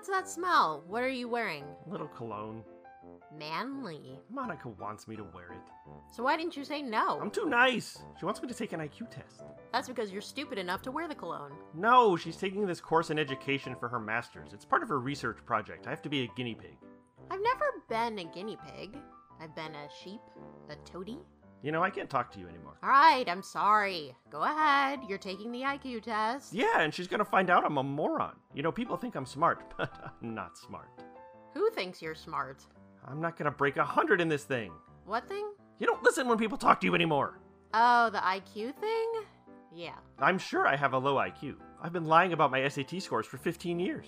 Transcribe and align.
What's 0.00 0.08
that 0.08 0.30
smell? 0.30 0.82
What 0.88 1.02
are 1.02 1.10
you 1.10 1.28
wearing? 1.28 1.62
Little 1.86 2.08
cologne. 2.08 2.64
Manly. 3.38 4.18
Monica 4.30 4.70
wants 4.70 5.06
me 5.06 5.14
to 5.14 5.24
wear 5.24 5.52
it. 5.52 5.60
So 6.10 6.22
why 6.22 6.38
didn't 6.38 6.56
you 6.56 6.64
say 6.64 6.80
no? 6.80 7.20
I'm 7.20 7.30
too 7.30 7.44
nice. 7.44 8.02
She 8.18 8.24
wants 8.24 8.40
me 8.40 8.48
to 8.48 8.54
take 8.54 8.72
an 8.72 8.80
IQ 8.80 9.10
test. 9.10 9.42
That's 9.74 9.88
because 9.88 10.10
you're 10.10 10.22
stupid 10.22 10.56
enough 10.56 10.80
to 10.84 10.90
wear 10.90 11.06
the 11.06 11.14
cologne. 11.14 11.52
No, 11.74 12.16
she's 12.16 12.38
taking 12.38 12.66
this 12.66 12.80
course 12.80 13.10
in 13.10 13.18
education 13.18 13.76
for 13.78 13.90
her 13.90 14.00
master's. 14.00 14.54
It's 14.54 14.64
part 14.64 14.82
of 14.82 14.88
her 14.88 14.98
research 14.98 15.44
project. 15.44 15.86
I 15.86 15.90
have 15.90 16.00
to 16.00 16.08
be 16.08 16.22
a 16.22 16.30
guinea 16.34 16.54
pig. 16.54 16.78
I've 17.30 17.42
never 17.42 17.66
been 17.90 18.20
a 18.20 18.24
guinea 18.32 18.56
pig. 18.74 18.96
I've 19.38 19.54
been 19.54 19.74
a 19.74 19.86
sheep, 20.02 20.22
a 20.70 20.76
toady. 20.90 21.18
You 21.62 21.72
know, 21.72 21.82
I 21.82 21.90
can't 21.90 22.08
talk 22.08 22.32
to 22.32 22.38
you 22.38 22.48
anymore. 22.48 22.78
All 22.82 22.88
right, 22.88 23.28
I'm 23.28 23.42
sorry. 23.42 24.14
Go 24.30 24.42
ahead. 24.42 25.00
You're 25.06 25.18
taking 25.18 25.52
the 25.52 25.60
IQ 25.60 26.02
test. 26.02 26.54
Yeah, 26.54 26.80
and 26.80 26.92
she's 26.92 27.06
gonna 27.06 27.24
find 27.24 27.50
out 27.50 27.64
I'm 27.64 27.76
a 27.76 27.82
moron. 27.82 28.36
You 28.54 28.62
know, 28.62 28.72
people 28.72 28.96
think 28.96 29.14
I'm 29.14 29.26
smart, 29.26 29.62
but 29.76 29.92
I'm 30.22 30.34
not 30.34 30.56
smart. 30.56 30.88
Who 31.52 31.70
thinks 31.70 32.00
you're 32.00 32.14
smart? 32.14 32.64
I'm 33.06 33.20
not 33.20 33.36
gonna 33.36 33.50
break 33.50 33.76
a 33.76 33.84
hundred 33.84 34.20
in 34.20 34.28
this 34.28 34.44
thing. 34.44 34.72
What 35.04 35.28
thing? 35.28 35.50
You 35.78 35.86
don't 35.86 36.02
listen 36.02 36.28
when 36.28 36.38
people 36.38 36.56
talk 36.56 36.80
to 36.80 36.86
you 36.86 36.94
anymore. 36.94 37.38
Oh, 37.74 38.10
the 38.10 38.18
IQ 38.18 38.74
thing? 38.76 39.12
Yeah. 39.74 39.96
I'm 40.18 40.38
sure 40.38 40.66
I 40.66 40.76
have 40.76 40.94
a 40.94 40.98
low 40.98 41.16
IQ. 41.16 41.56
I've 41.82 41.92
been 41.92 42.06
lying 42.06 42.32
about 42.32 42.50
my 42.50 42.66
SAT 42.68 43.02
scores 43.02 43.26
for 43.26 43.36
15 43.36 43.78
years. 43.78 44.06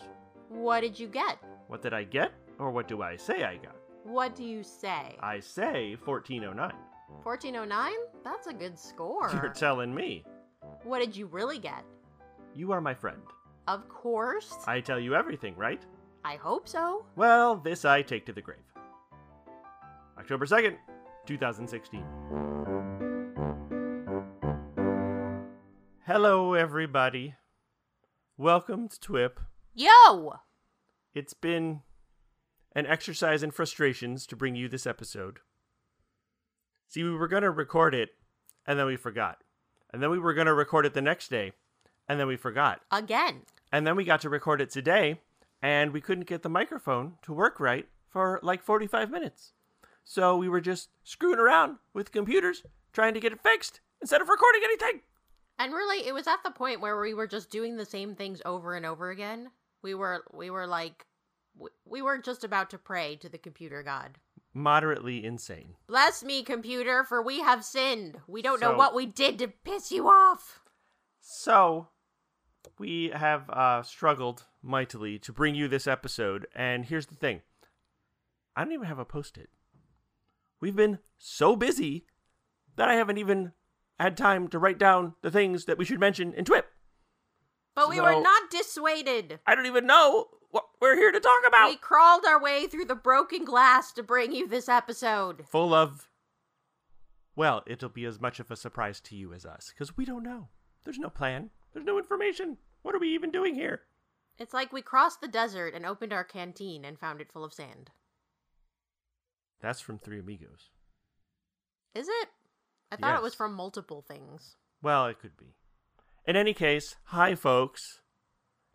What 0.49 0.81
did 0.81 0.99
you 0.99 1.07
get? 1.07 1.39
What 1.69 1.83
did 1.83 1.93
I 1.95 2.05
get? 2.05 2.33
Or 2.59 2.71
what 2.71 2.89
do 2.89 3.03
I 3.03 3.17
say 3.17 3.45
I 3.45 3.57
got? 3.57 3.77
What 4.05 4.35
do 4.35 4.45
you 4.45 4.63
say? 4.63 5.17
I 5.21 5.41
say 5.41 5.97
1409. 6.05 6.73
1409? 7.23 7.93
That's 8.25 8.47
a 8.47 8.53
good 8.53 8.79
score. 8.79 9.31
You're 9.33 9.49
telling 9.53 9.95
me. 9.95 10.25
what 10.85 10.99
did 11.01 11.17
you 11.17 11.27
really 11.27 11.59
get? 11.59 11.85
You 12.55 12.73
are 12.73 12.81
my 12.81 12.95
friend. 12.95 13.23
Of 13.69 13.89
course. 13.89 14.55
I 14.67 14.81
tell 14.81 14.99
you 14.99 15.15
everything, 15.15 15.55
right? 15.57 15.83
I 16.25 16.35
hope 16.37 16.69
so. 16.69 17.05
Well, 17.17 17.57
this 17.57 17.85
I 17.85 18.03
take 18.03 18.27
to 18.27 18.33
the 18.33 18.41
grave. 18.43 18.59
October 20.19 20.47
2nd, 20.47 20.77
2016. 21.27 22.05
Hello, 26.07 26.55
everybody. 26.55 27.35
Welcome 28.37 28.89
to 28.89 28.99
TWIP. 29.01 29.39
Yo! 29.75 30.35
It's 31.15 31.35
been 31.35 31.81
an 32.75 32.87
exercise 32.87 33.43
in 33.43 33.51
frustrations 33.51 34.27
to 34.27 34.37
bring 34.37 34.57
you 34.57 34.69
this 34.69 34.87
episode. 34.87 35.39
See, 36.93 37.03
we 37.03 37.11
were 37.17 37.27
going 37.27 37.43
to 37.43 37.51
record 37.51 37.95
it, 37.95 38.11
and 38.67 38.79
then 38.79 38.85
we 38.85 38.97
forgot. 38.97 39.39
And 39.95 40.03
then 40.03 40.11
we 40.11 40.19
were 40.19 40.35
going 40.35 40.47
to 40.47 40.53
record 40.53 40.85
it 40.85 40.93
the 40.93 41.01
next 41.01 41.29
day, 41.31 41.53
and 42.07 42.21
then 42.21 42.27
we 42.27 42.37
forgot. 42.37 42.83
Again. 42.91 43.43
And 43.73 43.87
then 43.87 43.97
we 43.97 44.05
got 44.05 44.21
to 44.21 44.29
record 44.29 44.61
it 44.61 44.69
today, 44.69 45.19
and 45.63 45.93
we 45.93 46.03
couldn't 46.03 46.27
get 46.27 46.43
the 46.43 46.51
microphone 46.51 47.15
to 47.23 47.33
work 47.33 47.59
right 47.59 47.89
for 48.11 48.39
like 48.43 48.63
45 48.63 49.11
minutes. 49.11 49.55
So 50.05 50.37
we 50.37 50.51
were 50.51 50.61
just 50.61 50.91
screwing 51.03 51.39
around 51.39 51.77
with 51.95 52.13
computers, 52.13 52.63
trying 52.93 53.15
to 53.15 53.21
get 53.21 53.33
it 53.33 53.43
fixed 53.43 53.81
instead 54.03 54.21
of 54.21 54.29
recording 54.29 54.61
anything. 54.63 55.01
And 55.59 55.73
really, 55.73 56.07
it 56.07 56.13
was 56.13 56.27
at 56.27 56.43
the 56.45 56.51
point 56.51 56.83
where 56.83 57.01
we 57.01 57.15
were 57.15 57.27
just 57.27 57.49
doing 57.49 57.79
the 57.79 57.87
same 57.87 58.15
things 58.15 58.43
over 58.45 58.75
and 58.75 58.85
over 58.85 59.09
again. 59.09 59.51
We 59.81 59.95
were, 59.95 60.25
we 60.31 60.51
were 60.51 60.67
like, 60.67 61.07
we- 61.57 61.71
we 61.87 62.03
were 62.03 62.19
just 62.19 62.45
about 62.45 62.69
to 62.71 62.77
pray 62.79 63.17
to 63.17 63.31
the 63.31 63.39
computer 63.39 63.83
god. 63.83 64.19
Moderately 64.55 65.25
insane. 65.25 65.77
Bless 65.87 66.23
me, 66.23 66.43
computer, 66.43 67.05
for 67.05 67.23
we 67.23 67.41
have 67.41 67.65
sinned. 67.65 68.19
We 68.27 68.43
don't 68.43 68.61
know 68.61 68.77
what 68.77 68.95
we 68.95 69.07
did 69.07 69.39
to 69.39 69.49
piss 69.49 69.91
you 69.91 70.09
off. 70.09 70.61
So, 71.21 71.89
we 72.79 73.11
have 73.15 73.49
uh, 73.49 73.83
struggled 73.83 74.45
mightily 74.63 75.19
to 75.21 75.33
bring 75.33 75.55
you 75.55 75.69
this 75.69 75.87
episode, 75.87 76.47
and 76.55 76.85
here's 76.85 77.07
the 77.07 77.15
thing 77.15 77.41
I 78.55 78.65
don't 78.65 78.75
even 78.75 78.87
have 78.87 78.99
a 78.99 79.05
post 79.05 79.39
it. 79.39 79.49
We've 80.61 80.77
been 80.77 80.99
so 81.17 81.57
busy 81.57 82.05
that 82.77 82.89
I 82.89 82.95
haven't 82.95 83.19
even 83.19 83.53
had 83.99 84.17
time 84.17 84.49
to 84.49 84.59
write 84.59 84.79
down 84.79 85.15
the 85.23 85.31
things 85.31 85.65
that 85.65 85.79
we 85.79 85.85
should 85.85 86.01
mention 86.01 86.35
in 86.35 86.45
TWIP. 86.45 86.67
But 87.75 87.89
we 87.89 88.01
were 88.01 88.21
not 88.21 88.51
dissuaded. 88.51 89.41
I 89.47 89.55
don't 89.55 89.67
even 89.67 89.87
know 89.87 90.27
what 90.53 90.67
we're 90.81 90.95
here 90.95 91.11
to 91.11 91.19
talk 91.19 91.41
about. 91.47 91.69
We 91.71 91.77
crawled 91.77 92.25
our 92.25 92.41
way 92.41 92.69
through 92.69 92.85
the 92.85 92.95
broken 92.95 93.45
glass 93.45 93.91
to 93.93 94.03
bring 94.03 94.33
you 94.33 94.47
this 94.47 94.69
episode. 94.69 95.45
Full 95.51 95.75
of. 95.75 96.09
Well, 97.35 97.65
it'll 97.67 97.89
be 97.89 98.05
as 98.05 98.21
much 98.21 98.39
of 98.39 98.51
a 98.51 98.57
surprise 98.57 99.01
to 99.01 99.17
you 99.17 99.33
as 99.33 99.45
us, 99.45 99.73
because 99.75 99.97
we 99.97 100.05
don't 100.05 100.23
know. 100.23 100.49
There's 100.85 100.99
no 100.99 101.09
plan, 101.09 101.51
there's 101.73 101.87
no 101.87 101.99
information. 101.99 102.59
What 102.83 102.95
are 102.95 103.01
we 103.01 103.15
even 103.15 103.31
doing 103.31 103.55
here? 103.55 103.81
It's 104.39 104.53
like 104.53 104.73
we 104.73 104.83
crossed 104.83 105.21
the 105.21 105.29
desert 105.29 105.75
and 105.75 105.87
opened 105.87 106.13
our 106.13 106.25
canteen 106.25 106.85
and 106.85 106.99
found 106.99 107.21
it 107.21 107.33
full 107.33 107.45
of 107.45 107.53
sand. 107.53 107.91
That's 109.61 109.81
from 109.81 109.99
Three 109.99 110.19
Amigos. 110.19 110.71
Is 111.95 112.09
it? 112.09 112.29
I 112.91 112.97
thought 112.97 113.17
it 113.17 113.23
was 113.23 113.35
from 113.35 113.55
multiple 113.55 114.05
things. 114.07 114.57
Well, 114.83 115.07
it 115.07 115.19
could 115.19 115.37
be. 115.37 115.55
In 116.27 116.37
any 116.37 116.53
case, 116.53 116.97
hi, 117.05 117.35
folks. 117.35 118.02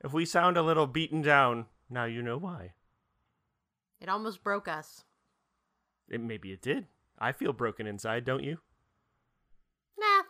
If 0.04 0.14
we 0.14 0.26
sound 0.26 0.58
a 0.58 0.62
little 0.62 0.88
beaten 0.88 1.22
down, 1.22 1.66
now 1.90 2.06
you 2.06 2.22
know 2.22 2.38
why. 2.38 2.74
It 4.00 4.10
almost 4.10 4.44
broke 4.44 4.68
us. 4.68 5.04
It, 6.08 6.22
maybe 6.22 6.52
it 6.52 6.62
did. 6.62 6.88
I 7.18 7.32
feel 7.32 7.52
broken 7.52 7.88
inside, 7.88 8.26
don't 8.26 8.44
you? 8.44 8.60
Nah, 10.00 10.24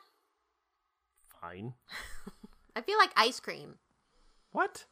Fine. 1.42 1.74
I 2.76 2.82
feel 2.82 2.98
like 2.98 3.12
ice 3.16 3.40
cream. 3.40 3.76
What? 4.52 4.86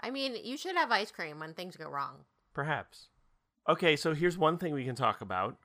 I 0.00 0.10
mean, 0.10 0.36
you 0.42 0.56
should 0.56 0.76
have 0.76 0.90
ice 0.90 1.10
cream 1.10 1.38
when 1.38 1.54
things 1.54 1.76
go 1.76 1.88
wrong. 1.88 2.24
Perhaps. 2.54 3.08
Okay, 3.68 3.96
so 3.96 4.14
here's 4.14 4.38
one 4.38 4.58
thing 4.58 4.74
we 4.74 4.84
can 4.84 4.96
talk 4.96 5.20
about. 5.20 5.56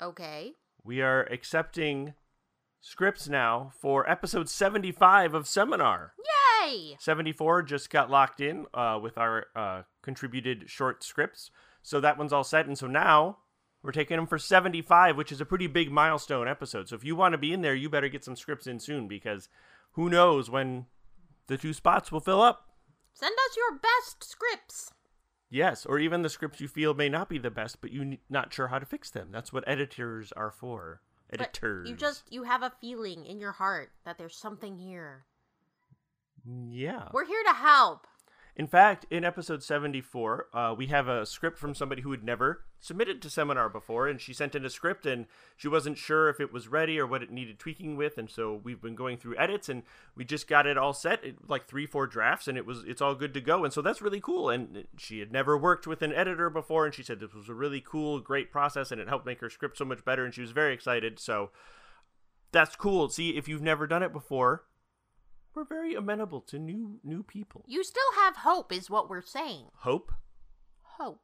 Okay. 0.00 0.52
We 0.84 1.00
are 1.02 1.24
accepting 1.24 2.14
scripts 2.80 3.28
now 3.28 3.72
for 3.78 4.08
episode 4.08 4.48
75 4.48 5.34
of 5.34 5.46
Seminar. 5.46 6.14
Yay! 6.64 6.96
74 6.98 7.62
just 7.62 7.90
got 7.90 8.10
locked 8.10 8.40
in 8.40 8.66
uh, 8.74 8.98
with 9.02 9.18
our 9.18 9.46
uh, 9.56 9.82
contributed 10.02 10.68
short 10.68 11.02
scripts. 11.02 11.50
So 11.82 12.00
that 12.00 12.18
one's 12.18 12.32
all 12.32 12.44
set. 12.44 12.66
And 12.66 12.76
so 12.76 12.86
now 12.86 13.38
we're 13.82 13.92
taking 13.92 14.16
them 14.16 14.26
for 14.26 14.38
75, 14.38 15.16
which 15.16 15.32
is 15.32 15.40
a 15.40 15.46
pretty 15.46 15.66
big 15.66 15.90
milestone 15.90 16.48
episode. 16.48 16.88
So 16.88 16.96
if 16.96 17.04
you 17.04 17.16
want 17.16 17.32
to 17.32 17.38
be 17.38 17.52
in 17.52 17.62
there, 17.62 17.74
you 17.74 17.88
better 17.88 18.08
get 18.08 18.24
some 18.24 18.36
scripts 18.36 18.66
in 18.66 18.80
soon 18.80 19.08
because 19.08 19.48
who 19.92 20.08
knows 20.10 20.50
when 20.50 20.86
the 21.46 21.56
two 21.56 21.72
spots 21.72 22.12
will 22.12 22.20
fill 22.20 22.42
up. 22.42 22.68
Send 23.14 23.32
us 23.32 23.56
your 23.56 23.78
best 23.78 24.22
scripts. 24.22 24.92
Yes, 25.50 25.86
or 25.86 25.98
even 25.98 26.22
the 26.22 26.28
scripts 26.28 26.60
you 26.60 26.68
feel 26.68 26.92
may 26.92 27.08
not 27.08 27.28
be 27.28 27.38
the 27.38 27.50
best, 27.50 27.80
but 27.80 27.90
you're 27.90 28.16
not 28.28 28.52
sure 28.52 28.68
how 28.68 28.78
to 28.78 28.86
fix 28.86 29.10
them. 29.10 29.28
That's 29.32 29.52
what 29.52 29.64
editors 29.66 30.30
are 30.32 30.50
for. 30.50 31.00
But. 31.30 31.58
You 31.86 31.94
just 31.94 32.24
you 32.30 32.44
have 32.44 32.62
a 32.62 32.72
feeling 32.80 33.26
in 33.26 33.38
your 33.38 33.52
heart 33.52 33.92
that 34.04 34.18
there's 34.18 34.36
something 34.36 34.78
here. 34.78 35.26
Mm, 36.48 36.68
yeah. 36.70 37.08
We're 37.12 37.26
here 37.26 37.42
to 37.44 37.52
help. 37.52 38.06
In 38.58 38.66
fact, 38.66 39.06
in 39.08 39.24
episode 39.24 39.62
74, 39.62 40.48
uh, 40.52 40.74
we 40.76 40.88
have 40.88 41.06
a 41.06 41.24
script 41.24 41.58
from 41.58 41.76
somebody 41.76 42.02
who 42.02 42.10
had 42.10 42.24
never 42.24 42.64
submitted 42.80 43.22
to 43.22 43.30
seminar 43.30 43.68
before, 43.68 44.08
and 44.08 44.20
she 44.20 44.34
sent 44.34 44.56
in 44.56 44.64
a 44.64 44.70
script, 44.70 45.06
and 45.06 45.26
she 45.56 45.68
wasn't 45.68 45.96
sure 45.96 46.28
if 46.28 46.40
it 46.40 46.52
was 46.52 46.66
ready 46.66 46.98
or 46.98 47.06
what 47.06 47.22
it 47.22 47.30
needed 47.30 47.60
tweaking 47.60 47.94
with, 47.96 48.18
and 48.18 48.28
so 48.28 48.60
we've 48.64 48.82
been 48.82 48.96
going 48.96 49.16
through 49.16 49.38
edits, 49.38 49.68
and 49.68 49.84
we 50.16 50.24
just 50.24 50.48
got 50.48 50.66
it 50.66 50.76
all 50.76 50.92
set, 50.92 51.22
it, 51.22 51.48
like 51.48 51.68
three, 51.68 51.86
four 51.86 52.08
drafts, 52.08 52.48
and 52.48 52.58
it 52.58 52.66
was 52.66 52.82
it's 52.84 53.00
all 53.00 53.14
good 53.14 53.32
to 53.34 53.40
go, 53.40 53.62
and 53.62 53.72
so 53.72 53.80
that's 53.80 54.02
really 54.02 54.20
cool. 54.20 54.50
And 54.50 54.86
she 54.96 55.20
had 55.20 55.30
never 55.30 55.56
worked 55.56 55.86
with 55.86 56.02
an 56.02 56.12
editor 56.12 56.50
before, 56.50 56.84
and 56.84 56.92
she 56.92 57.04
said 57.04 57.20
this 57.20 57.34
was 57.34 57.48
a 57.48 57.54
really 57.54 57.80
cool, 57.80 58.18
great 58.18 58.50
process, 58.50 58.90
and 58.90 59.00
it 59.00 59.08
helped 59.08 59.24
make 59.24 59.40
her 59.40 59.50
script 59.50 59.78
so 59.78 59.84
much 59.84 60.04
better, 60.04 60.24
and 60.24 60.34
she 60.34 60.40
was 60.40 60.50
very 60.50 60.74
excited. 60.74 61.20
So 61.20 61.50
that's 62.50 62.74
cool. 62.74 63.08
See, 63.08 63.36
if 63.36 63.46
you've 63.46 63.62
never 63.62 63.86
done 63.86 64.02
it 64.02 64.12
before, 64.12 64.64
we're 65.58 65.64
very 65.64 65.94
amenable 65.94 66.40
to 66.40 66.58
new 66.58 67.00
new 67.02 67.22
people. 67.24 67.64
You 67.66 67.82
still 67.82 68.12
have 68.16 68.36
hope, 68.38 68.72
is 68.72 68.88
what 68.88 69.10
we're 69.10 69.22
saying. 69.22 69.64
Hope. 69.78 70.12
Hope. 70.82 71.20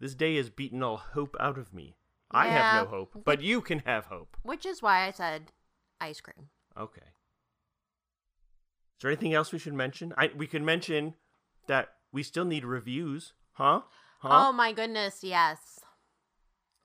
This 0.00 0.14
day 0.14 0.36
has 0.36 0.48
beaten 0.48 0.82
all 0.82 0.96
hope 0.96 1.36
out 1.38 1.58
of 1.58 1.74
me. 1.74 1.96
I 2.30 2.46
Yeah. 2.46 2.52
have 2.72 2.84
no 2.84 2.90
hope, 2.90 3.22
but 3.24 3.42
you 3.42 3.60
can 3.60 3.80
have 3.80 4.06
hope. 4.06 4.36
Which 4.42 4.64
is 4.64 4.80
why 4.82 5.06
I 5.06 5.10
said 5.10 5.52
ice 6.00 6.20
cream. 6.22 6.48
Okay. 6.76 7.02
Is 8.96 9.02
there 9.02 9.10
anything 9.10 9.34
else 9.34 9.52
we 9.52 9.58
should 9.58 9.74
mention? 9.74 10.14
I 10.16 10.30
we 10.34 10.46
could 10.46 10.62
mention 10.62 11.14
that 11.66 11.96
we 12.12 12.22
still 12.22 12.46
need 12.46 12.64
reviews, 12.64 13.34
huh? 13.52 13.82
Huh? 14.20 14.46
Oh 14.48 14.52
my 14.52 14.72
goodness, 14.72 15.22
yes. 15.22 15.80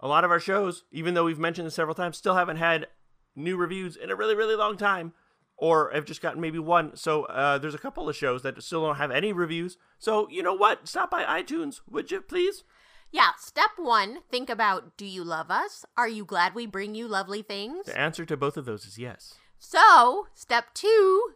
a 0.01 0.07
lot 0.07 0.23
of 0.25 0.31
our 0.31 0.39
shows, 0.39 0.83
even 0.91 1.13
though 1.13 1.25
we've 1.25 1.39
mentioned 1.39 1.67
this 1.67 1.75
several 1.75 1.95
times, 1.95 2.17
still 2.17 2.35
haven't 2.35 2.57
had 2.57 2.87
new 3.35 3.55
reviews 3.57 3.95
in 3.97 4.09
a 4.09 4.15
really, 4.15 4.35
really 4.35 4.55
long 4.55 4.75
time, 4.77 5.13
or 5.59 5.95
I've 5.95 6.05
just 6.05 6.21
gotten 6.21 6.41
maybe 6.41 6.59
one. 6.59 6.95
So 6.95 7.23
uh, 7.25 7.57
there's 7.57 7.75
a 7.75 7.79
couple 7.79 8.09
of 8.09 8.15
shows 8.15 8.41
that 8.43 8.61
still 8.63 8.85
don't 8.85 8.95
have 8.95 9.11
any 9.11 9.33
reviews. 9.33 9.77
So 9.97 10.27
you 10.29 10.41
know 10.41 10.53
what? 10.53 10.87
Stop 10.87 11.11
by 11.11 11.23
iTunes, 11.23 11.81
would 11.89 12.11
you 12.11 12.21
please? 12.21 12.63
Yeah, 13.11 13.31
step 13.39 13.71
one, 13.77 14.19
think 14.31 14.49
about 14.49 14.95
do 14.95 15.05
you 15.05 15.23
love 15.23 15.49
us? 15.49 15.83
Are 15.97 16.07
you 16.07 16.23
glad 16.25 16.53
we 16.53 16.67
bring 16.67 16.93
you 16.93 17.07
lovely 17.07 17.41
things? 17.41 17.87
The 17.87 17.99
answer 17.99 18.23
to 18.25 18.37
both 18.37 18.55
of 18.55 18.65
those 18.65 18.85
is 18.85 18.99
yes. 18.99 19.35
So, 19.57 20.27
step 20.35 20.73
two, 20.73 21.31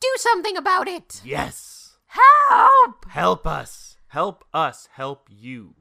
do 0.00 0.08
something 0.16 0.56
about 0.56 0.88
it. 0.88 1.22
Yes. 1.24 1.96
Help! 2.06 2.24
Help! 2.48 3.04
Help 3.08 3.46
us. 3.46 3.96
Help 4.08 4.44
us. 4.52 4.88
Help 4.92 5.28
you. 5.30 5.76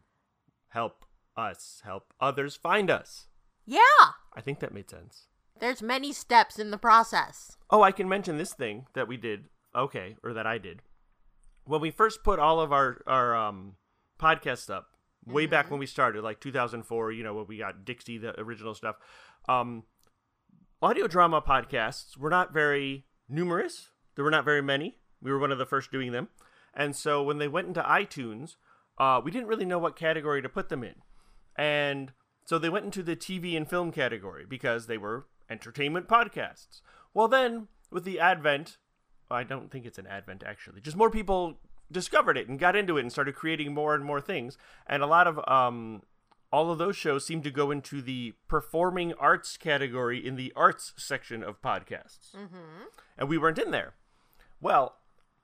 Help 0.70 1.06
us. 1.36 1.82
Help 1.84 2.14
others 2.20 2.56
find 2.56 2.90
us. 2.92 3.28
Yeah. 3.66 3.80
I 4.34 4.42
think 4.42 4.60
that 4.60 4.74
made 4.74 4.90
sense. 4.90 5.28
There's 5.60 5.82
many 5.82 6.12
steps 6.12 6.60
in 6.60 6.72
the 6.72 6.78
process. 6.78 7.58
Oh, 7.70 7.82
I 7.82 7.92
can 7.92 8.10
mention 8.10 8.38
this 8.38 8.54
thing 8.54 8.88
that 8.94 9.08
we 9.08 9.18
did. 9.18 9.46
Okay, 9.76 10.16
or 10.24 10.34
that 10.34 10.48
I 10.48 10.58
did. 10.58 10.82
When 11.66 11.82
we 11.82 11.92
first 11.92 12.24
put 12.24 12.40
all 12.40 12.60
of 12.60 12.72
our 12.72 13.02
our 13.08 13.36
um 13.36 13.76
podcasts 14.20 14.70
up, 14.70 14.88
way 15.26 15.46
back 15.46 15.70
when 15.70 15.80
we 15.80 15.86
started, 15.86 16.24
like 16.24 16.40
2004, 16.40 17.12
you 17.12 17.24
know, 17.24 17.34
when 17.34 17.48
we 17.48 17.58
got 17.58 17.86
Dixie, 17.86 18.18
the 18.18 18.40
original 18.40 18.74
stuff. 18.74 18.96
Um, 19.48 19.84
audio 20.82 21.08
drama 21.08 21.42
podcasts 21.42 22.18
were 22.18 22.30
not 22.30 22.54
very 22.54 23.06
numerous. 23.28 23.90
There 24.16 24.24
were 24.24 24.32
not 24.32 24.46
very 24.46 24.62
many. 24.62 24.98
We 25.22 25.32
were 25.32 25.40
one 25.40 25.52
of 25.52 25.58
the 25.58 25.66
first 25.66 25.92
doing 25.92 26.12
them, 26.12 26.30
and 26.74 26.96
so 26.96 27.24
when 27.24 27.38
they 27.38 27.48
went 27.48 27.68
into 27.68 27.82
iTunes, 27.82 28.56
uh, 28.98 29.22
we 29.24 29.32
didn't 29.32 29.48
really 29.48 29.66
know 29.66 29.80
what 29.80 29.96
category 29.96 30.42
to 30.42 30.50
put 30.50 30.70
them 30.70 30.84
in, 30.84 30.96
and 31.56 32.12
so 32.46 32.60
they 32.60 32.70
went 32.70 32.86
into 32.86 33.02
the 33.02 33.16
TV 33.16 33.58
and 33.58 33.68
film 33.68 33.92
category 33.92 34.46
because 34.48 34.88
they 34.88 34.98
were 34.98 35.26
entertainment 35.50 36.08
podcasts. 36.08 36.82
Well, 37.14 37.28
then 37.28 37.68
with 37.92 38.04
the 38.04 38.20
advent, 38.20 38.78
I 39.30 39.44
don't 39.44 39.72
think 39.72 39.86
it's 39.86 39.98
an 39.98 40.08
advent 40.08 40.44
actually, 40.46 40.82
just 40.82 40.98
more 40.98 41.10
people 41.10 41.60
discovered 41.92 42.38
it 42.38 42.48
and 42.48 42.60
got 42.60 42.76
into 42.76 42.98
it 42.98 43.02
and 43.02 43.12
started 43.12 43.36
creating 43.36 43.74
more 43.74 43.94
and 43.96 44.04
more 44.04 44.22
things, 44.22 44.58
and 44.88 45.04
a 45.04 45.08
lot 45.08 45.28
of 45.28 45.40
um, 45.48 46.02
all 46.52 46.72
of 46.72 46.78
those 46.78 46.96
shows 46.96 47.26
seem 47.26 47.42
to 47.42 47.52
go 47.52 47.70
into 47.70 48.02
the 48.02 48.34
performing 48.48 49.14
arts 49.14 49.58
category 49.58 50.26
in 50.26 50.36
the 50.36 50.54
arts 50.56 50.94
section 50.96 51.44
of 51.44 51.62
podcasts. 51.62 52.34
Mm-hmm. 52.36 52.84
And 53.18 53.30
we 53.30 53.38
weren't 53.38 53.60
in 53.60 53.72
there. 53.72 53.94
Well, 54.62 54.96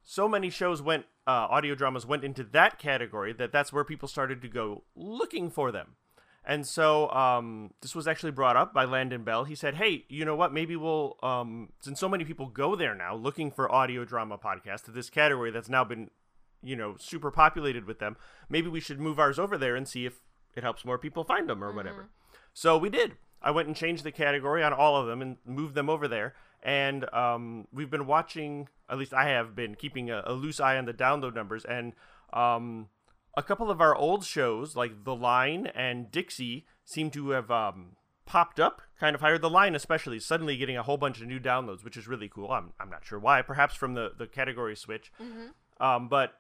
so 0.03 0.27
many 0.27 0.50
shows 0.50 0.81
went, 0.81 1.06
uh, 1.27 1.48
audio 1.50 1.75
dramas 1.75 2.06
went 2.06 2.24
into 2.24 2.44
that 2.44 2.80
category 2.80 3.33
that 3.33 3.51
that's 3.51 3.74
where 3.74 3.83
people 3.83 4.07
started 4.07 4.42
to 4.42 4.48
go 4.48 4.83
looking 4.95 5.50
for 5.50 5.71
them. 5.71 5.95
And 6.43 6.65
so 6.65 7.09
um, 7.11 7.71
this 7.81 7.93
was 7.93 8.07
actually 8.07 8.31
brought 8.31 8.57
up 8.57 8.73
by 8.73 8.85
Landon 8.85 9.23
Bell. 9.23 9.43
He 9.43 9.55
said, 9.55 9.75
"Hey, 9.75 10.05
you 10.09 10.25
know 10.25 10.35
what? 10.35 10.51
Maybe 10.51 10.75
we'll, 10.75 11.17
um, 11.21 11.69
since 11.81 11.99
so 11.99 12.09
many 12.09 12.25
people 12.25 12.47
go 12.47 12.75
there 12.75 12.95
now 12.95 13.15
looking 13.15 13.51
for 13.51 13.71
audio 13.71 14.05
drama 14.05 14.38
podcasts 14.38 14.83
to 14.85 14.91
this 14.91 15.09
category 15.09 15.51
that's 15.51 15.69
now 15.69 15.83
been, 15.83 16.09
you 16.63 16.75
know, 16.75 16.95
super 16.97 17.29
populated 17.29 17.85
with 17.85 17.99
them. 17.99 18.17
Maybe 18.49 18.69
we 18.69 18.79
should 18.79 18.99
move 18.99 19.19
ours 19.19 19.38
over 19.38 19.57
there 19.57 19.75
and 19.75 19.88
see 19.88 20.05
if 20.05 20.19
it 20.55 20.63
helps 20.63 20.83
more 20.83 20.97
people 20.97 21.23
find 21.23 21.47
them 21.47 21.63
or 21.63 21.71
whatever." 21.71 22.09
So 22.53 22.77
we 22.77 22.89
did. 22.89 23.17
I 23.41 23.51
went 23.51 23.67
and 23.67 23.75
changed 23.75 24.03
the 24.03 24.11
category 24.11 24.63
on 24.63 24.73
all 24.73 24.95
of 24.95 25.07
them 25.07 25.21
and 25.21 25.38
moved 25.45 25.75
them 25.75 25.89
over 25.89 26.07
there. 26.07 26.35
And 26.63 27.11
um, 27.13 27.67
we've 27.73 27.89
been 27.89 28.05
watching, 28.05 28.69
at 28.89 28.97
least 28.97 29.13
I 29.13 29.29
have 29.29 29.55
been 29.55 29.75
keeping 29.75 30.11
a, 30.11 30.21
a 30.25 30.33
loose 30.33 30.59
eye 30.59 30.77
on 30.77 30.85
the 30.85 30.93
download 30.93 31.33
numbers. 31.33 31.65
And 31.65 31.93
um, 32.33 32.89
a 33.35 33.43
couple 33.43 33.71
of 33.71 33.81
our 33.81 33.95
old 33.95 34.25
shows, 34.25 34.75
like 34.75 35.03
The 35.03 35.15
Line 35.15 35.67
and 35.67 36.11
Dixie, 36.11 36.65
seem 36.83 37.09
to 37.11 37.29
have 37.29 37.49
um, 37.49 37.95
popped 38.25 38.59
up 38.59 38.81
kind 38.99 39.15
of 39.15 39.21
higher. 39.21 39.37
The 39.37 39.49
Line, 39.49 39.75
especially, 39.75 40.19
suddenly 40.19 40.57
getting 40.57 40.77
a 40.77 40.83
whole 40.83 40.97
bunch 40.97 41.21
of 41.21 41.27
new 41.27 41.39
downloads, 41.39 41.83
which 41.83 41.97
is 41.97 42.07
really 42.07 42.29
cool. 42.29 42.51
I'm, 42.51 42.73
I'm 42.79 42.89
not 42.89 43.05
sure 43.05 43.19
why. 43.19 43.41
Perhaps 43.41 43.75
from 43.75 43.93
the, 43.93 44.11
the 44.17 44.27
category 44.27 44.75
switch. 44.75 45.11
Um, 45.79 46.09
but 46.09 46.33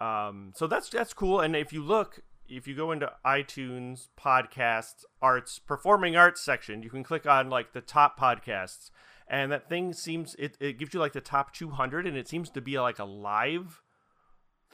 um, 0.00 0.52
so 0.56 0.66
that's 0.66 0.88
that's 0.88 1.12
cool. 1.14 1.40
And 1.40 1.54
if 1.54 1.72
you 1.72 1.82
look, 1.82 2.20
if 2.48 2.66
you 2.66 2.74
go 2.74 2.90
into 2.90 3.12
iTunes 3.24 4.08
podcasts, 4.18 5.04
arts, 5.20 5.58
performing 5.58 6.16
arts 6.16 6.40
section, 6.40 6.82
you 6.82 6.90
can 6.90 7.04
click 7.04 7.26
on 7.26 7.48
like 7.48 7.72
the 7.72 7.80
top 7.80 8.18
podcasts, 8.18 8.90
and 9.28 9.52
that 9.52 9.68
thing 9.68 9.92
seems 9.92 10.34
it, 10.36 10.56
it 10.60 10.78
gives 10.78 10.92
you 10.92 11.00
like 11.00 11.12
the 11.12 11.20
top 11.20 11.54
200, 11.54 12.06
and 12.06 12.16
it 12.16 12.26
seems 12.26 12.50
to 12.50 12.60
be 12.60 12.80
like 12.80 12.98
a 12.98 13.04
live 13.04 13.82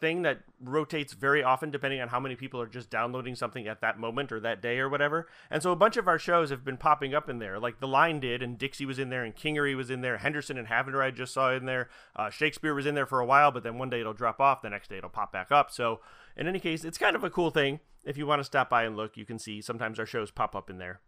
thing 0.01 0.23
that 0.23 0.41
rotates 0.61 1.13
very 1.13 1.43
often 1.43 1.71
depending 1.71 2.01
on 2.01 2.09
how 2.09 2.21
many 2.21 2.37
people 2.37 2.61
are 2.61 2.67
just 2.67 2.91
downloading 2.91 3.35
something 3.35 3.67
at 3.67 3.81
that 3.81 3.99
moment 3.99 4.33
or 4.33 4.41
that 4.41 4.63
day 4.63 4.79
or 4.79 4.89
whatever. 4.89 5.29
And 5.51 5.63
so 5.63 5.73
a 5.73 5.77
bunch 5.77 5.97
of 5.97 6.09
our 6.09 6.19
shows 6.19 6.51
have 6.51 6.65
been 6.65 6.77
popping 6.77 7.15
up 7.15 7.29
in 7.29 7.39
there, 7.39 7.59
like 7.59 7.81
The 7.81 7.89
Line 7.89 8.21
did, 8.21 8.43
and 8.43 8.59
Dixie 8.59 8.87
was 8.87 8.99
in 8.99 9.11
there, 9.11 9.25
and 9.25 9.35
Kingery 9.35 9.77
was 9.77 9.91
in 9.91 10.01
there, 10.01 10.19
Henderson 10.19 10.59
and 10.59 10.69
Havender 10.69 11.03
I 11.03 11.11
just 11.11 11.35
saw 11.35 11.53
in 11.55 11.67
there, 11.67 11.89
uh, 12.17 12.31
Shakespeare 12.31 12.75
was 12.75 12.87
in 12.87 12.95
there 12.95 13.07
for 13.07 13.21
a 13.21 13.27
while, 13.27 13.51
but 13.51 13.63
then 13.63 13.79
one 13.79 13.91
day 13.91 14.01
it'll 14.01 14.13
drop 14.13 14.41
off, 14.41 14.63
the 14.63 14.71
next 14.71 14.89
day 14.89 14.99
it'll 14.99 15.11
pop 15.11 15.33
back 15.33 15.51
up. 15.51 15.71
So 15.71 16.01
in 16.37 16.47
any 16.47 16.61
case, 16.61 16.85
it's 16.85 16.99
kind 16.99 17.17
of 17.17 17.25
a 17.25 17.31
cool 17.31 17.51
thing. 17.51 17.81
If 18.05 18.17
you 18.17 18.27
want 18.27 18.41
to 18.41 18.45
stop 18.45 18.71
by 18.71 18.85
and 18.85 18.97
look, 18.97 19.17
you 19.17 19.27
can 19.27 19.39
see 19.39 19.61
sometimes 19.61 19.99
our 19.99 20.07
shows 20.07 20.31
pop 20.31 20.55
up 20.55 20.71
in 20.71 20.79
there. 20.79 21.01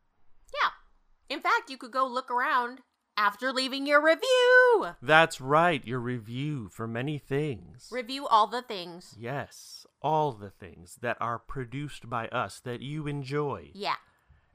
Yeah. 0.52 1.34
In 1.34 1.40
fact, 1.40 1.70
you 1.70 1.76
could 1.76 1.92
go 1.92 2.06
look 2.06 2.30
around 2.30 2.80
after 3.20 3.52
leaving 3.52 3.86
your 3.86 4.02
review. 4.02 4.94
That's 5.02 5.42
right, 5.42 5.86
your 5.86 6.00
review 6.00 6.70
for 6.72 6.86
many 6.88 7.18
things. 7.18 7.90
Review 7.92 8.26
all 8.26 8.46
the 8.46 8.62
things. 8.62 9.14
yes, 9.18 9.86
all 10.00 10.32
the 10.32 10.48
things 10.48 10.96
that 11.02 11.18
are 11.20 11.38
produced 11.38 12.08
by 12.08 12.28
us 12.28 12.60
that 12.60 12.80
you 12.80 13.06
enjoy. 13.06 13.72
Yeah. 13.74 13.96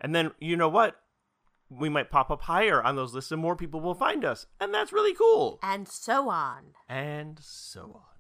And 0.02 0.16
then 0.16 0.32
you 0.40 0.58
know 0.58 0.68
what? 0.68 0.96
We 1.70 1.90
might 1.90 2.10
pop 2.10 2.32
up 2.32 2.42
higher 2.42 2.82
on 2.82 2.96
those 2.96 3.14
lists 3.14 3.32
and 3.32 3.40
more 3.40 3.56
people 3.56 3.82
will 3.82 3.94
find 3.94 4.26
us. 4.26 4.48
And 4.60 4.74
that's 4.74 4.92
really 4.92 5.14
cool. 5.14 5.60
And 5.62 5.88
so 5.88 6.30
on. 6.30 6.74
And 6.90 7.40
so 7.42 7.82
on. 7.82 8.15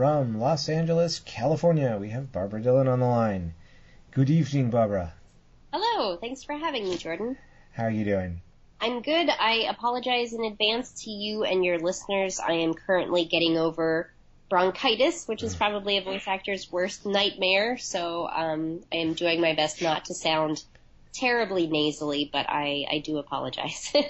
From 0.00 0.40
Los 0.40 0.70
Angeles, 0.70 1.20
California, 1.26 1.98
we 2.00 2.08
have 2.08 2.32
Barbara 2.32 2.62
Dillon 2.62 2.88
on 2.88 3.00
the 3.00 3.06
line. 3.06 3.52
Good 4.12 4.30
evening, 4.30 4.70
Barbara. 4.70 5.12
Hello, 5.74 6.16
thanks 6.16 6.42
for 6.42 6.54
having 6.54 6.84
me, 6.84 6.96
Jordan. 6.96 7.36
How 7.72 7.84
are 7.84 7.90
you 7.90 8.06
doing? 8.06 8.40
I'm 8.80 9.02
good. 9.02 9.28
I 9.28 9.66
apologize 9.68 10.32
in 10.32 10.42
advance 10.42 11.04
to 11.04 11.10
you 11.10 11.44
and 11.44 11.62
your 11.62 11.78
listeners. 11.78 12.40
I 12.40 12.52
am 12.52 12.72
currently 12.72 13.26
getting 13.26 13.58
over 13.58 14.10
bronchitis, 14.48 15.28
which 15.28 15.42
is 15.42 15.54
probably 15.54 15.98
a 15.98 16.02
voice 16.02 16.26
actor's 16.26 16.72
worst 16.72 17.04
nightmare, 17.04 17.76
so 17.76 18.26
um, 18.26 18.80
I 18.90 18.96
am 18.96 19.12
doing 19.12 19.42
my 19.42 19.54
best 19.54 19.82
not 19.82 20.06
to 20.06 20.14
sound 20.14 20.64
terribly 21.12 21.66
nasally, 21.66 22.26
but 22.32 22.46
I, 22.48 22.86
I 22.90 22.98
do 23.00 23.18
apologize. 23.18 23.92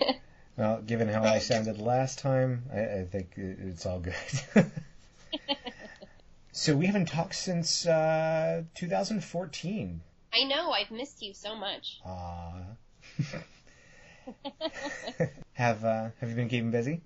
Well, 0.57 0.83
given 0.83 1.09
how 1.09 1.23
I 1.23 1.39
sounded 1.39 1.79
last 1.79 2.19
time, 2.19 2.65
I, 2.71 2.81
I 2.81 3.09
think 3.11 3.33
it's 3.37 3.87
all 3.87 3.99
good. 3.99 4.15
so 6.53 6.77
we 6.77 6.87
haven't 6.87 7.07
talked 7.07 7.35
since 7.35 7.87
uh, 7.87 8.63
2014. 8.75 10.01
I 10.33 10.45
know, 10.45 10.71
I've 10.71 10.91
missed 10.91 11.23
you 11.23 11.35
so 11.35 11.57
much. 11.57 12.01
Aw. 12.07 12.53
have 15.55 15.85
uh, 15.85 16.11
Have 16.21 16.31
you 16.31 16.37
been 16.37 16.49
keeping 16.49 16.71
busy? 16.71 17.01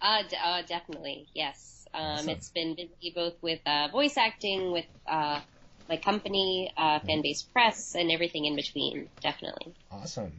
Uh, 0.00 0.22
d- 0.28 0.36
uh 0.42 0.62
definitely, 0.62 1.28
yes. 1.34 1.86
Um, 1.92 2.02
Awesome. 2.02 2.28
It's 2.30 2.50
been 2.50 2.74
busy 2.74 3.12
both 3.14 3.34
with 3.42 3.60
uh, 3.66 3.88
voice 3.88 4.16
acting, 4.16 4.70
with 4.72 4.86
uh, 5.06 5.40
my 5.88 5.96
company, 5.96 6.72
uh, 6.76 7.00
Fanbase 7.00 7.44
Press, 7.52 7.96
and 7.96 8.10
everything 8.12 8.44
in 8.44 8.54
between, 8.54 9.08
definitely. 9.20 9.74
Awesome. 9.90 10.32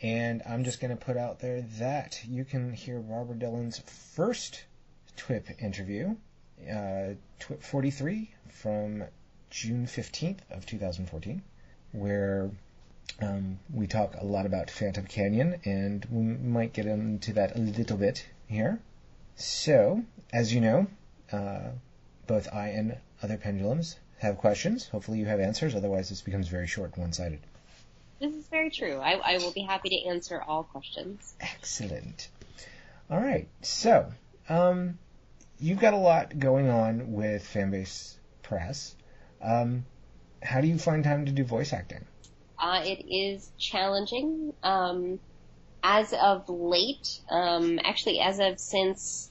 And 0.00 0.42
I'm 0.48 0.64
just 0.64 0.80
going 0.80 0.96
to 0.96 1.04
put 1.04 1.16
out 1.16 1.40
there 1.40 1.62
that 1.78 2.20
you 2.26 2.44
can 2.44 2.72
hear 2.72 3.00
Barbara 3.00 3.36
Dillon's 3.36 3.78
first 4.14 4.64
TWIP 5.16 5.60
interview, 5.60 6.16
uh, 6.70 7.14
TWIP 7.40 7.62
43 7.62 8.34
from 8.48 9.04
June 9.50 9.86
15th 9.86 10.38
of 10.50 10.66
2014, 10.66 11.42
where 11.92 12.50
um, 13.20 13.58
we 13.72 13.86
talk 13.86 14.14
a 14.18 14.24
lot 14.24 14.46
about 14.46 14.70
Phantom 14.70 15.04
Canyon, 15.04 15.60
and 15.64 16.06
we 16.10 16.22
might 16.22 16.72
get 16.72 16.86
into 16.86 17.34
that 17.34 17.56
a 17.56 17.58
little 17.58 17.96
bit 17.96 18.26
here. 18.46 18.80
So, 19.36 20.02
as 20.32 20.54
you 20.54 20.60
know, 20.60 20.86
uh, 21.30 21.70
both 22.26 22.48
I 22.52 22.68
and 22.68 22.96
other 23.22 23.36
pendulums 23.36 23.96
have 24.18 24.38
questions. 24.38 24.88
Hopefully, 24.88 25.18
you 25.18 25.26
have 25.26 25.40
answers. 25.40 25.74
Otherwise, 25.74 26.08
this 26.08 26.22
becomes 26.22 26.48
very 26.48 26.66
short 26.66 26.92
and 26.94 27.02
one-sided. 27.02 27.40
This 28.20 28.34
is 28.34 28.46
very 28.46 28.70
true. 28.70 28.98
I, 28.98 29.14
I 29.14 29.38
will 29.38 29.52
be 29.52 29.62
happy 29.62 29.88
to 29.90 30.08
answer 30.08 30.40
all 30.40 30.62
questions. 30.62 31.34
Excellent. 31.40 32.28
All 33.10 33.20
right. 33.20 33.48
So, 33.62 34.12
um, 34.48 34.98
you've 35.62 35.78
got 35.78 35.94
a 35.94 35.98
lot 35.98 36.38
going 36.38 36.68
on 36.68 37.12
with 37.12 37.42
Fanbase 37.44 38.16
Press. 38.42 38.96
Um, 39.40 39.84
how 40.42 40.60
do 40.60 40.66
you 40.66 40.76
find 40.78 41.04
time 41.04 41.26
to 41.26 41.32
do 41.32 41.44
voice 41.44 41.72
acting? 41.72 42.04
Uh, 42.58 42.82
it 42.84 43.04
is 43.08 43.50
challenging. 43.58 44.52
Um, 44.62 45.20
as 45.82 46.12
of 46.12 46.48
late, 46.48 47.20
um, 47.30 47.78
actually, 47.82 48.20
as 48.20 48.38
of 48.38 48.58
since 48.58 49.30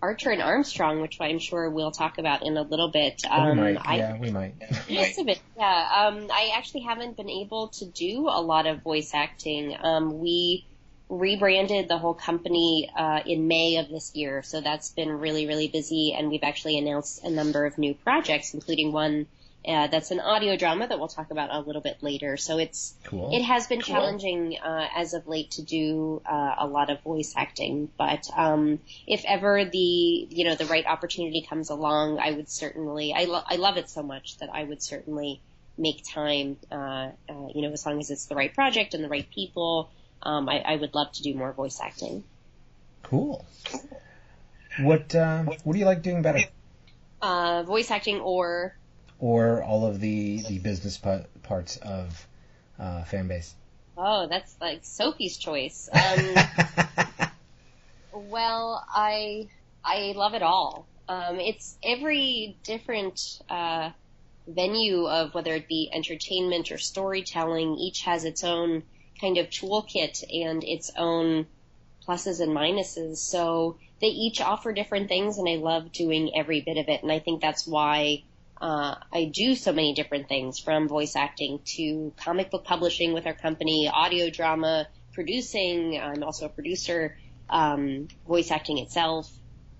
Archer 0.00 0.30
and 0.30 0.42
Armstrong, 0.42 1.00
which 1.00 1.18
I'm 1.20 1.38
sure 1.38 1.68
we'll 1.70 1.90
talk 1.90 2.18
about 2.18 2.44
in 2.46 2.56
a 2.56 2.62
little 2.62 2.90
bit. 2.90 3.20
we 3.24 3.30
Um, 3.30 3.56
might. 3.56 3.76
I, 3.80 3.96
yeah, 3.96 4.18
we 4.18 4.30
might. 4.30 4.54
Most 4.90 5.18
of 5.18 5.28
it, 5.28 5.40
yeah. 5.56 6.08
Um, 6.08 6.28
I 6.30 6.52
actually 6.56 6.82
haven't 6.82 7.16
been 7.16 7.30
able 7.30 7.68
to 7.68 7.86
do 7.86 8.28
a 8.28 8.40
lot 8.40 8.66
of 8.66 8.82
voice 8.82 9.12
acting. 9.14 9.76
Um, 9.82 10.18
we 10.20 10.66
rebranded 11.08 11.88
the 11.88 11.98
whole 11.98 12.14
company 12.14 12.90
uh, 12.96 13.20
in 13.24 13.48
May 13.48 13.76
of 13.76 13.88
this 13.88 14.14
year, 14.14 14.42
so 14.42 14.60
that's 14.60 14.90
been 14.90 15.10
really, 15.10 15.46
really 15.46 15.68
busy. 15.68 16.14
And 16.16 16.28
we've 16.30 16.42
actually 16.42 16.78
announced 16.78 17.24
a 17.24 17.30
number 17.30 17.64
of 17.66 17.78
new 17.78 17.94
projects, 17.94 18.54
including 18.54 18.92
one 18.92 19.26
Uh, 19.66 19.88
that's 19.88 20.12
an 20.12 20.20
audio 20.20 20.56
drama 20.56 20.86
that 20.86 20.98
we'll 20.98 21.08
talk 21.08 21.30
about 21.32 21.50
a 21.50 21.60
little 21.60 21.82
bit 21.82 21.98
later. 22.00 22.36
So 22.36 22.58
it's 22.58 22.94
Cool. 23.04 23.34
it 23.34 23.42
has 23.42 23.66
been 23.66 23.82
Cool. 23.82 23.94
challenging 23.94 24.56
uh, 24.56 24.86
as 24.96 25.14
of 25.14 25.26
late 25.26 25.50
to 25.58 25.62
do 25.62 26.22
uh, 26.24 26.54
a 26.58 26.66
lot 26.66 26.90
of 26.90 27.02
voice 27.02 27.34
acting, 27.36 27.90
but 27.98 28.30
um, 28.36 28.78
if 29.06 29.24
ever 29.26 29.64
the 29.64 30.28
you 30.30 30.44
know 30.44 30.54
the 30.54 30.64
right 30.66 30.86
opportunity 30.86 31.42
comes 31.50 31.70
along, 31.70 32.18
I 32.18 32.30
would 32.30 32.48
certainly 32.48 33.12
I 33.12 33.24
lo- 33.24 33.42
I 33.54 33.56
love 33.56 33.76
it 33.78 33.90
so 33.90 34.02
much 34.02 34.38
that 34.38 34.48
I 34.54 34.62
would 34.62 34.80
certainly 34.82 35.40
make 35.76 36.02
time. 36.14 36.56
Uh, 36.70 37.10
uh, 37.28 37.48
you 37.54 37.60
know, 37.62 37.72
as 37.72 37.84
long 37.84 37.98
as 37.98 38.10
it's 38.10 38.26
the 38.26 38.36
right 38.36 38.54
project 38.54 38.94
and 38.94 39.02
the 39.04 39.08
right 39.16 39.28
people, 39.28 39.90
um, 40.22 40.48
I, 40.48 40.60
I 40.60 40.76
would 40.76 40.94
love 40.94 41.08
to 41.14 41.22
do 41.22 41.34
more 41.34 41.52
voice 41.52 41.80
acting. 41.82 42.24
Cool. 43.02 43.44
What 44.76 45.14
uh, 45.14 45.44
what 45.64 45.72
do 45.74 45.78
you 45.78 45.84
like 45.84 46.02
doing 46.02 46.22
better? 46.22 46.48
Uh, 47.20 47.62
voice 47.62 47.90
acting 47.92 48.20
or 48.20 48.76
Or 49.20 49.62
all 49.62 49.86
of 49.86 50.00
the 50.00 50.42
the 50.42 50.58
business 50.58 50.98
pa- 50.98 51.26
parts 51.44 51.76
of 51.76 52.26
uh, 52.78 53.04
Fanbase? 53.04 53.54
oh, 53.96 54.26
that's 54.28 54.56
like 54.60 54.80
Sophie's 54.84 55.36
choice. 55.38 55.88
Um, 55.94 56.48
Well, 58.12 58.84
I 58.94 59.48
I 59.84 60.12
love 60.14 60.34
it 60.34 60.42
all. 60.42 60.90
Um, 61.08 61.40
it's 61.40 61.78
every 61.82 62.58
different 62.64 63.18
uh, 63.48 63.90
venue 64.46 65.06
of 65.06 65.34
whether 65.34 65.54
it 65.54 65.68
be 65.68 65.90
entertainment 65.92 66.70
or 66.70 66.78
storytelling. 66.78 67.76
Each 67.76 68.02
has 68.02 68.24
its 68.24 68.44
own 68.44 68.82
kind 69.20 69.38
of 69.38 69.50
toolkit 69.50 70.22
and 70.32 70.62
its 70.64 70.90
own 70.96 71.46
pluses 72.06 72.40
and 72.40 72.52
minuses. 72.52 73.18
So 73.18 73.78
they 74.00 74.08
each 74.08 74.40
offer 74.40 74.72
different 74.72 75.08
things, 75.08 75.38
and 75.38 75.48
I 75.48 75.56
love 75.56 75.92
doing 75.92 76.32
every 76.36 76.60
bit 76.60 76.78
of 76.78 76.88
it. 76.88 77.02
And 77.02 77.12
I 77.12 77.18
think 77.18 77.40
that's 77.42 77.66
why 77.66 78.24
uh, 78.60 78.94
I 79.12 79.30
do 79.32 79.54
so 79.54 79.72
many 79.72 79.94
different 79.94 80.28
things, 80.28 80.58
from 80.58 80.88
voice 80.88 81.16
acting 81.16 81.60
to 81.76 82.12
comic 82.16 82.50
book 82.50 82.64
publishing 82.64 83.12
with 83.12 83.26
our 83.26 83.34
company, 83.34 83.88
audio 83.92 84.30
drama, 84.30 84.88
producing. 85.12 86.00
I'm 86.00 86.22
also 86.22 86.46
a 86.46 86.48
producer 86.48 87.16
um, 87.50 88.08
voice 88.26 88.50
acting 88.50 88.78
itself. 88.78 89.30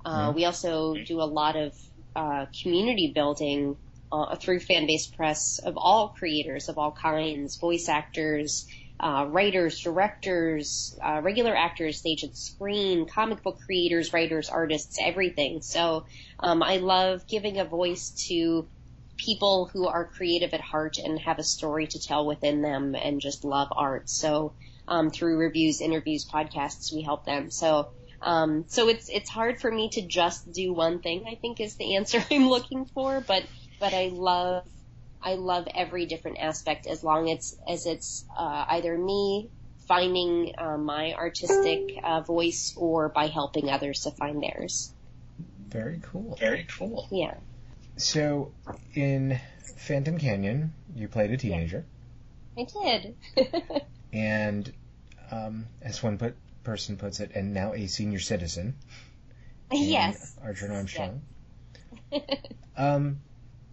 Uh, 0.04 0.30
Mhm. 0.30 0.34
We 0.34 0.44
also 0.44 0.94
do 0.94 1.20
a 1.20 1.24
lot 1.24 1.56
of 1.56 1.74
uh, 2.16 2.46
community 2.62 3.12
building 3.14 3.76
uh, 4.10 4.36
through 4.36 4.60
Fanbase 4.60 5.14
Press 5.14 5.58
of 5.58 5.76
all 5.76 6.08
creators 6.08 6.68
of 6.68 6.78
all 6.78 6.92
kinds, 6.92 7.58
voice 7.58 7.88
actors, 7.88 8.66
uh, 9.00 9.26
writers, 9.28 9.80
directors, 9.80 10.98
uh, 11.04 11.20
regular 11.22 11.54
actors, 11.54 11.98
stage 11.98 12.22
and 12.22 12.36
screen, 12.36 13.06
comic 13.06 13.42
book 13.42 13.58
creators, 13.64 14.12
writers, 14.12 14.48
artists, 14.48 14.98
everything. 15.00 15.60
So 15.62 16.06
um, 16.40 16.62
I 16.62 16.78
love 16.78 17.26
giving 17.28 17.58
a 17.58 17.64
voice 17.64 18.10
to 18.28 18.68
people 19.16 19.70
who 19.72 19.86
are 19.86 20.06
creative 20.06 20.54
at 20.54 20.60
heart 20.60 20.98
and 20.98 21.18
have 21.20 21.38
a 21.38 21.44
story 21.44 21.86
to 21.88 22.00
tell 22.00 22.26
within 22.26 22.62
them 22.62 22.94
and 22.94 23.20
just 23.20 23.44
love 23.44 23.68
art. 23.74 24.08
So 24.08 24.54
um, 24.86 25.10
through 25.10 25.38
reviews, 25.38 25.80
interviews, 25.80 26.26
podcasts, 26.32 26.92
we 26.92 27.02
help 27.02 27.24
them. 27.24 27.50
So 27.50 27.90
um, 28.20 28.64
so 28.68 28.88
it's 28.88 29.08
it's 29.08 29.30
hard 29.30 29.60
for 29.60 29.70
me 29.70 29.90
to 29.90 30.06
just 30.06 30.50
do 30.52 30.72
one 30.72 31.00
thing. 31.00 31.24
I 31.28 31.36
think 31.36 31.60
is 31.60 31.76
the 31.76 31.96
answer 31.96 32.24
I'm 32.30 32.48
looking 32.48 32.86
for, 32.86 33.20
but 33.20 33.44
but 33.78 33.94
I 33.94 34.10
love 34.12 34.64
I 35.22 35.34
love 35.34 35.66
every 35.74 36.06
different 36.06 36.38
aspect 36.38 36.86
as 36.86 37.02
long 37.02 37.30
as 37.30 37.58
as 37.68 37.86
it's 37.86 38.24
uh, 38.36 38.64
either 38.68 38.96
me 38.96 39.50
finding 39.86 40.52
uh, 40.58 40.76
my 40.76 41.14
artistic 41.14 41.98
uh, 42.04 42.20
voice 42.20 42.74
or 42.76 43.08
by 43.08 43.26
helping 43.26 43.70
others 43.70 44.02
to 44.02 44.10
find 44.10 44.42
theirs. 44.42 44.92
Very 45.68 46.00
cool. 46.02 46.36
Very 46.38 46.66
cool. 46.68 47.08
Yeah. 47.10 47.34
So, 47.96 48.52
in 48.94 49.40
Phantom 49.76 50.18
Canyon, 50.18 50.72
you 50.94 51.08
played 51.08 51.30
a 51.30 51.36
teenager, 51.36 51.84
I 52.56 52.64
did. 52.64 53.16
and 54.12 54.72
um, 55.30 55.66
as 55.82 56.02
one 56.02 56.18
put, 56.18 56.36
person 56.62 56.96
puts 56.96 57.20
it, 57.20 57.32
and 57.34 57.54
now 57.54 57.72
a 57.74 57.86
senior 57.86 58.20
citizen. 58.20 58.76
yes. 59.72 60.36
Archer 60.42 60.66
and 60.66 60.74
Armstrong. 60.74 61.22
Um, 62.76 63.18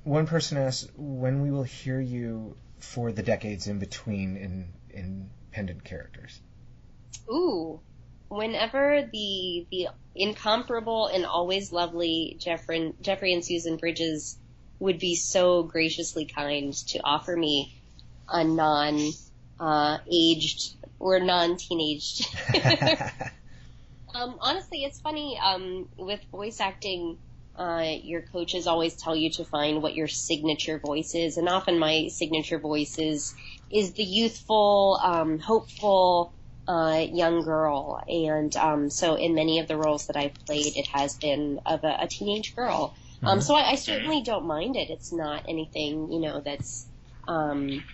one 0.06 0.28
person 0.28 0.58
asked 0.58 0.90
when 0.96 1.42
we 1.42 1.52
will 1.52 1.64
hear 1.64 2.00
you 2.00 2.56
for 2.80 3.12
the 3.12 3.24
decades 3.24 3.68
in 3.68 3.80
between 3.80 4.38
in 4.38 4.74
in 4.90 5.30
pendant 5.52 5.84
characters. 5.84 6.40
Ooh. 7.30 7.82
Whenever 8.30 9.08
the 9.12 9.68
the 9.70 9.88
incomparable 10.16 11.08
and 11.08 11.26
always 11.26 11.72
lovely 11.72 12.38
Jeffrey, 12.40 12.94
Jeffrey 13.02 13.34
and 13.34 13.44
Susan 13.44 13.78
Bridges 13.78 14.38
would 14.80 15.00
be 15.00 15.16
so 15.16 15.64
graciously 15.64 16.26
kind 16.26 16.74
to 16.74 17.00
offer 17.04 17.36
me 17.36 17.76
a 18.30 18.44
non 18.44 19.12
uh, 19.60 19.98
aged 20.12 20.76
or 21.00 21.20
non 21.20 21.58
teenaged 21.58 22.26
Um, 24.16 24.38
honestly, 24.40 24.86
it's 24.86 25.02
funny. 25.02 25.38
Um, 25.44 25.90
with 25.98 26.22
voice 26.32 26.62
acting, 26.62 27.18
uh, 27.58 27.96
your 28.04 28.22
coaches 28.22 28.68
always 28.68 28.96
tell 28.96 29.16
you 29.16 29.32
to 29.32 29.46
find 29.46 29.82
what 29.82 29.96
your 29.96 30.08
signature 30.08 30.80
voice 30.80 31.16
is, 31.16 31.38
and 31.38 31.50
often 31.50 31.80
my 31.80 32.08
signature 32.10 32.60
voice 32.60 32.98
is 33.00 33.34
is 33.72 33.94
the 33.94 34.04
youthful, 34.04 35.00
um, 35.04 35.40
hopeful 35.40 36.34
uh, 36.68 37.06
young 37.12 37.44
girl. 37.44 38.02
And 38.08 38.56
um, 38.58 38.90
so, 38.90 39.16
in 39.16 39.36
many 39.36 39.60
of 39.60 39.68
the 39.68 39.78
roles 39.78 40.08
that 40.08 40.18
I've 40.18 40.36
played, 40.46 40.74
it 40.78 40.88
has 40.94 41.16
been 41.18 41.60
of 41.66 41.84
a, 41.84 41.98
a 42.02 42.08
teenage 42.08 42.56
girl. 42.56 42.96
Um, 43.24 43.40
Mhm. 43.40 43.42
so 43.42 43.56
I, 43.56 43.72
I 43.72 43.76
certainly 43.76 44.22
don't 44.24 44.46
mind 44.48 44.76
it. 44.76 44.90
It's 44.90 45.12
not 45.14 45.44
anything, 45.48 46.12
you 46.12 46.20
know, 46.20 46.42
that's 46.46 46.90
um, 47.28 47.86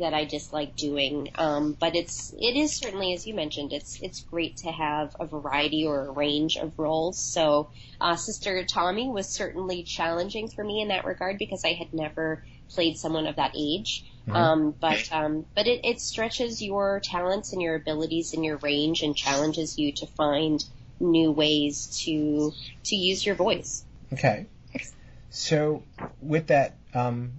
that 0.00 0.14
I 0.14 0.24
just 0.24 0.52
like 0.52 0.76
doing. 0.76 1.30
Um, 1.36 1.76
but 1.78 1.94
it's 1.94 2.32
it 2.38 2.56
is 2.56 2.76
certainly, 2.76 3.12
as 3.14 3.26
you 3.26 3.34
mentioned, 3.34 3.72
it's 3.72 3.98
it's 4.02 4.22
great 4.22 4.56
to 4.58 4.70
have 4.70 5.14
a 5.18 5.26
variety 5.26 5.86
or 5.86 6.06
a 6.06 6.12
range 6.12 6.56
of 6.56 6.72
roles. 6.78 7.20
So 7.20 7.70
uh, 8.00 8.16
Sister 8.16 8.64
Tommy 8.64 9.08
was 9.08 9.28
certainly 9.28 9.82
challenging 9.82 10.48
for 10.48 10.64
me 10.64 10.82
in 10.82 10.88
that 10.88 11.04
regard 11.04 11.38
because 11.38 11.64
I 11.64 11.72
had 11.72 11.92
never 11.92 12.44
played 12.70 12.96
someone 12.96 13.26
of 13.26 13.36
that 13.36 13.52
age. 13.56 14.04
Mhm. 14.26 14.34
Um, 14.34 14.74
but 14.78 15.08
um, 15.12 15.46
but 15.54 15.66
it, 15.66 15.80
it 15.84 16.00
stretches 16.00 16.60
your 16.60 17.00
talents 17.02 17.52
and 17.52 17.62
your 17.62 17.74
abilities 17.74 18.34
and 18.34 18.44
your 18.44 18.58
range 18.58 19.02
and 19.02 19.16
challenges 19.16 19.78
you 19.78 19.92
to 19.92 20.06
find 20.06 20.62
new 21.00 21.32
ways 21.32 22.02
to 22.04 22.52
to 22.84 22.96
use 22.96 23.24
your 23.24 23.34
voice. 23.34 23.84
Okay. 24.12 24.46
So, 25.30 25.82
with 26.20 26.46
that, 26.46 26.76
um, 26.94 27.32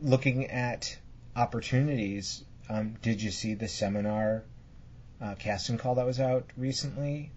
looking 0.00 0.46
at 0.46 0.98
opportunities, 1.36 2.44
um, 2.68 2.94
did 3.02 3.22
you 3.22 3.30
see 3.30 3.54
the 3.54 3.68
seminar 3.68 4.44
uh, 5.20 5.34
casting 5.38 5.78
call 5.78 5.96
that 5.96 6.06
was 6.06 6.18
out 6.20 6.50
recently? 6.56 7.30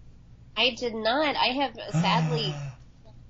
I 0.56 0.74
did 0.78 0.94
not. 0.94 1.36
I 1.36 1.48
have 1.48 1.74
sadly 1.92 2.54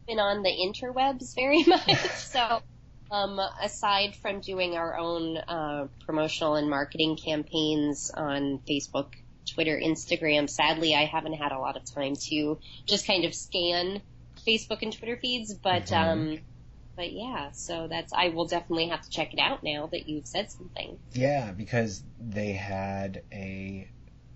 been 0.06 0.18
on 0.18 0.42
the 0.42 0.50
interwebs 0.50 1.34
very 1.34 1.64
much. 1.66 1.96
so, 2.16 2.62
um, 3.10 3.40
aside 3.62 4.14
from 4.16 4.40
doing 4.40 4.76
our 4.76 4.96
own 4.96 5.36
uh, 5.36 5.88
promotional 6.06 6.54
and 6.54 6.70
marketing 6.70 7.16
campaigns 7.16 8.10
on 8.14 8.60
Facebook, 8.68 9.08
Twitter, 9.52 9.80
Instagram, 9.82 10.48
sadly, 10.48 10.94
I 10.94 11.04
haven't 11.06 11.34
had 11.34 11.52
a 11.52 11.58
lot 11.58 11.76
of 11.76 11.84
time 11.84 12.14
to 12.28 12.58
just 12.86 13.06
kind 13.06 13.24
of 13.24 13.34
scan 13.34 14.00
Facebook 14.46 14.82
and 14.82 14.92
Twitter 14.92 15.18
feeds. 15.20 15.54
But, 15.54 15.86
Mhm. 15.86 15.96
um, 15.96 16.38
but 17.00 17.14
yeah, 17.14 17.50
so 17.52 17.88
that's 17.88 18.12
I 18.12 18.28
will 18.28 18.44
definitely 18.44 18.88
have 18.88 19.00
to 19.00 19.08
check 19.08 19.32
it 19.32 19.38
out 19.38 19.62
now 19.64 19.86
that 19.86 20.06
you've 20.06 20.26
said 20.26 20.50
something. 20.50 20.98
Yeah, 21.14 21.50
because 21.50 22.02
they 22.20 22.52
had 22.52 23.22
a 23.32 23.88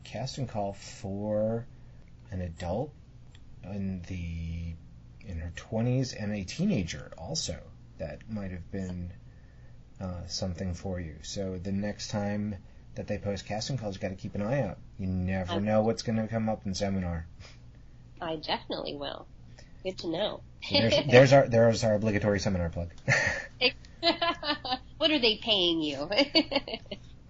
casting 0.02 0.46
call 0.46 0.72
for 0.72 1.66
an 2.30 2.40
adult 2.40 2.94
in 3.64 4.00
the 4.08 4.76
in 5.28 5.40
her 5.40 5.52
twenties 5.54 6.14
and 6.14 6.32
a 6.32 6.42
teenager 6.44 7.12
also. 7.18 7.60
That 7.98 8.22
might 8.30 8.50
have 8.50 8.70
been 8.70 9.12
uh, 10.00 10.26
something 10.26 10.72
for 10.72 10.98
you. 10.98 11.16
So 11.20 11.58
the 11.62 11.70
next 11.70 12.08
time 12.08 12.56
that 12.94 13.06
they 13.06 13.18
post 13.18 13.44
casting 13.44 13.76
calls, 13.76 13.96
you 13.96 14.00
got 14.00 14.08
to 14.08 14.14
keep 14.14 14.34
an 14.34 14.40
eye 14.40 14.62
out. 14.62 14.78
You 14.98 15.06
never 15.06 15.60
know 15.60 15.82
what's 15.82 16.02
going 16.02 16.16
to 16.16 16.28
come 16.28 16.48
up 16.48 16.64
in 16.64 16.72
seminar. 16.72 17.26
I 18.22 18.36
definitely 18.36 18.96
will. 18.96 19.26
Good 19.84 19.98
to 19.98 20.08
know. 20.08 20.40
There's, 20.70 20.94
there's 21.10 21.32
our 21.32 21.46
there's 21.46 21.84
our 21.84 21.94
obligatory 21.94 22.40
seminar 22.40 22.70
plug. 22.70 22.90
what 24.96 25.10
are 25.10 25.18
they 25.18 25.36
paying 25.36 25.80
you? 25.80 26.08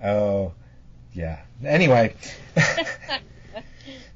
Oh, 0.03 0.53
yeah. 1.15 1.41
Anyway, 1.65 2.15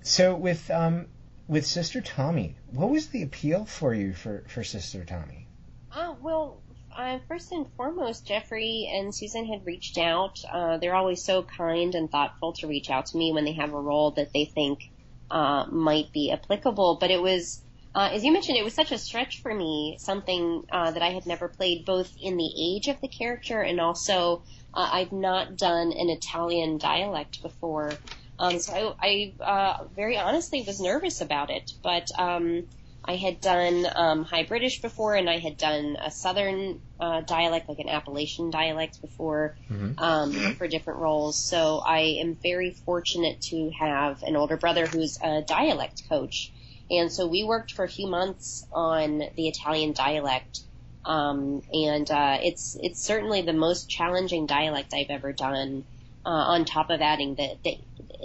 so 0.03 0.35
with 0.35 0.71
um 0.71 1.07
with 1.47 1.65
Sister 1.65 2.03
Tommy, 2.03 2.57
what 2.73 2.91
was 2.91 3.07
the 3.07 3.23
appeal 3.23 3.65
for 3.65 3.95
you 3.95 4.13
for 4.13 4.45
for 4.49 4.63
Sister 4.63 5.05
Tommy? 5.05 5.47
Uh, 5.91 6.15
well, 6.21 6.61
uh, 6.95 7.21
first 7.27 7.53
and 7.53 7.67
foremost, 7.75 8.27
Jeffrey 8.27 8.91
and 8.93 9.15
Susan 9.15 9.47
had 9.47 9.65
reached 9.65 9.97
out. 9.97 10.45
Uh, 10.53 10.77
they're 10.77 10.95
always 10.95 11.25
so 11.25 11.43
kind 11.43 11.95
and 11.95 12.11
thoughtful 12.11 12.53
to 12.55 12.67
reach 12.67 12.91
out 12.91 13.07
to 13.07 13.17
me 13.17 13.33
when 13.33 13.47
they 13.47 13.53
have 13.53 13.73
a 13.73 13.81
role 13.81 14.11
that 14.11 14.33
they 14.35 14.45
think 14.45 14.91
uh, 15.31 15.65
might 15.71 16.13
be 16.13 16.31
applicable. 16.33 16.99
But 17.01 17.11
it 17.11 17.23
was 17.23 17.63
uh, 17.99 18.11
as 18.13 18.25
you 18.25 18.33
mentioned, 18.33 18.57
it 18.57 18.63
was 18.65 18.75
such 18.75 18.93
a 18.93 18.99
stretch 18.99 19.43
for 19.43 19.53
me, 19.53 19.97
something 19.99 20.63
uh, 20.71 20.93
that 20.93 21.03
I 21.03 21.11
had 21.11 21.27
never 21.27 21.49
played, 21.49 21.85
both 21.85 22.13
in 22.23 22.37
the 22.37 22.53
age 22.57 22.87
of 22.87 23.01
the 23.01 23.09
character 23.09 23.61
and 23.61 23.81
also 23.81 24.45
uh, 24.73 24.89
I've 24.93 25.11
not 25.11 25.57
done 25.57 25.93
an 25.93 26.09
Italian 26.09 26.79
dialect 26.79 27.43
before. 27.43 27.93
Um, 28.39 28.61
so 28.61 28.95
I, 29.03 29.35
I 29.41 29.45
uh, 29.45 29.85
very 29.97 30.17
honestly 30.17 30.63
was 30.65 30.81
nervous 30.81 31.21
about 31.21 31.51
it, 31.51 31.73
but 31.83 32.07
um, 32.17 32.69
I 33.05 33.17
had 33.17 33.41
done 33.41 33.85
um, 33.97 34.25
High 34.25 34.45
British 34.45 34.81
before, 34.81 35.17
and 35.17 35.29
I 35.29 35.39
had 35.39 35.57
done 35.57 35.97
a 36.01 36.13
Southern 36.13 36.79
uh, 37.01 37.23
dialect, 37.23 37.69
like 37.69 37.81
an 37.81 37.89
Appalachian 37.89 38.51
dialect, 38.51 39.01
before 39.01 39.57
Mhm. 39.71 40.01
um, 40.01 40.55
for 40.55 40.69
different 40.69 41.01
roles. 41.01 41.37
So 41.37 41.81
I 41.85 42.19
am 42.23 42.37
very 42.41 42.71
fortunate 42.71 43.41
to 43.51 43.71
have 43.79 44.23
an 44.23 44.37
older 44.37 44.57
brother 44.57 44.87
who's 44.87 45.19
a 45.21 45.43
dialect 45.43 46.05
coach, 46.09 46.53
and 46.91 47.13
so 47.13 47.27
we 47.27 47.45
worked 47.45 47.73
for 47.73 47.85
a 47.85 47.89
few 47.89 48.07
months 48.09 48.65
on 48.73 49.19
the 49.37 49.49
Italian 49.49 49.93
dialect. 49.93 50.61
Um, 51.05 51.63
and 51.73 52.11
uh, 52.11 52.39
it's 52.43 52.77
it's 52.81 53.01
certainly 53.03 53.43
the 53.43 53.53
most 53.53 53.89
challenging 53.89 54.47
dialect 54.47 54.93
I've 54.95 55.11
ever 55.11 55.33
done. 55.33 55.85
Uh, 56.27 56.31
on 56.31 56.65
top 56.67 56.91
of 56.91 57.01
adding 57.01 57.37
the, 57.37 57.59
the 57.65 57.79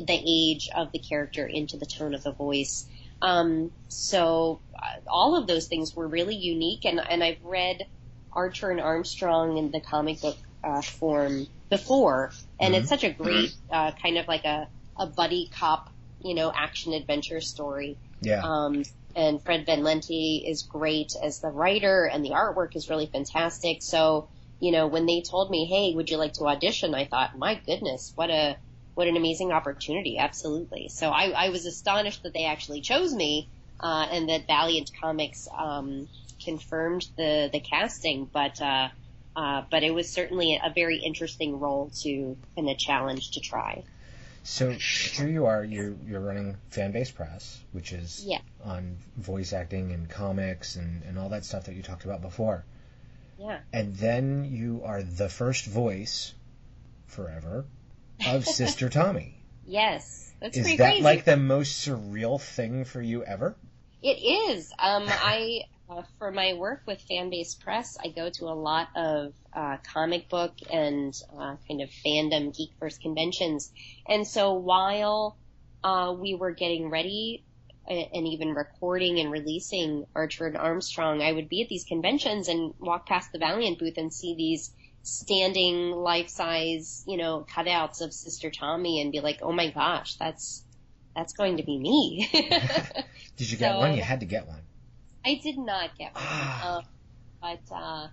the 0.06 0.24
age 0.28 0.70
of 0.76 0.92
the 0.92 1.00
character 1.00 1.46
into 1.48 1.78
the 1.78 1.86
tone 1.86 2.14
of 2.14 2.24
the 2.24 2.34
voice. 2.34 2.86
Um, 3.22 3.72
so 3.88 4.62
uh, 4.76 5.00
all 5.10 5.38
of 5.38 5.48
those 5.48 5.68
things 5.68 5.96
were 5.96 6.08
really 6.08 6.36
unique, 6.36 6.86
and 6.86 7.00
and 7.00 7.24
I've 7.24 7.42
read 7.44 7.88
Archer 8.34 8.72
and 8.72 8.82
Armstrong 8.82 9.58
in 9.58 9.72
the 9.72 9.80
comic 9.80 10.20
book 10.22 10.38
uh, 10.64 10.82
form 10.82 11.48
before, 11.70 12.32
and 12.60 12.74
Mhm. 12.74 12.80
it's 12.80 12.90
such 12.90 13.04
a 13.06 13.12
great 13.12 13.52
uh, 13.72 13.92
kind 14.02 14.18
of 14.18 14.28
like 14.28 14.46
a 14.46 14.68
a 14.98 15.08
buddy 15.08 15.50
cop, 15.58 15.90
you 16.20 16.34
know, 16.36 16.52
action 16.54 16.94
adventure 16.94 17.42
story. 17.42 17.98
Yeah. 18.26 18.42
Um, 18.44 18.84
and 19.16 19.44
Fred 19.44 19.66
Van 19.66 19.82
Lente 19.82 20.44
is 20.50 20.64
great 20.64 21.14
as 21.22 21.40
the 21.40 21.50
writer, 21.50 22.06
and 22.06 22.26
the 22.26 22.32
artwork 22.32 22.76
is 22.76 22.90
really 22.90 23.06
fantastic. 23.06 23.82
So, 23.82 24.30
you 24.60 24.72
know, 24.72 24.88
when 24.88 25.06
they 25.06 25.22
told 25.22 25.52
me, 25.52 25.66
"Hey, 25.66 25.94
would 25.96 26.10
you 26.10 26.18
like 26.18 26.34
to 26.34 26.48
audition?" 26.48 26.96
I 26.96 27.06
thought, 27.06 27.38
"My 27.38 27.62
goodness, 27.66 28.12
what 28.16 28.30
a 28.30 28.58
what 28.96 29.08
an 29.08 29.18
amazing 29.18 29.52
opportunity!" 29.52 30.18
Absolutely. 30.18 30.90
So 30.90 31.10
I, 31.10 31.30
I 31.46 31.50
was 31.50 31.66
astonished 31.66 32.24
that 32.24 32.34
they 32.34 32.46
actually 32.46 32.82
chose 32.82 33.14
me, 33.14 33.50
uh, 33.80 34.08
and 34.12 34.30
that 34.30 34.48
Valiant 34.48 34.92
Comics 35.00 35.48
um, 35.58 36.08
confirmed 36.44 37.06
the 37.18 37.50
the 37.52 37.60
casting. 37.60 38.30
But 38.34 38.60
uh, 38.62 38.90
uh, 39.36 39.64
but 39.70 39.84
it 39.84 39.94
was 39.94 40.12
certainly 40.12 40.60
a 40.64 40.72
very 40.74 40.98
interesting 40.98 41.60
role 41.60 41.92
to 42.02 42.38
and 42.58 42.70
a 42.70 42.76
challenge 42.76 43.32
to 43.32 43.42
try. 43.42 43.84
So 44.44 44.72
here 44.72 45.28
you 45.28 45.46
are, 45.46 45.64
you're 45.64 45.96
you're 46.06 46.20
running 46.20 46.58
Fanbase 46.72 47.14
Press, 47.16 47.60
which 47.72 47.94
is 47.94 48.24
Yeah. 48.26 48.40
on 48.64 48.98
voice 49.18 49.54
acting 49.54 49.92
and 49.94 50.10
comics 50.10 50.76
and, 50.76 51.04
and 51.04 51.18
all 51.18 51.30
that 51.30 51.46
stuff 51.46 51.66
that 51.66 51.76
you 51.76 51.82
talked 51.82 52.04
about 52.04 52.22
before. 52.22 52.66
Yeah. 53.40 53.60
And 53.72 53.96
then 53.96 54.46
you 54.46 54.82
are 54.84 55.02
the 55.02 55.30
first 55.30 55.66
voice 55.66 56.34
forever 57.08 57.66
of 58.28 58.46
Sister 58.62 58.90
Tommy. 58.90 59.36
Yes, 59.66 60.34
that's 60.42 60.58
is 60.58 60.64
pretty 60.64 60.78
that 60.78 60.90
crazy. 60.90 61.04
like 61.04 61.24
the 61.24 61.38
most 61.38 61.88
surreal 61.88 62.40
thing 62.40 62.84
for 62.84 63.02
you 63.02 63.24
ever? 63.24 63.56
It 64.02 64.20
is. 64.52 64.70
Um, 64.78 65.06
I 65.08 65.62
uh, 65.90 66.04
for 66.18 66.32
my 66.32 66.54
work 66.54 66.84
with 66.86 67.02
Fanbase 67.10 67.60
Press, 67.60 67.98
I 68.04 68.10
go 68.10 68.30
to 68.30 68.46
a 68.46 68.56
lot 68.56 68.88
of 68.96 69.34
uh, 69.54 69.78
comic 69.94 70.30
book 70.30 70.54
and 70.72 71.14
uh, 71.32 71.56
kind 71.68 71.82
of 71.82 71.90
fandom 72.06 72.56
geek 72.56 72.72
geekverse 72.80 73.00
conventions, 73.00 73.72
and 74.08 74.26
so 74.28 74.54
while 74.54 75.38
uh, 75.84 76.16
we 76.18 76.36
were 76.36 76.52
getting 76.52 76.90
ready 76.90 77.44
and 77.86 78.28
even 78.28 78.54
recording 78.54 79.20
and 79.20 79.32
releasing 79.32 80.06
Archer 80.16 80.48
and 80.48 80.56
Armstrong, 80.58 81.22
I 81.22 81.34
would 81.34 81.50
be 81.50 81.64
at 81.64 81.68
these 81.70 81.84
conventions 81.84 82.48
and 82.48 82.74
walk 82.80 83.08
past 83.08 83.34
the 83.34 83.40
Valiant 83.40 83.78
booth 83.78 83.98
and 83.98 84.14
see 84.14 84.36
these 84.36 84.72
standing 85.02 85.92
life-size, 85.92 87.04
you 87.06 87.18
know, 87.18 87.46
cutouts 87.54 88.00
of 88.02 88.14
Sister 88.14 88.50
Tommy 88.50 89.02
and 89.02 89.12
be 89.12 89.20
like, 89.20 89.40
"Oh 89.42 89.52
my 89.52 89.70
gosh, 89.70 90.16
that's 90.16 90.64
that's 91.16 91.34
going 91.34 91.58
to 91.58 91.64
be 91.64 91.78
me." 91.78 92.30
Did 93.36 93.52
you 93.52 93.58
get 93.58 93.74
So- 93.74 93.80
one? 93.80 93.96
You 93.96 94.02
had 94.02 94.22
to 94.22 94.26
get 94.26 94.48
one. 94.48 94.62
I 95.26 95.40
did 95.42 95.58
not 95.58 95.98
get 95.98 96.14
one, 96.16 96.26
uh, 96.64 96.82
but 97.42 97.76
uh, 97.76 98.08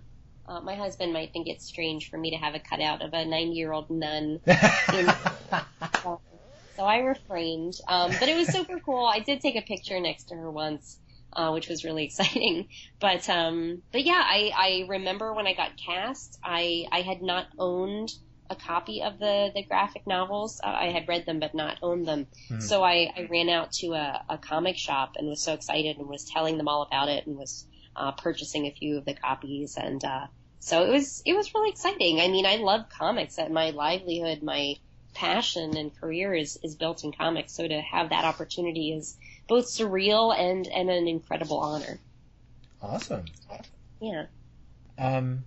uh, 0.47 0.61
my 0.61 0.75
husband 0.75 1.13
might 1.13 1.33
think 1.33 1.47
it's 1.47 1.65
strange 1.65 2.09
for 2.09 2.17
me 2.17 2.31
to 2.31 2.37
have 2.37 2.55
a 2.55 2.59
cutout 2.59 3.01
of 3.01 3.13
a 3.13 3.25
90-year-old 3.25 3.89
nun. 3.89 4.39
in 4.93 5.13
So 6.77 6.85
I 6.85 6.97
refrained. 6.99 7.73
Um, 7.87 8.11
but 8.19 8.29
it 8.29 8.35
was 8.35 8.47
super 8.47 8.79
cool. 8.79 9.05
I 9.05 9.19
did 9.19 9.41
take 9.41 9.55
a 9.55 9.61
picture 9.61 9.99
next 9.99 10.25
to 10.25 10.35
her 10.35 10.49
once, 10.49 10.97
uh, 11.33 11.51
which 11.51 11.67
was 11.67 11.83
really 11.83 12.03
exciting. 12.05 12.67
But 12.99 13.29
um, 13.29 13.83
but 13.91 14.03
yeah, 14.03 14.23
I, 14.25 14.51
I 14.55 14.85
remember 14.87 15.33
when 15.33 15.47
I 15.47 15.53
got 15.53 15.71
cast, 15.85 16.39
I 16.43 16.85
I 16.91 17.01
had 17.01 17.21
not 17.21 17.47
owned 17.59 18.09
a 18.51 18.55
copy 18.55 19.01
of 19.01 19.17
the 19.19 19.51
the 19.55 19.63
graphic 19.63 20.05
novels. 20.05 20.59
Uh, 20.63 20.67
I 20.67 20.91
had 20.91 21.07
read 21.07 21.25
them 21.25 21.39
but 21.39 21.55
not 21.55 21.77
owned 21.81 22.05
them. 22.07 22.27
Mhm. 22.49 22.61
So 22.61 22.83
I, 22.83 23.11
I 23.15 23.27
ran 23.31 23.49
out 23.49 23.71
to 23.79 23.93
a, 23.93 24.23
a 24.29 24.37
comic 24.37 24.77
shop 24.77 25.13
and 25.17 25.27
was 25.27 25.41
so 25.41 25.53
excited 25.53 25.97
and 25.97 26.07
was 26.07 26.25
telling 26.25 26.57
them 26.57 26.67
all 26.67 26.83
about 26.83 27.09
it 27.09 27.25
and 27.25 27.37
was 27.37 27.65
uh, 27.95 28.11
purchasing 28.11 28.67
a 28.67 28.71
few 28.71 28.97
of 28.97 29.05
the 29.05 29.13
copies 29.15 29.77
and 29.77 30.03
uh, 30.03 30.27
so 30.59 30.85
it 30.85 30.91
was 30.91 31.23
it 31.25 31.33
was 31.33 31.53
really 31.55 31.71
exciting. 31.71 32.19
I 32.21 32.27
mean, 32.27 32.45
I 32.45 32.57
love 32.57 32.85
comics. 32.89 33.37
That 33.37 33.51
my 33.51 33.71
livelihood, 33.71 34.43
my 34.43 34.75
passion 35.15 35.75
and 35.75 35.95
career 35.99 36.33
is 36.33 36.57
is 36.63 36.75
built 36.75 37.03
in 37.03 37.11
comics. 37.11 37.53
So 37.53 37.67
to 37.67 37.81
have 37.81 38.09
that 38.09 38.25
opportunity 38.25 38.93
is 38.93 39.17
both 39.47 39.65
surreal 39.65 40.37
and 40.37 40.67
and 40.67 40.89
an 40.89 41.07
incredible 41.07 41.59
honor. 41.59 41.99
awesome. 42.81 43.25
Yeah. 43.99 44.25
Um, 44.97 45.45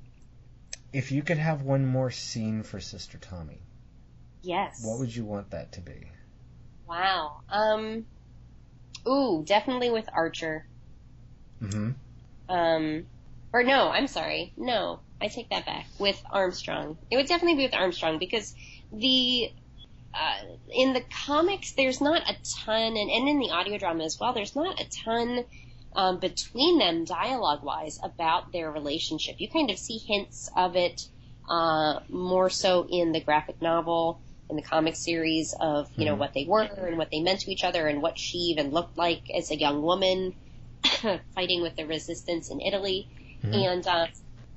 if 0.95 1.11
you 1.13 1.23
could 1.23 1.39
have 1.39 1.63
one 1.63 1.85
more 1.85 2.11
scene 2.11 2.63
for 2.63 2.81
Sister 2.81 3.19
Tommy, 3.19 3.61
Yes. 4.43 4.81
what 4.85 5.01
would 5.01 5.15
you 5.15 5.25
want 5.25 5.51
that 5.51 5.73
to 5.73 5.81
be? 5.81 6.07
Wow. 6.89 7.41
Um. 7.51 8.07
Ooh, 9.07 9.43
definitely 9.45 9.91
with 9.91 10.09
Archer. 10.15 10.67
Mm-hmm. 11.61 11.91
Um, 12.49 13.07
or 13.53 13.63
no, 13.65 13.89
I'm 13.91 14.07
sorry. 14.07 14.53
No, 14.57 15.01
I 15.21 15.29
take 15.29 15.51
that 15.51 15.67
back. 15.67 15.87
With 15.99 16.23
Armstrong. 16.31 16.97
It 17.11 17.17
would 17.17 17.27
definitely 17.27 17.57
be 17.57 17.65
with 17.65 17.75
Armstrong 17.75 18.19
because 18.19 18.55
the, 18.93 19.51
uh, 20.15 20.55
in 20.73 20.93
the 20.93 21.03
comics, 21.27 21.73
there's 21.73 22.01
not 22.01 22.23
a 22.29 22.37
ton, 22.65 22.97
and, 22.97 23.11
and 23.11 23.29
in 23.29 23.41
the 23.41 23.51
audio 23.51 23.79
drama 23.79 24.05
as 24.05 24.19
well, 24.19 24.33
there's 24.33 24.57
not 24.57 24.81
a 24.81 24.89
ton, 24.89 25.45
um, 25.95 26.19
between 26.19 26.79
them 26.79 27.05
dialogue 27.05 27.63
wise 27.63 27.99
about 28.03 28.53
their 28.53 28.71
relationship. 28.71 29.37
You 29.39 29.49
kind 29.49 29.71
of 29.71 29.79
see 29.79 29.99
hints 29.99 30.51
of 30.57 30.77
it, 30.77 31.09
uh, 31.49 32.01
more 32.09 32.51
so 32.51 32.87
in 32.91 33.13
the 33.13 33.21
graphic 33.21 33.61
novel, 33.63 34.21
in 34.51 34.57
the 34.57 34.63
comic 34.63 34.97
series 34.97 35.55
of, 35.61 35.89
you 35.97 36.05
know, 36.05 36.15
Mhm. 36.15 36.19
what 36.19 36.35
they 36.35 36.45
were 36.45 36.63
and 36.63 36.99
what 36.99 37.11
they 37.11 37.21
meant 37.21 37.41
to 37.41 37.51
each 37.51 37.65
other 37.65 37.87
and 37.89 38.03
what 38.03 38.19
she 38.19 38.39
even 38.39 38.71
looked 38.71 38.97
like 38.97 39.31
as 39.31 39.51
a 39.51 39.57
young 39.57 39.83
woman 39.83 40.35
fighting 41.35 41.63
with 41.63 41.77
the 41.77 41.85
resistance 41.87 42.51
in 42.51 42.61
Italy. 42.61 43.09
Mhm. 43.43 43.55
And 43.55 43.87
uh, 43.87 44.07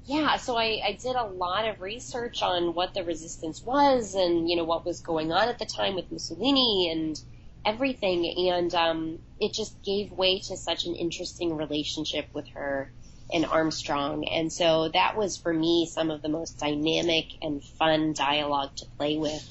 yeah, 0.06 0.38
so 0.38 0.58
I, 0.58 0.82
I 0.86 0.98
did 1.02 1.16
a 1.16 1.26
lot 1.26 1.68
of 1.68 1.82
research 1.82 2.42
on 2.42 2.74
what 2.74 2.94
the 2.94 3.04
resistance 3.04 3.64
was 3.64 4.16
and 4.16 4.50
you 4.50 4.56
know 4.56 4.64
what 4.64 4.86
was 4.86 5.02
going 5.02 5.32
on 5.32 5.48
at 5.50 5.60
the 5.60 5.66
time 5.66 5.96
with 5.96 6.12
Mussolini 6.12 6.90
and 6.92 7.20
everything, 7.68 8.50
and 8.50 8.74
um, 8.74 9.20
it 9.40 9.54
just 9.54 9.84
gave 9.84 10.12
way 10.12 10.40
to 10.40 10.56
such 10.56 10.86
an 10.86 10.96
interesting 10.96 11.56
relationship 11.56 12.28
with 12.34 12.48
her 12.50 12.92
and 13.34 13.46
Armstrong, 13.46 14.26
and 14.26 14.52
so 14.52 14.90
that 14.94 15.18
was 15.18 15.38
for 15.38 15.54
me 15.54 15.86
some 15.92 16.10
of 16.10 16.22
the 16.22 16.30
most 16.30 16.58
dynamic 16.58 17.26
and 17.42 17.62
fun 17.62 18.14
dialogue 18.14 18.74
to 18.78 18.86
play 18.98 19.18
with. 19.18 19.46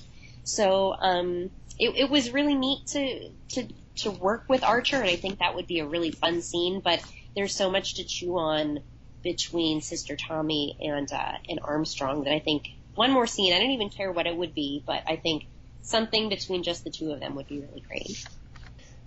So 0.45 0.95
um, 0.99 1.51
it, 1.79 1.95
it 1.97 2.11
was 2.11 2.33
really 2.33 2.55
neat 2.55 2.87
to 2.89 3.31
to 3.51 3.69
to 3.97 4.11
work 4.11 4.45
with 4.49 4.65
Archer, 4.65 4.97
and 4.97 5.11
I 5.11 5.17
think 5.17 5.41
that 5.41 5.55
would 5.55 5.67
be 5.67 5.81
a 5.81 5.87
really 5.87 6.11
fun 6.11 6.41
scene. 6.41 6.81
But 6.83 7.05
there's 7.35 7.55
so 7.55 7.71
much 7.71 7.97
to 7.97 8.05
chew 8.05 8.39
on 8.39 8.81
between 9.23 9.83
Sister 9.83 10.17
Tommy 10.17 10.77
and 10.81 11.13
uh, 11.13 11.33
and 11.49 11.61
Armstrong 11.63 12.25
that 12.25 12.33
I 12.33 12.39
think 12.39 12.69
one 12.95 13.11
more 13.11 13.27
scene. 13.27 13.53
I 13.53 13.59
don't 13.59 13.73
even 13.73 13.91
care 13.91 14.11
what 14.11 14.27
it 14.27 14.37
would 14.37 14.55
be, 14.55 14.83
but 14.87 15.03
I 15.07 15.17
think 15.17 15.45
something 15.87 16.29
between 16.29 16.63
just 16.63 16.85
the 16.85 16.91
two 16.91 17.13
of 17.13 17.21
them 17.21 17.35
would 17.37 17.47
be 17.47 17.61
really 17.61 17.83
great. 17.87 18.25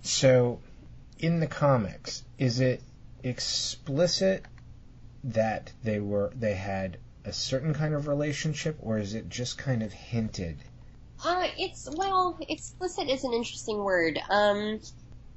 So, 0.02 0.60
in 1.18 1.40
the 1.40 1.46
comics, 1.46 2.24
is 2.38 2.60
it 2.60 2.82
explicit 3.22 4.44
that 5.24 5.72
they 5.84 6.00
were 6.00 6.32
they 6.34 6.54
had 6.54 6.96
a 7.24 7.32
certain 7.32 7.74
kind 7.74 7.94
of 7.94 8.08
relationship, 8.08 8.78
or 8.80 8.98
is 8.98 9.14
it 9.14 9.28
just 9.28 9.58
kind 9.58 9.82
of 9.82 9.92
hinted? 9.92 10.56
Uh, 11.22 11.46
it's 11.58 11.88
well, 11.94 12.38
explicit 12.48 13.08
is 13.08 13.24
an 13.24 13.34
interesting 13.34 13.78
word. 13.78 14.18
Um, 14.30 14.80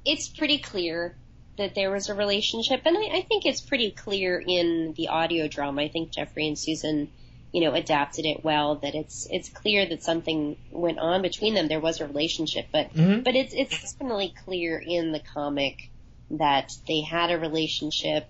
it's 0.04 0.28
pretty 0.28 0.58
clear 0.58 1.14
that 1.58 1.74
there 1.74 1.90
was 1.90 2.08
a 2.08 2.14
relationship, 2.14 2.80
and 2.86 2.96
I, 2.96 3.18
I 3.18 3.22
think 3.22 3.44
it's 3.44 3.60
pretty 3.60 3.90
clear 3.90 4.42
in 4.44 4.94
the 4.96 5.08
audio 5.08 5.46
drama. 5.46 5.82
I 5.82 5.88
think 5.88 6.10
Jeffrey 6.10 6.48
and 6.48 6.58
Susan, 6.58 7.10
you 7.54 7.60
know, 7.60 7.72
adapted 7.72 8.26
it 8.26 8.42
well. 8.42 8.74
That 8.74 8.96
it's 8.96 9.28
it's 9.30 9.48
clear 9.48 9.86
that 9.88 10.02
something 10.02 10.56
went 10.72 10.98
on 10.98 11.22
between 11.22 11.54
them. 11.54 11.68
There 11.68 11.78
was 11.78 12.00
a 12.00 12.06
relationship, 12.06 12.66
but 12.72 12.92
Mm-hmm. 12.92 13.22
but 13.22 13.36
it's 13.36 13.54
it's 13.54 13.80
definitely 13.80 14.34
clear 14.44 14.82
in 14.84 15.12
the 15.12 15.20
comic 15.20 15.88
that 16.30 16.72
they 16.88 17.02
had 17.02 17.30
a 17.30 17.38
relationship 17.38 18.28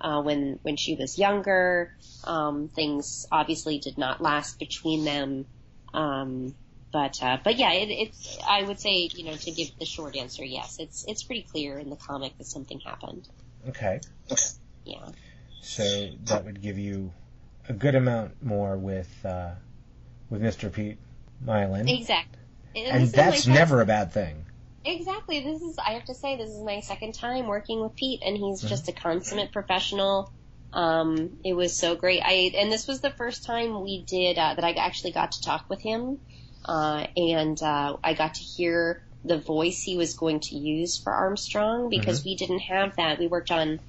uh, 0.00 0.20
when 0.22 0.58
when 0.62 0.76
she 0.76 0.96
was 0.96 1.16
younger. 1.16 1.92
Um, 2.24 2.68
things 2.74 3.26
obviously 3.30 3.78
did 3.78 3.96
not 3.96 4.20
last 4.20 4.58
between 4.58 5.04
them. 5.04 5.46
Um, 5.92 6.56
but 6.92 7.22
uh, 7.22 7.38
but 7.44 7.56
yeah, 7.56 7.74
it, 7.74 7.90
it's 7.90 8.38
I 8.44 8.64
would 8.64 8.80
say 8.80 9.08
you 9.14 9.26
know 9.26 9.36
to 9.36 9.50
give 9.52 9.68
the 9.78 9.86
short 9.86 10.16
answer, 10.16 10.44
yes, 10.44 10.78
it's 10.80 11.04
it's 11.06 11.22
pretty 11.22 11.42
clear 11.42 11.78
in 11.78 11.90
the 11.90 11.96
comic 11.96 12.36
that 12.38 12.46
something 12.46 12.80
happened. 12.80 13.28
Okay. 13.68 14.00
Yeah. 14.84 15.10
So 15.60 16.10
that 16.24 16.44
would 16.44 16.60
give 16.60 16.76
you 16.76 17.12
a 17.68 17.72
good 17.72 17.94
amount 17.94 18.42
more 18.42 18.76
with 18.76 19.10
uh, 19.24 19.52
with 20.30 20.42
Mr. 20.42 20.72
Pete 20.72 20.98
Mylan. 21.44 21.88
Exactly. 21.88 22.40
And 22.74 23.08
that's 23.08 23.46
never 23.46 23.80
a 23.80 23.86
bad 23.86 24.12
thing. 24.12 24.46
Exactly. 24.84 25.40
This 25.40 25.62
is 25.62 25.78
I 25.84 25.92
have 25.92 26.04
to 26.06 26.14
say 26.14 26.36
this 26.36 26.50
is 26.50 26.62
my 26.62 26.80
second 26.80 27.14
time 27.14 27.46
working 27.46 27.80
with 27.80 27.94
Pete, 27.96 28.22
and 28.24 28.36
he's 28.36 28.58
Mm-hmm. 28.60 28.68
just 28.68 28.88
a 28.88 28.92
consummate 28.92 29.52
professional. 29.52 30.30
Um, 30.72 31.38
it 31.44 31.54
was 31.54 31.78
so 31.78 31.94
great. 31.94 32.20
I 32.24 32.52
and 32.56 32.70
this 32.72 32.86
was 32.86 33.00
the 33.00 33.10
first 33.10 33.44
time 33.44 33.82
we 33.82 34.04
did 34.04 34.38
uh, 34.38 34.54
that 34.54 34.64
I 34.64 34.72
actually 34.72 35.12
got 35.12 35.32
to 35.32 35.42
talk 35.42 35.64
with 35.70 35.80
him, 35.82 36.18
uh, 36.64 37.06
and 37.16 37.60
uh, 37.62 37.96
I 38.02 38.14
got 38.14 38.34
to 38.34 38.42
hear 38.42 39.00
the 39.24 39.38
voice 39.38 39.80
he 39.82 39.96
was 39.96 40.14
going 40.14 40.40
to 40.40 40.56
use 40.56 40.98
for 40.98 41.12
Armstrong 41.12 41.88
because 41.88 42.22
Mm-hmm. 42.22 42.24
we 42.24 42.36
didn't 42.36 42.60
have 42.60 42.96
that. 42.96 43.18
We 43.18 43.26
worked 43.28 43.50
on 43.50 43.80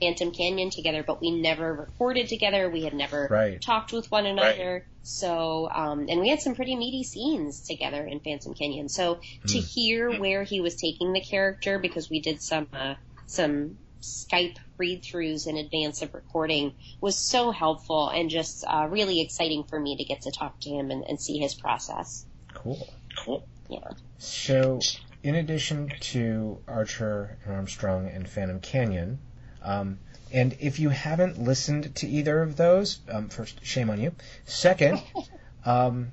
Phantom 0.00 0.30
Canyon 0.32 0.70
together, 0.70 1.02
but 1.02 1.20
we 1.20 1.30
never 1.30 1.72
recorded 1.74 2.28
together. 2.28 2.68
We 2.68 2.84
had 2.84 2.94
never 2.94 3.28
Right. 3.30 3.60
talked 3.60 3.92
with 3.92 4.10
one 4.10 4.26
another. 4.26 4.86
So, 5.02 5.70
um, 5.72 6.06
and 6.08 6.20
we 6.20 6.28
had 6.28 6.40
some 6.40 6.54
pretty 6.54 6.76
meaty 6.76 7.04
scenes 7.04 7.62
together 7.62 8.04
in 8.06 8.20
Phantom 8.20 8.52
Canyon. 8.54 8.88
So 8.88 9.20
to 9.46 9.58
Hmm. 9.58 9.64
hear 9.64 10.20
where 10.20 10.42
he 10.42 10.60
was 10.60 10.76
taking 10.76 11.12
the 11.12 11.20
character, 11.22 11.78
because 11.78 12.10
we 12.10 12.20
did 12.20 12.42
some 12.42 12.68
uh, 12.72 12.94
some 13.26 13.78
Skype 14.02 14.56
read 14.78 15.02
throughs 15.02 15.46
in 15.46 15.56
advance 15.58 16.00
of 16.02 16.14
recording, 16.14 16.74
was 17.02 17.18
so 17.18 17.50
helpful 17.50 18.08
and 18.08 18.30
just 18.30 18.64
uh, 18.66 18.86
really 18.90 19.20
exciting 19.20 19.64
for 19.64 19.78
me 19.78 19.96
to 19.96 20.04
get 20.04 20.22
to 20.22 20.30
talk 20.30 20.58
to 20.60 20.70
him 20.70 20.90
and, 20.90 21.04
and 21.04 21.20
see 21.20 21.38
his 21.38 21.54
process. 21.54 22.24
Cool. 22.54 22.88
Cool. 23.18 23.46
Yeah. 23.68 23.90
So, 24.18 24.80
in 25.22 25.34
addition 25.34 25.92
to 26.00 26.62
Archer 26.66 27.38
and 27.44 27.54
Armstrong 27.54 28.08
and 28.08 28.28
Phantom 28.28 28.58
Canyon, 28.60 29.20
um, 29.62 29.98
and 30.32 30.56
if 30.60 30.78
you 30.78 30.90
haven't 30.90 31.42
listened 31.42 31.94
to 31.96 32.06
either 32.06 32.42
of 32.42 32.56
those, 32.56 33.00
um, 33.08 33.28
first, 33.28 33.64
shame 33.64 33.90
on 33.90 34.00
you. 34.00 34.14
Second, 34.44 35.02
um, 35.64 36.12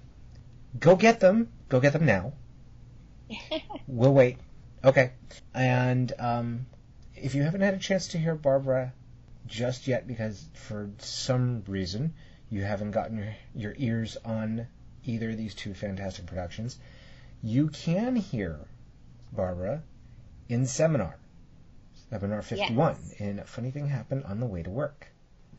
go 0.79 0.95
get 0.95 1.19
them. 1.19 1.49
Go 1.69 1.79
get 1.79 1.93
them 1.93 2.05
now. 2.05 2.33
We'll 3.87 4.13
wait. 4.13 4.37
Okay. 4.83 5.11
And 5.53 6.11
um, 6.19 6.65
if 7.15 7.35
you 7.35 7.43
haven't 7.43 7.61
had 7.61 7.73
a 7.73 7.79
chance 7.79 8.09
to 8.09 8.17
hear 8.17 8.35
Barbara 8.35 8.93
just 9.45 9.87
yet, 9.87 10.07
because 10.07 10.43
for 10.53 10.89
some 10.99 11.63
reason 11.67 12.13
you 12.49 12.63
haven't 12.63 12.91
gotten 12.91 13.17
your, 13.17 13.35
your 13.55 13.75
ears 13.77 14.17
on 14.25 14.67
either 15.05 15.29
of 15.29 15.37
these 15.37 15.55
two 15.55 15.73
fantastic 15.73 16.25
productions, 16.25 16.77
you 17.41 17.69
can 17.69 18.15
hear 18.15 18.59
Barbara 19.31 19.83
in 20.49 20.65
Seminar, 20.65 21.15
Seminar 22.09 22.41
51, 22.41 22.95
Yes. 23.19 23.39
a 23.39 23.43
Funny 23.45 23.71
Thing 23.71 23.87
Happened 23.89 24.23
on 24.25 24.39
the 24.39 24.45
Way 24.45 24.63
to 24.63 24.69
Work. 24.69 25.07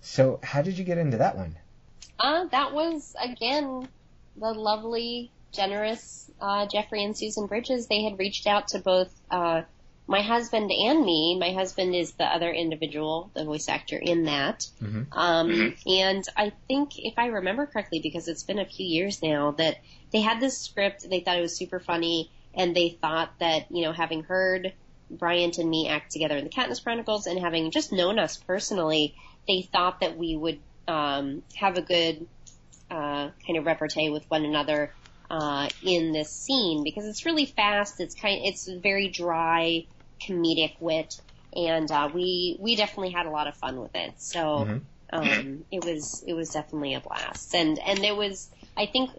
So, 0.01 0.41
how 0.43 0.63
did 0.63 0.79
you 0.79 0.85
get 0.85 0.99
into 0.99 1.19
that 1.19 1.37
one? 1.37 1.57
Uh, 2.19 2.47
that 2.47 2.73
was 2.73 3.15
again 3.21 3.89
the 4.37 4.53
lovely, 4.53 5.31
generous 5.53 6.31
uh, 6.41 6.67
Jeffrey 6.67 7.05
and 7.05 7.17
Susan 7.17 7.47
Bridges. 7.47 7.87
They 7.87 8.03
had 8.05 8.19
reached 8.19 8.47
out 8.47 8.69
to 8.69 8.79
both 8.79 9.13
uh, 9.31 9.63
my 10.07 10.23
husband 10.23 10.71
and 10.73 11.05
me. 11.05 11.37
My 11.39 11.53
husband 11.53 11.95
is 11.95 12.13
the 12.13 12.25
other 12.25 12.51
individual, 12.51 13.31
the 13.35 13.45
voice 13.45 13.69
actor 13.69 13.99
in 13.99 14.25
that. 14.25 14.67
Mhm. 14.81 15.07
Um, 15.13 15.75
and 15.87 16.25
I 16.37 16.53
think, 16.67 16.99
if 16.99 17.15
I 17.19 17.27
remember 17.27 17.67
correctly, 17.67 18.01
because 18.01 18.27
it's 18.29 18.43
been 18.45 18.59
a 18.59 18.65
few 18.65 18.87
years 18.87 19.23
now, 19.23 19.51
that 19.53 19.77
they 20.13 20.21
had 20.21 20.41
this 20.41 20.59
script. 20.59 21.09
They 21.09 21.21
thought 21.21 21.37
it 21.39 21.43
was 21.43 21.57
super 21.57 21.79
funny, 21.81 22.31
and 22.55 22.75
they 22.75 22.97
thought 23.01 23.39
that 23.41 23.67
you 23.71 23.83
know, 23.83 23.93
having 23.93 24.23
heard 24.23 24.73
Bryant 25.11 25.59
and 25.59 25.69
me 25.69 25.89
act 25.89 26.13
together 26.13 26.37
in 26.37 26.45
the 26.45 26.51
Katniss 26.51 26.83
Chronicles, 26.83 27.27
and 27.27 27.39
having 27.39 27.71
just 27.71 27.93
known 27.93 28.19
us 28.19 28.37
personally, 28.37 29.15
they 29.47 29.63
thought 29.73 30.01
that 30.01 30.17
we 30.17 30.37
would 30.37 30.61
um, 30.87 31.43
have 31.57 31.77
a 31.77 31.83
good 31.83 32.27
uh, 32.91 33.31
kind 33.47 33.59
of 33.59 33.67
repartee 33.67 34.11
with 34.11 34.25
one 34.29 34.45
another 34.45 34.95
uh, 35.31 35.69
in 35.83 36.13
this 36.13 36.33
scene 36.33 36.83
because 36.85 37.07
it's 37.07 37.27
really 37.27 37.47
fast. 37.47 37.95
It's 37.99 38.15
kind, 38.15 38.41
it's 38.45 38.69
very 38.83 39.09
dry, 39.09 39.85
comedic 40.27 40.75
wit, 40.81 41.15
and 41.55 41.91
uh, 41.91 42.11
we 42.13 42.59
we 42.61 42.77
definitely 42.77 43.13
had 43.13 43.27
a 43.27 43.31
lot 43.31 43.47
of 43.47 43.57
fun 43.57 43.81
with 43.81 43.95
it. 43.95 44.15
So 44.19 44.65
Mhm. 44.67 44.83
um, 45.13 45.65
it 45.71 45.83
was 45.83 46.23
it 46.27 46.35
was 46.35 46.51
definitely 46.51 46.95
a 46.95 47.01
blast, 47.01 47.55
and 47.55 47.79
and 47.79 48.03
there 48.03 48.17
was 48.17 48.49
I 48.77 48.87
think 48.87 49.11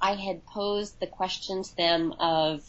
I 0.00 0.14
had 0.14 0.46
posed 0.46 1.00
the 1.00 1.06
question 1.06 1.62
to 1.62 1.76
them 1.76 2.12
of 2.18 2.62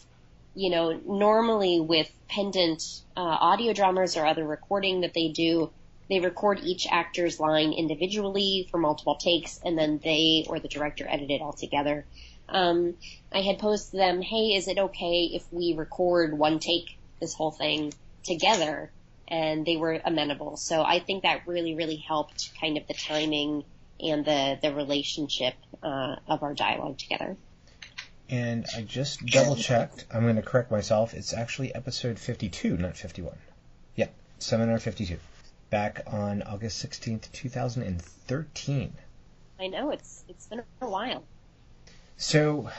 you 0.60 0.68
know, 0.68 1.00
normally 1.06 1.80
with 1.80 2.12
pendant 2.28 2.82
uh, 3.16 3.20
audio 3.20 3.72
dramas 3.72 4.18
or 4.18 4.26
other 4.26 4.46
recording 4.46 5.00
that 5.00 5.14
they 5.14 5.28
do, 5.28 5.70
they 6.10 6.20
record 6.20 6.60
each 6.62 6.86
actor's 6.90 7.40
line 7.40 7.72
individually 7.72 8.68
for 8.70 8.76
multiple 8.76 9.14
takes, 9.14 9.58
and 9.64 9.78
then 9.78 9.98
they 10.04 10.44
or 10.48 10.60
the 10.60 10.68
director 10.68 11.06
edit 11.08 11.30
it 11.30 11.40
all 11.40 11.54
together. 11.54 12.04
Um, 12.46 12.94
I 13.32 13.40
had 13.40 13.58
posed 13.58 13.90
them, 13.90 14.20
"Hey, 14.20 14.54
is 14.54 14.68
it 14.68 14.76
okay 14.78 15.30
if 15.32 15.50
we 15.50 15.72
record 15.72 16.38
one 16.38 16.58
take 16.58 16.98
this 17.20 17.32
whole 17.32 17.52
thing 17.52 17.94
together?" 18.22 18.92
And 19.28 19.64
they 19.64 19.78
were 19.78 19.98
amenable. 20.04 20.58
So 20.58 20.82
I 20.82 20.98
think 20.98 21.22
that 21.22 21.46
really, 21.46 21.74
really 21.74 21.96
helped 21.96 22.50
kind 22.60 22.76
of 22.76 22.86
the 22.86 22.94
timing 22.94 23.64
and 23.98 24.26
the 24.26 24.58
the 24.60 24.74
relationship 24.74 25.54
uh, 25.82 26.16
of 26.28 26.42
our 26.42 26.52
dialogue 26.52 26.98
together. 26.98 27.38
And 28.30 28.64
I 28.76 28.82
just 28.82 29.26
double 29.26 29.56
checked. 29.56 30.06
I'm 30.12 30.22
going 30.22 30.36
to 30.36 30.42
correct 30.42 30.70
myself. 30.70 31.14
It's 31.14 31.34
actually 31.34 31.74
episode 31.74 32.16
52, 32.16 32.76
not 32.76 32.96
51. 32.96 33.34
Yeah, 33.96 34.06
Seminar 34.38 34.78
52. 34.78 35.18
Back 35.68 36.04
on 36.06 36.42
August 36.42 36.84
16th, 36.86 37.32
2013. 37.32 38.92
I 39.58 39.66
know 39.66 39.90
it's 39.90 40.24
it's 40.28 40.46
been 40.46 40.62
a 40.80 40.88
while. 40.88 41.24
So, 42.16 42.70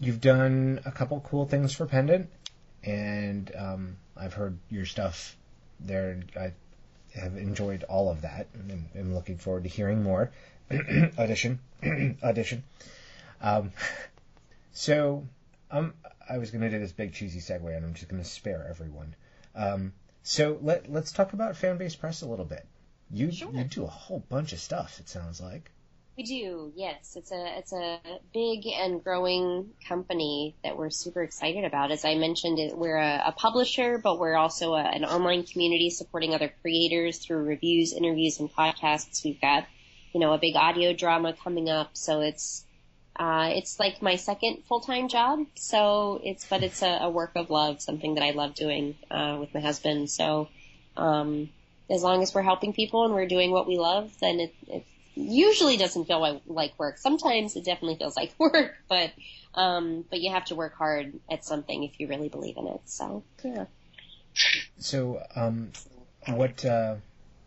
you've 0.00 0.20
done 0.20 0.80
a 0.86 0.90
couple 0.90 1.20
cool 1.20 1.44
things 1.46 1.74
for 1.74 1.84
Pendant, 1.86 2.30
and 2.82 3.52
um, 3.56 3.96
I've 4.16 4.32
heard 4.32 4.56
your 4.70 4.86
stuff 4.86 5.36
there. 5.78 6.10
and 6.10 6.32
I 6.38 6.52
have 7.18 7.36
enjoyed 7.36 7.84
all 7.84 8.10
of 8.10 8.22
that, 8.22 8.46
and 8.54 8.88
I'm 8.94 9.14
looking 9.14 9.36
forward 9.36 9.64
to 9.64 9.68
hearing 9.68 10.02
more. 10.02 10.30
audition, 11.18 11.60
audition. 12.22 12.64
Um, 13.42 13.72
so, 14.76 15.26
um, 15.70 15.94
I 16.28 16.36
was 16.36 16.50
going 16.50 16.60
to 16.60 16.68
do 16.68 16.78
this 16.78 16.92
big 16.92 17.14
cheesy 17.14 17.40
segue, 17.40 17.74
and 17.74 17.84
I'm 17.84 17.94
just 17.94 18.08
going 18.08 18.22
to 18.22 18.28
spare 18.28 18.66
everyone. 18.68 19.14
Um, 19.54 19.94
so 20.22 20.58
let 20.60 20.92
let's 20.92 21.12
talk 21.12 21.32
about 21.32 21.56
fan 21.56 21.78
Fanbase 21.78 21.98
Press 21.98 22.20
a 22.20 22.26
little 22.26 22.44
bit. 22.44 22.66
You 23.10 23.32
Sure. 23.32 23.50
you 23.54 23.64
do 23.64 23.84
a 23.84 23.88
whole 23.88 24.20
bunch 24.28 24.52
of 24.52 24.58
stuff. 24.58 25.00
It 25.00 25.08
sounds 25.08 25.40
like. 25.40 25.70
We 26.18 26.24
do, 26.24 26.72
yes. 26.76 27.16
It's 27.16 27.32
a 27.32 27.58
it's 27.58 27.72
a 27.72 28.00
big 28.34 28.66
and 28.66 29.02
growing 29.02 29.70
company 29.88 30.56
that 30.62 30.76
we're 30.76 30.90
super 30.90 31.22
excited 31.22 31.64
about. 31.64 31.90
As 31.90 32.04
I 32.04 32.16
mentioned, 32.16 32.58
we're 32.76 32.98
a, 32.98 33.22
a 33.28 33.32
publisher, 33.32 33.96
but 33.96 34.18
we're 34.18 34.36
also 34.36 34.74
a, 34.74 34.82
an 34.82 35.06
online 35.06 35.44
community 35.44 35.88
supporting 35.88 36.34
other 36.34 36.52
creators 36.60 37.18
through 37.18 37.44
reviews, 37.44 37.94
interviews, 37.94 38.40
and 38.40 38.52
podcasts. 38.52 39.24
We've 39.24 39.40
got, 39.40 39.66
you 40.12 40.20
know, 40.20 40.34
a 40.34 40.38
big 40.38 40.54
audio 40.54 40.92
drama 40.92 41.32
coming 41.32 41.70
up, 41.70 41.90
so 41.94 42.20
it's 42.20 42.65
uh, 43.18 43.50
it's 43.52 43.80
like 43.80 44.02
my 44.02 44.16
second 44.16 44.64
full 44.68 44.80
time 44.80 45.08
job. 45.08 45.46
So 45.54 46.20
it's 46.22 46.46
but 46.46 46.62
it's 46.62 46.82
a, 46.82 46.98
a 47.02 47.10
work 47.10 47.32
of 47.34 47.50
love, 47.50 47.80
something 47.80 48.14
that 48.14 48.24
I 48.24 48.30
love 48.32 48.54
doing 48.54 48.96
uh, 49.10 49.36
with 49.40 49.54
my 49.54 49.60
husband. 49.60 50.10
So 50.10 50.48
um, 50.96 51.48
as 51.90 52.02
long 52.02 52.22
as 52.22 52.34
we're 52.34 52.42
helping 52.42 52.72
people 52.72 53.04
and 53.04 53.14
we're 53.14 53.26
doing 53.26 53.50
what 53.50 53.66
we 53.66 53.78
love, 53.78 54.12
then 54.20 54.40
it, 54.40 54.54
it 54.68 54.84
usually 55.14 55.76
doesn't 55.76 56.04
feel 56.04 56.20
like, 56.20 56.42
like 56.46 56.78
work. 56.78 56.98
Sometimes 56.98 57.56
it 57.56 57.64
definitely 57.64 57.96
feels 57.96 58.16
like 58.16 58.34
work, 58.38 58.74
but 58.88 59.12
um, 59.54 60.04
but 60.10 60.20
you 60.20 60.32
have 60.32 60.44
to 60.46 60.54
work 60.54 60.74
hard 60.76 61.14
at 61.30 61.44
something 61.44 61.84
if 61.84 61.98
you 61.98 62.08
really 62.08 62.28
believe 62.28 62.56
in 62.58 62.66
it. 62.66 62.82
So 62.84 63.24
yeah. 63.42 63.64
So, 64.78 65.22
um, 65.34 65.72
what 66.26 66.62
uh, 66.64 66.96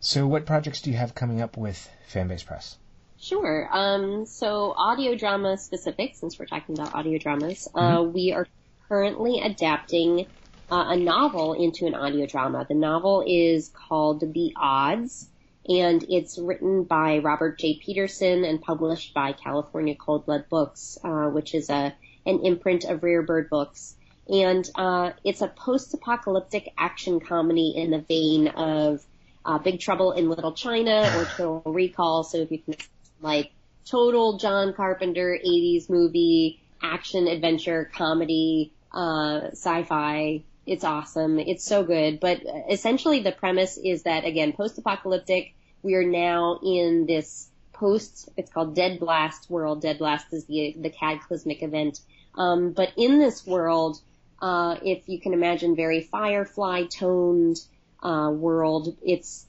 so 0.00 0.26
what 0.26 0.46
projects 0.46 0.80
do 0.80 0.90
you 0.90 0.96
have 0.96 1.14
coming 1.14 1.40
up 1.40 1.56
with 1.56 1.88
Fanbase 2.12 2.44
Press? 2.44 2.76
Sure. 3.20 3.68
Um, 3.70 4.24
so 4.24 4.72
audio 4.74 5.14
drama 5.14 5.58
specific, 5.58 6.14
since 6.14 6.38
we're 6.38 6.46
talking 6.46 6.78
about 6.78 6.94
audio 6.94 7.18
dramas, 7.18 7.68
uh, 7.74 8.02
we 8.02 8.32
are 8.32 8.46
currently 8.88 9.40
adapting 9.40 10.26
uh, 10.72 10.86
a 10.88 10.96
novel 10.96 11.52
into 11.52 11.86
an 11.86 11.94
audio 11.94 12.24
drama. 12.24 12.64
The 12.66 12.74
novel 12.74 13.22
is 13.26 13.68
called 13.68 14.20
The 14.32 14.54
Odds, 14.56 15.28
and 15.68 16.02
it's 16.08 16.38
written 16.38 16.84
by 16.84 17.18
Robert 17.18 17.58
J. 17.58 17.78
Peterson 17.78 18.44
and 18.44 18.62
published 18.62 19.12
by 19.12 19.32
California 19.32 19.94
Cold 19.94 20.24
Blood 20.24 20.46
Books, 20.48 20.96
uh, 21.04 21.26
which 21.26 21.54
is 21.54 21.68
a 21.68 21.94
an 22.24 22.40
imprint 22.44 22.84
of 22.84 23.02
Rare 23.02 23.22
Bird 23.22 23.50
Books. 23.50 23.96
and 24.28 24.68
uh, 24.76 25.10
it's 25.24 25.42
a 25.42 25.48
post-apocalyptic 25.48 26.72
action 26.78 27.20
comedy 27.20 27.74
in 27.76 27.90
the 27.90 27.98
vein 27.98 28.48
of 28.48 29.04
uh, 29.44 29.58
Big 29.58 29.78
Trouble 29.80 30.12
in 30.12 30.28
Little 30.30 30.52
China 30.52 31.02
or 31.16 31.24
Total 31.24 31.62
Recall. 31.66 32.24
So 32.24 32.38
if 32.38 32.50
you 32.50 32.58
can 32.58 32.74
like 33.20 33.52
total 33.84 34.38
John 34.38 34.72
Carpenter 34.72 35.38
80s 35.44 35.90
movie, 35.90 36.60
action, 36.82 37.26
adventure, 37.26 37.90
comedy, 37.92 38.72
uh, 38.92 39.48
sci-fi. 39.52 40.42
It's 40.66 40.84
awesome. 40.84 41.38
It's 41.38 41.64
so 41.64 41.82
good. 41.82 42.20
But 42.20 42.42
essentially 42.70 43.20
the 43.22 43.32
premise 43.32 43.78
is 43.78 44.04
that 44.04 44.24
again, 44.24 44.52
post-apocalyptic, 44.52 45.54
we 45.82 45.94
are 45.94 46.04
now 46.04 46.60
in 46.62 47.06
this 47.06 47.48
post, 47.72 48.28
it's 48.36 48.50
called 48.50 48.76
Dead 48.76 49.00
Blast 49.00 49.48
world. 49.50 49.82
Dead 49.82 49.98
Blast 49.98 50.26
is 50.32 50.44
the, 50.44 50.76
the 50.78 50.90
cataclysmic 50.90 51.62
event. 51.62 52.00
Um, 52.36 52.72
but 52.72 52.92
in 52.96 53.18
this 53.18 53.46
world, 53.46 54.00
uh, 54.40 54.76
if 54.82 55.08
you 55.08 55.20
can 55.20 55.32
imagine 55.32 55.74
very 55.74 56.02
Firefly 56.02 56.84
toned, 56.84 57.58
uh, 58.02 58.30
world, 58.32 58.96
it's 59.02 59.46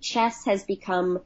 chess 0.00 0.44
has 0.44 0.64
become 0.64 1.20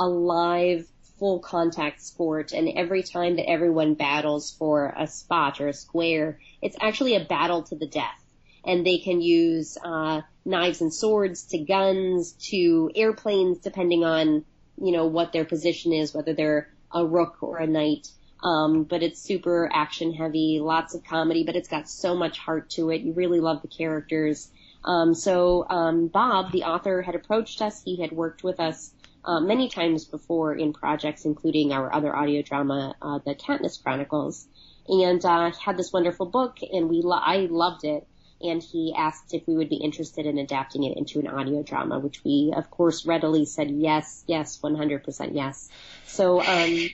a 0.00 0.08
live 0.08 0.86
full 1.18 1.38
contact 1.38 2.02
sport 2.02 2.52
and 2.52 2.68
every 2.76 3.02
time 3.02 3.36
that 3.36 3.48
everyone 3.48 3.94
battles 3.94 4.52
for 4.52 4.92
a 4.96 5.06
spot 5.06 5.60
or 5.60 5.68
a 5.68 5.72
square, 5.72 6.38
it's 6.60 6.76
actually 6.80 7.16
a 7.16 7.24
battle 7.24 7.62
to 7.62 7.76
the 7.76 7.86
death. 7.86 8.20
And 8.64 8.84
they 8.84 8.98
can 8.98 9.20
use, 9.20 9.76
uh, 9.82 10.22
knives 10.44 10.80
and 10.80 10.92
swords 10.92 11.44
to 11.44 11.58
guns 11.58 12.32
to 12.32 12.90
airplanes 12.94 13.58
depending 13.58 14.04
on, 14.04 14.44
you 14.76 14.92
know, 14.92 15.06
what 15.06 15.32
their 15.32 15.44
position 15.44 15.92
is, 15.92 16.14
whether 16.14 16.34
they're 16.34 16.68
a 16.92 17.04
rook 17.04 17.42
or 17.42 17.58
a 17.58 17.66
knight. 17.66 18.08
Um, 18.42 18.84
but 18.84 19.02
it's 19.02 19.20
super 19.20 19.70
action 19.72 20.12
heavy, 20.12 20.60
lots 20.60 20.94
of 20.94 21.04
comedy, 21.04 21.44
but 21.44 21.56
it's 21.56 21.68
got 21.68 21.88
so 21.88 22.14
much 22.14 22.38
heart 22.38 22.70
to 22.70 22.90
it. 22.90 23.00
You 23.00 23.12
really 23.12 23.40
love 23.40 23.62
the 23.62 23.68
characters. 23.68 24.48
Um, 24.84 25.14
so 25.14 25.66
um, 25.68 26.08
Bob, 26.08 26.52
the 26.52 26.64
author, 26.64 27.00
had 27.00 27.14
approached 27.14 27.62
us. 27.62 27.82
He 27.82 28.00
had 28.00 28.12
worked 28.12 28.44
with 28.44 28.60
us 28.60 28.90
uh, 29.24 29.40
many 29.40 29.68
times 29.68 30.04
before 30.04 30.54
in 30.54 30.72
projects, 30.72 31.24
including 31.24 31.72
our 31.72 31.92
other 31.92 32.14
audio 32.14 32.42
drama, 32.42 32.94
uh, 33.00 33.18
The 33.24 33.34
Katniss 33.34 33.82
Chronicles, 33.82 34.46
and 34.88 35.24
uh, 35.24 35.50
had 35.52 35.76
this 35.76 35.92
wonderful 35.92 36.26
book, 36.26 36.58
and 36.62 36.88
we 36.88 37.00
lo- 37.02 37.20
I 37.20 37.48
loved 37.50 37.84
it. 37.84 38.06
And 38.40 38.62
he 38.62 38.94
asked 38.96 39.32
if 39.32 39.46
we 39.46 39.56
would 39.56 39.70
be 39.70 39.76
interested 39.76 40.26
in 40.26 40.36
adapting 40.36 40.82
it 40.84 40.98
into 40.98 41.20
an 41.20 41.28
audio 41.28 41.62
drama, 41.62 41.98
which 41.98 42.22
we, 42.24 42.52
of 42.54 42.70
course, 42.70 43.06
readily 43.06 43.46
said 43.46 43.70
yes, 43.70 44.22
yes, 44.26 44.60
100% 44.62 45.30
yes. 45.34 45.70
So 46.04 46.42
um, 46.42 46.90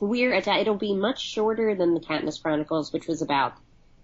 we're 0.00 0.34
it'll 0.34 0.74
be 0.74 0.94
much 0.94 1.22
shorter 1.22 1.74
than 1.74 1.94
the 1.94 2.00
Katniss 2.00 2.42
Chronicles, 2.42 2.92
which 2.92 3.06
was 3.06 3.22
about 3.22 3.54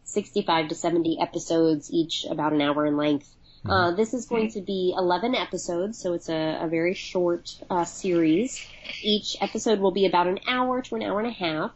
65 0.04 0.68
to 0.68 0.74
70 0.74 1.18
episodes, 1.20 1.90
each 1.92 2.24
about 2.30 2.52
an 2.52 2.62
hour 2.62 2.86
in 2.86 2.96
length. 2.96 3.28
Mm-hmm. 3.66 3.72
Uh, 3.72 3.90
this 3.96 4.14
is 4.14 4.26
going 4.26 4.50
to 4.52 4.60
be 4.60 4.94
11 4.96 5.34
episodes, 5.34 5.98
so 5.98 6.12
it's 6.12 6.28
a, 6.28 6.60
a 6.62 6.68
very 6.68 6.94
short 6.94 7.52
uh, 7.68 7.84
series. 7.84 8.64
Each 9.02 9.36
episode 9.40 9.80
will 9.80 9.90
be 9.90 10.06
about 10.06 10.28
an 10.28 10.38
hour 10.46 10.82
to 10.82 10.94
an 10.94 11.02
hour 11.02 11.18
and 11.18 11.28
a 11.28 11.32
half, 11.32 11.72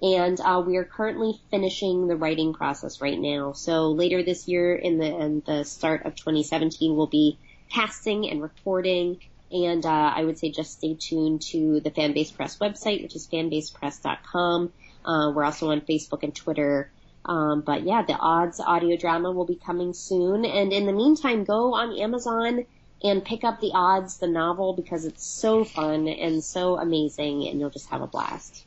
and 0.00 0.40
uh, 0.40 0.62
we 0.66 0.78
are 0.78 0.84
currently 0.84 1.38
finishing 1.50 2.06
the 2.06 2.16
writing 2.16 2.54
process 2.54 3.02
right 3.02 3.18
now. 3.18 3.52
So 3.52 3.90
later 3.90 4.22
this 4.22 4.48
year, 4.48 4.74
in 4.74 4.96
the 4.96 5.14
in 5.14 5.42
the 5.44 5.64
start 5.64 6.06
of 6.06 6.16
2017, 6.16 6.96
we'll 6.96 7.06
be 7.06 7.38
casting 7.70 8.30
and 8.30 8.40
recording. 8.40 9.20
And 9.52 9.84
uh, 9.84 10.12
I 10.16 10.24
would 10.24 10.38
say 10.38 10.50
just 10.50 10.72
stay 10.78 10.94
tuned 10.94 11.42
to 11.52 11.80
the 11.80 11.90
Fanbase 11.90 12.34
Press 12.34 12.58
website, 12.58 13.02
which 13.02 13.14
is 13.14 13.28
fanbasepress.com. 13.28 14.72
Uh, 15.04 15.32
we're 15.32 15.44
also 15.44 15.70
on 15.70 15.82
Facebook 15.82 16.22
and 16.22 16.34
Twitter. 16.34 16.90
Um, 17.26 17.60
but 17.60 17.82
yeah, 17.82 18.02
the 18.02 18.14
odds 18.14 18.60
audio 18.60 18.96
drama 18.96 19.32
will 19.32 19.44
be 19.44 19.56
coming 19.56 19.92
soon. 19.92 20.44
And 20.44 20.72
in 20.72 20.86
the 20.86 20.92
meantime, 20.92 21.44
go 21.44 21.74
on 21.74 21.98
Amazon 21.98 22.64
and 23.02 23.24
pick 23.24 23.44
up 23.44 23.60
the 23.60 23.72
odds, 23.74 24.18
the 24.18 24.26
novel, 24.26 24.72
because 24.72 25.04
it's 25.04 25.24
so 25.24 25.64
fun 25.64 26.08
and 26.08 26.42
so 26.42 26.78
amazing, 26.78 27.46
and 27.48 27.60
you'll 27.60 27.70
just 27.70 27.90
have 27.90 28.00
a 28.00 28.06
blast. 28.06 28.64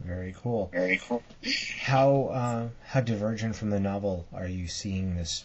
Very 0.00 0.34
cool. 0.40 0.68
Very 0.72 1.00
cool. 1.02 1.22
How 1.80 2.24
uh, 2.26 2.68
how 2.84 3.00
divergent 3.00 3.56
from 3.56 3.70
the 3.70 3.80
novel 3.80 4.26
are 4.32 4.46
you 4.46 4.68
seeing 4.68 5.16
this 5.16 5.44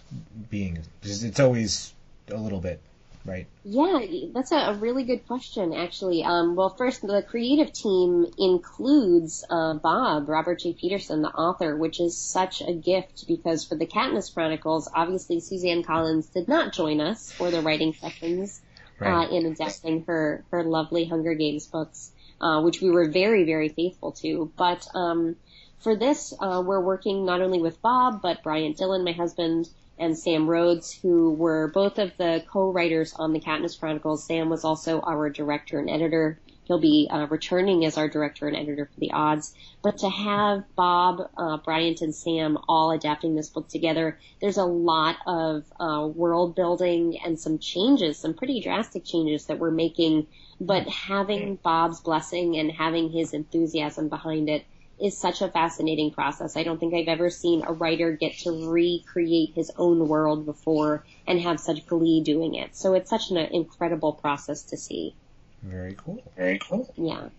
being? 0.50 0.80
Because 1.02 1.24
it's 1.24 1.40
always 1.40 1.94
a 2.30 2.38
little 2.38 2.60
bit 2.60 2.80
right? 3.26 3.48
Yeah, 3.64 4.00
that's 4.34 4.52
a, 4.52 4.58
a 4.58 4.74
really 4.76 5.04
good 5.04 5.28
question, 5.28 5.74
actually. 5.74 6.24
Um, 6.24 6.56
well, 6.56 6.70
first, 6.70 7.02
the 7.02 7.24
creative 7.28 7.72
team 7.72 8.26
includes 8.38 9.46
uh, 9.50 9.76
Bob, 9.76 10.30
Robert 10.30 10.60
J. 10.60 10.74
Peterson, 10.74 11.22
the 11.22 11.30
author, 11.30 11.76
which 11.76 12.00
is 12.00 12.18
such 12.18 12.62
a 12.62 12.74
gift 12.74 13.28
because 13.28 13.66
for 13.66 13.76
the 13.76 13.86
Katniss 13.86 14.34
Chronicles, 14.34 14.90
obviously 14.94 15.40
Suzanne 15.40 15.84
Collins 15.84 16.28
did 16.28 16.48
not 16.48 16.74
join 16.74 17.02
us 17.02 17.32
for 17.32 17.52
the 17.52 17.62
writing 17.62 17.94
sessions 17.94 18.62
right. 19.00 19.26
uh, 19.26 19.30
in 19.30 19.46
adapting 19.46 20.04
her, 20.06 20.44
her 20.52 20.64
lovely 20.64 21.06
Hunger 21.06 21.34
Games 21.34 21.68
books, 21.68 22.12
uh, 22.40 22.62
which 22.62 22.82
we 22.82 22.90
were 22.90 23.10
very, 23.10 23.44
very 23.44 23.70
faithful 23.70 24.14
to. 24.14 24.52
But 24.58 24.88
um, 24.96 25.36
for 25.80 25.96
this, 25.96 26.34
uh, 26.40 26.64
we're 26.66 26.80
working 26.80 27.26
not 27.26 27.42
only 27.42 27.62
with 27.62 27.82
Bob, 27.82 28.22
but 28.22 28.44
Bryant 28.44 28.78
Dillon, 28.78 29.04
my 29.04 29.14
husband, 29.14 29.70
and 30.02 30.18
Sam 30.18 30.50
Rhodes, 30.50 30.92
who 30.92 31.32
were 31.34 31.68
both 31.68 32.00
of 32.00 32.12
the 32.18 32.44
co-writers 32.52 33.14
on 33.14 33.34
the 33.34 33.40
Katniss 33.40 33.80
Chronicles. 33.80 34.26
Sam 34.26 34.50
was 34.50 34.66
also 34.66 35.00
our 35.00 35.30
director 35.30 35.80
and 35.80 35.92
editor. 35.92 36.40
He'll 36.64 36.80
be 36.80 37.08
uh, 37.12 37.28
returning 37.30 37.86
as 37.86 37.98
our 37.98 38.10
director 38.10 38.48
and 38.48 38.58
editor 38.58 38.90
for 38.92 39.00
the 39.00 39.12
odds. 39.12 39.54
But 39.84 40.00
to 40.00 40.10
have 40.10 40.64
Bob, 40.76 41.30
uh, 41.38 41.58
Bryant, 41.58 42.02
and 42.02 42.16
Sam 42.16 42.58
all 42.68 42.92
adapting 42.92 43.36
this 43.36 43.50
book 43.50 43.68
together, 43.68 44.18
there's 44.42 44.58
a 44.58 44.66
lot 44.66 45.18
of 45.28 45.66
uh, 45.80 46.08
world 46.08 46.56
building 46.56 47.20
and 47.24 47.40
some 47.40 47.60
changes, 47.60 48.18
some 48.18 48.34
pretty 48.34 48.60
drastic 48.60 49.06
changes 49.06 49.46
that 49.46 49.60
we're 49.60 49.70
making. 49.70 50.28
But 50.60 50.88
having 50.88 51.58
Bob's 51.58 52.00
blessing 52.00 52.58
and 52.58 52.72
having 52.72 53.12
his 53.12 53.34
enthusiasm 53.34 54.10
behind 54.10 54.50
it 54.50 54.66
is 55.02 55.18
such 55.18 55.42
a 55.42 55.50
fascinating 55.50 56.12
process. 56.12 56.56
I 56.56 56.64
don't 56.64 56.80
think 56.80 56.94
I've 56.94 57.08
ever 57.08 57.30
seen 57.30 57.64
a 57.66 57.74
writer 57.74 58.12
get 58.12 58.38
to 58.40 58.70
recreate 58.70 59.54
his 59.56 59.72
own 59.78 60.08
world 60.08 60.46
before 60.46 61.04
and 61.28 61.40
have 61.42 61.60
such 61.60 61.86
glee 61.88 62.22
doing 62.22 62.56
it. 62.56 62.76
So 62.76 62.94
it's 62.94 63.10
such 63.10 63.32
an 63.32 63.38
incredible 63.38 64.14
process 64.14 64.64
to 64.64 64.78
see. 64.78 65.16
Very 65.64 65.96
cool. 65.98 66.22
Very 66.36 66.60
cool. 66.60 66.92
Yeah. 66.98 67.30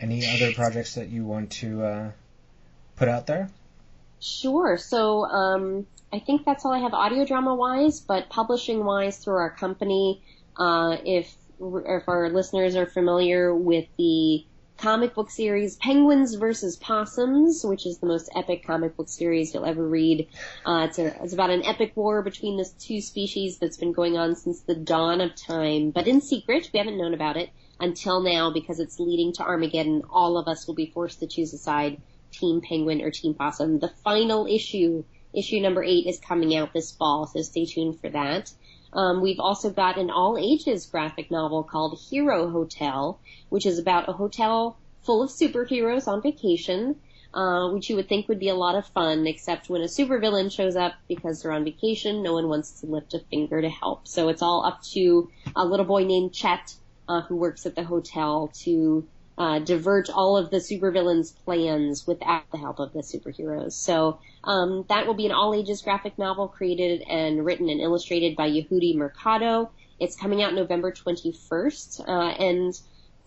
Any 0.00 0.24
other 0.26 0.52
projects 0.52 0.94
that 0.94 1.08
you 1.08 1.24
want 1.24 1.50
to 1.52 1.82
uh, 1.82 2.10
put 2.96 3.08
out 3.08 3.26
there? 3.26 3.48
Sure. 4.20 4.76
So 4.76 5.24
um, 5.24 5.86
I 6.12 6.18
think 6.20 6.44
that's 6.44 6.64
all 6.64 6.72
I 6.72 6.78
have 6.78 6.94
audio 6.94 7.24
drama 7.24 7.54
wise, 7.54 8.00
but 8.00 8.28
publishing 8.28 8.84
wise 8.84 9.18
through 9.18 9.36
our 9.36 9.50
company, 9.50 10.22
uh, 10.56 10.96
if 11.04 11.34
if 11.60 12.08
our 12.08 12.30
listeners 12.30 12.74
are 12.76 12.86
familiar 12.86 13.54
with 13.54 13.86
the 13.96 14.44
comic 14.76 15.14
book 15.14 15.30
series 15.30 15.76
Penguins 15.76 16.34
versus 16.34 16.76
Possums, 16.76 17.64
which 17.64 17.86
is 17.86 17.98
the 17.98 18.06
most 18.06 18.30
epic 18.34 18.66
comic 18.66 18.96
book 18.96 19.08
series 19.08 19.54
you'll 19.54 19.64
ever 19.64 19.86
read. 19.86 20.28
Uh, 20.66 20.86
it's, 20.88 20.98
a, 20.98 21.22
it's 21.22 21.32
about 21.32 21.50
an 21.50 21.64
epic 21.64 21.92
war 21.94 22.22
between 22.22 22.56
the 22.56 22.68
two 22.78 23.00
species 23.00 23.58
that's 23.58 23.76
been 23.76 23.92
going 23.92 24.16
on 24.16 24.34
since 24.36 24.60
the 24.62 24.74
dawn 24.74 25.20
of 25.20 25.34
time, 25.34 25.90
but 25.90 26.08
in 26.08 26.20
secret. 26.20 26.70
We 26.72 26.78
haven't 26.78 26.98
known 26.98 27.14
about 27.14 27.36
it 27.36 27.50
until 27.80 28.20
now 28.20 28.50
because 28.50 28.80
it's 28.80 29.00
leading 29.00 29.32
to 29.34 29.42
Armageddon. 29.42 30.02
All 30.10 30.36
of 30.36 30.48
us 30.48 30.66
will 30.66 30.74
be 30.74 30.86
forced 30.86 31.20
to 31.20 31.26
choose 31.26 31.52
a 31.54 31.58
side, 31.58 32.00
Team 32.32 32.60
Penguin 32.60 33.00
or 33.00 33.10
Team 33.10 33.34
Possum. 33.34 33.78
The 33.78 33.92
final 34.02 34.46
issue, 34.46 35.04
issue 35.32 35.60
number 35.60 35.82
eight, 35.82 36.06
is 36.06 36.18
coming 36.18 36.56
out 36.56 36.72
this 36.72 36.92
fall, 36.92 37.26
so 37.26 37.42
stay 37.42 37.64
tuned 37.64 38.00
for 38.00 38.10
that. 38.10 38.52
Um, 38.94 39.20
we've 39.20 39.40
also 39.40 39.70
got 39.70 39.98
an 39.98 40.10
all 40.10 40.38
ages 40.38 40.86
graphic 40.86 41.30
novel 41.30 41.64
called 41.64 41.98
Hero 41.98 42.48
Hotel, 42.50 43.18
which 43.48 43.66
is 43.66 43.78
about 43.78 44.08
a 44.08 44.12
hotel 44.12 44.78
full 45.02 45.22
of 45.22 45.30
superheroes 45.30 46.06
on 46.06 46.22
vacation, 46.22 46.96
uh, 47.34 47.70
which 47.70 47.90
you 47.90 47.96
would 47.96 48.08
think 48.08 48.28
would 48.28 48.38
be 48.38 48.48
a 48.48 48.54
lot 48.54 48.76
of 48.76 48.86
fun, 48.86 49.26
except 49.26 49.68
when 49.68 49.82
a 49.82 49.86
supervillain 49.86 50.50
shows 50.50 50.76
up 50.76 50.94
because 51.08 51.42
they're 51.42 51.52
on 51.52 51.64
vacation, 51.64 52.22
no 52.22 52.32
one 52.32 52.48
wants 52.48 52.80
to 52.80 52.86
lift 52.86 53.14
a 53.14 53.18
finger 53.18 53.60
to 53.60 53.68
help. 53.68 54.06
So 54.06 54.28
it's 54.28 54.42
all 54.42 54.64
up 54.64 54.82
to 54.92 55.30
a 55.56 55.64
little 55.64 55.86
boy 55.86 56.04
named 56.04 56.32
Chet, 56.32 56.74
uh, 57.08 57.22
who 57.22 57.36
works 57.36 57.66
at 57.66 57.74
the 57.74 57.84
hotel 57.84 58.50
to 58.62 59.06
uh, 59.36 59.58
diverge 59.58 60.10
all 60.10 60.36
of 60.36 60.50
the 60.50 60.58
supervillains' 60.58 61.34
plans 61.44 62.06
without 62.06 62.50
the 62.50 62.58
help 62.58 62.78
of 62.78 62.92
the 62.92 63.00
superheroes. 63.00 63.72
So 63.72 64.20
um, 64.44 64.84
that 64.88 65.06
will 65.06 65.14
be 65.14 65.26
an 65.26 65.32
all-ages 65.32 65.82
graphic 65.82 66.18
novel 66.18 66.48
created 66.48 67.02
and 67.08 67.44
written 67.44 67.68
and 67.68 67.80
illustrated 67.80 68.36
by 68.36 68.50
Yehudi 68.50 68.94
Mercado. 68.94 69.70
It's 69.98 70.16
coming 70.16 70.42
out 70.42 70.54
November 70.54 70.92
21st, 70.92 72.08
uh, 72.08 72.12
and 72.38 72.74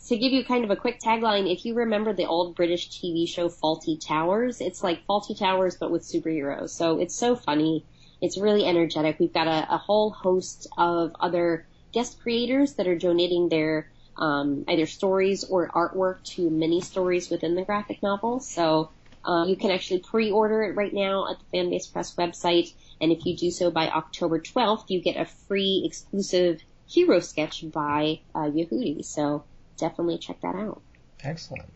to 0.08 0.17
give 0.17 0.32
you 0.32 0.46
kind 0.46 0.63
of 0.63 0.72
a 0.72 0.76
quick 0.76 1.00
tagline, 1.02 1.52
if 1.52 1.65
you 1.65 1.74
remember 1.74 2.13
the 2.13 2.26
old 2.26 2.56
British 2.56 2.89
TV 2.89 3.28
show 3.28 3.50
Fawlty 3.50 4.00
Towers, 4.00 4.62
it's 4.62 4.84
like 4.84 5.06
Fawlty 5.08 5.38
Towers 5.38 5.76
but 5.76 5.91
with 5.91 6.04
superheroes. 6.04 6.70
So 6.70 7.00
it's 7.00 7.15
so 7.15 7.36
funny. 7.36 7.86
It's 8.22 8.38
really 8.38 8.65
energetic. 8.65 9.20
We've 9.20 9.34
got 9.34 9.48
a, 9.48 9.74
a 9.74 9.78
whole 9.78 10.12
host 10.12 10.67
of 10.78 11.13
other 11.20 11.67
guest 11.91 12.22
creators 12.22 12.76
that 12.76 12.88
are 12.88 12.98
donating 12.98 13.50
their 13.50 13.91
um, 14.17 14.63
either 14.67 14.86
stories 14.86 15.43
or 15.43 15.69
artwork 15.69 16.23
to 16.36 16.49
mini 16.49 16.82
stories 16.82 17.30
within 17.30 17.56
the 17.56 17.63
graphic 17.63 18.01
novel. 18.03 18.39
So 18.39 18.91
Uh, 19.27 19.43
you 19.45 19.58
can 19.58 19.71
actually 19.71 19.99
pre-order 19.99 20.63
it 20.63 20.77
right 20.77 20.93
now 20.93 21.27
at 21.30 21.38
the 21.39 21.58
Fanbase 21.58 21.91
Press 21.91 22.15
website, 22.15 22.73
and 23.01 23.12
if 23.12 23.25
you 23.25 23.36
do 23.36 23.51
so 23.51 23.69
by 23.69 23.89
October 23.89 24.39
12th, 24.39 24.86
you 24.88 25.01
get 25.01 25.17
a 25.17 25.25
free 25.25 25.84
exclusive 25.86 26.62
hero 26.88 27.19
sketch 27.19 27.69
by 27.69 28.21
uh, 28.34 28.47
Yehudi. 28.47 29.03
So 29.03 29.43
definitely 29.77 30.17
check 30.19 30.39
that 30.41 30.56
out. 30.56 30.82
Excellent. 31.21 31.69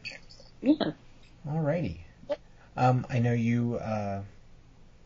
Yeah. 0.61 0.93
Alrighty. 1.45 1.97
Um, 2.77 3.05
I 3.09 3.19
know 3.19 3.33
you 3.33 3.75
uh, 3.75 4.21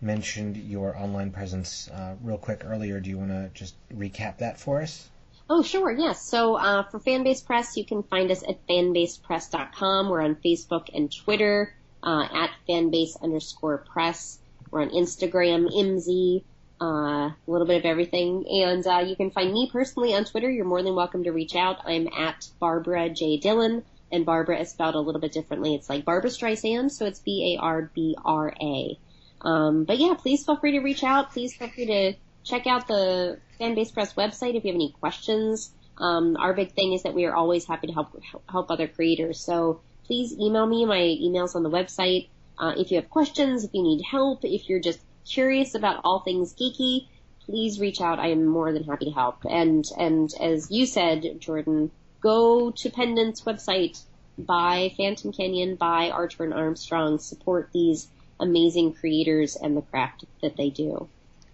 mentioned 0.01 0.57
your 0.57 0.95
online 0.95 1.31
presence 1.31 1.89
uh, 1.89 2.13
real 2.21 2.37
quick 2.37 2.61
earlier. 2.63 2.99
Do 2.99 3.09
you 3.09 3.17
want 3.17 3.31
to 3.31 3.49
just 3.55 3.73
recap 3.89 4.37
that 4.37 4.59
for 4.59 4.81
us? 4.83 5.09
Oh, 5.47 5.61
sure, 5.61 5.91
yes. 5.91 6.27
So 6.27 6.55
uh, 6.55 6.83
for 6.83 6.99
Fanbase 6.99 7.45
Press, 7.45 7.77
you 7.77 7.85
can 7.85 8.01
find 8.01 8.31
us 8.31 8.43
at 8.43 8.65
fanbasepress.com. 8.67 10.09
We're 10.09 10.21
on 10.21 10.35
Facebook 10.35 10.89
and 10.93 11.15
Twitter 11.15 11.75
uh, 12.01 12.27
at 12.33 12.51
fanbase 12.67 13.21
underscore 13.21 13.77
press. 13.77 14.39
We're 14.71 14.81
on 14.81 14.89
Instagram, 14.89 15.69
IMZ, 15.71 16.43
uh, 16.81 16.85
a 16.85 17.35
little 17.45 17.67
bit 17.67 17.77
of 17.77 17.85
everything. 17.85 18.45
And 18.49 18.85
uh, 18.87 19.03
you 19.05 19.15
can 19.15 19.29
find 19.29 19.53
me 19.53 19.69
personally 19.71 20.15
on 20.15 20.25
Twitter. 20.25 20.49
You're 20.49 20.65
more 20.65 20.81
than 20.81 20.95
welcome 20.95 21.23
to 21.25 21.31
reach 21.31 21.55
out. 21.55 21.77
I'm 21.85 22.07
at 22.07 22.49
Barbra 22.59 23.09
J. 23.09 23.37
Dillon, 23.37 23.83
and 24.11 24.25
Barbra 24.25 24.59
is 24.59 24.71
spelled 24.71 24.95
a 24.95 24.99
little 24.99 25.21
bit 25.21 25.31
differently. 25.31 25.75
It's 25.75 25.89
like 25.89 26.05
Barbra 26.05 26.31
Streisand, 26.31 26.89
so 26.89 27.05
it's 27.05 27.19
B-A-R-B-R-A. 27.19 28.99
Um, 29.41 29.83
but 29.83 29.99
yeah, 29.99 30.15
please 30.17 30.43
feel 30.43 30.57
free 30.57 30.71
to 30.71 30.79
reach 30.79 31.03
out. 31.03 31.31
Please 31.31 31.55
feel 31.55 31.69
free 31.69 31.85
to 31.85 32.13
check 32.43 32.67
out 32.67 32.87
the 32.87 33.39
Fanbase 33.59 33.93
Press 33.93 34.13
website 34.13 34.55
if 34.55 34.63
you 34.63 34.71
have 34.71 34.75
any 34.75 34.93
questions. 34.99 35.71
Um, 35.97 36.35
our 36.37 36.53
big 36.53 36.73
thing 36.73 36.93
is 36.93 37.03
that 37.03 37.13
we 37.13 37.25
are 37.25 37.35
always 37.35 37.65
happy 37.65 37.87
to 37.87 37.93
help 37.93 38.21
help 38.49 38.69
other 38.69 38.87
creators. 38.87 39.39
So 39.39 39.81
please 40.05 40.33
email 40.33 40.65
me. 40.65 40.85
My 40.85 41.01
email's 41.01 41.55
on 41.55 41.63
the 41.63 41.69
website. 41.69 42.27
Uh, 42.57 42.73
if 42.77 42.91
you 42.91 42.97
have 42.97 43.09
questions, 43.09 43.63
if 43.63 43.73
you 43.73 43.83
need 43.83 44.03
help, 44.03 44.43
if 44.43 44.69
you're 44.69 44.79
just 44.79 44.99
curious 45.25 45.75
about 45.75 46.01
all 46.03 46.19
things 46.19 46.53
geeky, 46.53 47.07
please 47.45 47.79
reach 47.79 48.01
out. 48.01 48.19
I 48.19 48.29
am 48.29 48.45
more 48.45 48.71
than 48.71 48.83
happy 48.83 49.05
to 49.05 49.11
help. 49.11 49.45
And 49.49 49.85
and 49.97 50.29
as 50.39 50.69
you 50.71 50.85
said, 50.85 51.39
Jordan, 51.39 51.91
go 52.21 52.71
to 52.71 52.89
Pendant's 52.89 53.41
website, 53.41 54.01
buy 54.37 54.93
Phantom 54.97 55.31
Canyon, 55.31 55.75
buy 55.75 56.09
Archer 56.09 56.43
and 56.43 56.53
Armstrong, 56.53 57.19
support 57.19 57.69
these 57.73 58.07
amazing 58.39 58.93
creators 58.93 59.55
and 59.55 59.77
the 59.77 59.81
craft 59.81 60.25
that 60.41 60.57
they 60.57 60.69
do. 60.69 61.07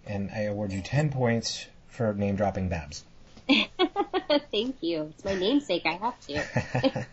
And 0.04 0.30
I 0.30 0.42
award 0.42 0.72
you 0.72 0.82
10 0.82 1.10
points 1.10 1.66
for 1.92 2.12
name 2.14 2.36
dropping 2.36 2.68
Babs. 2.68 3.04
Thank 3.48 4.76
you. 4.80 5.12
It's 5.14 5.24
my 5.24 5.34
namesake. 5.34 5.82
I 5.84 5.92
have 5.92 6.20
to. 6.26 7.06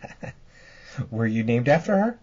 Were 1.10 1.26
you 1.26 1.44
named 1.44 1.68
after 1.68 1.96
her? 1.96 2.18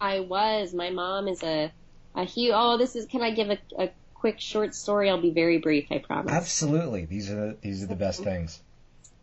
I 0.00 0.20
was. 0.20 0.72
My 0.72 0.90
mom 0.90 1.28
is 1.28 1.42
a 1.42 1.72
a 2.14 2.24
huge. 2.24 2.52
Oh, 2.54 2.78
this 2.78 2.96
is. 2.96 3.06
Can 3.06 3.22
I 3.22 3.32
give 3.32 3.50
a, 3.50 3.58
a 3.78 3.90
quick 4.14 4.40
short 4.40 4.74
story? 4.74 5.10
I'll 5.10 5.20
be 5.20 5.30
very 5.30 5.58
brief. 5.58 5.86
I 5.90 5.98
promise. 5.98 6.32
Absolutely. 6.32 7.04
These 7.04 7.30
are 7.30 7.54
these 7.60 7.82
are 7.82 7.86
the 7.86 7.96
best 7.96 8.22
things. 8.22 8.60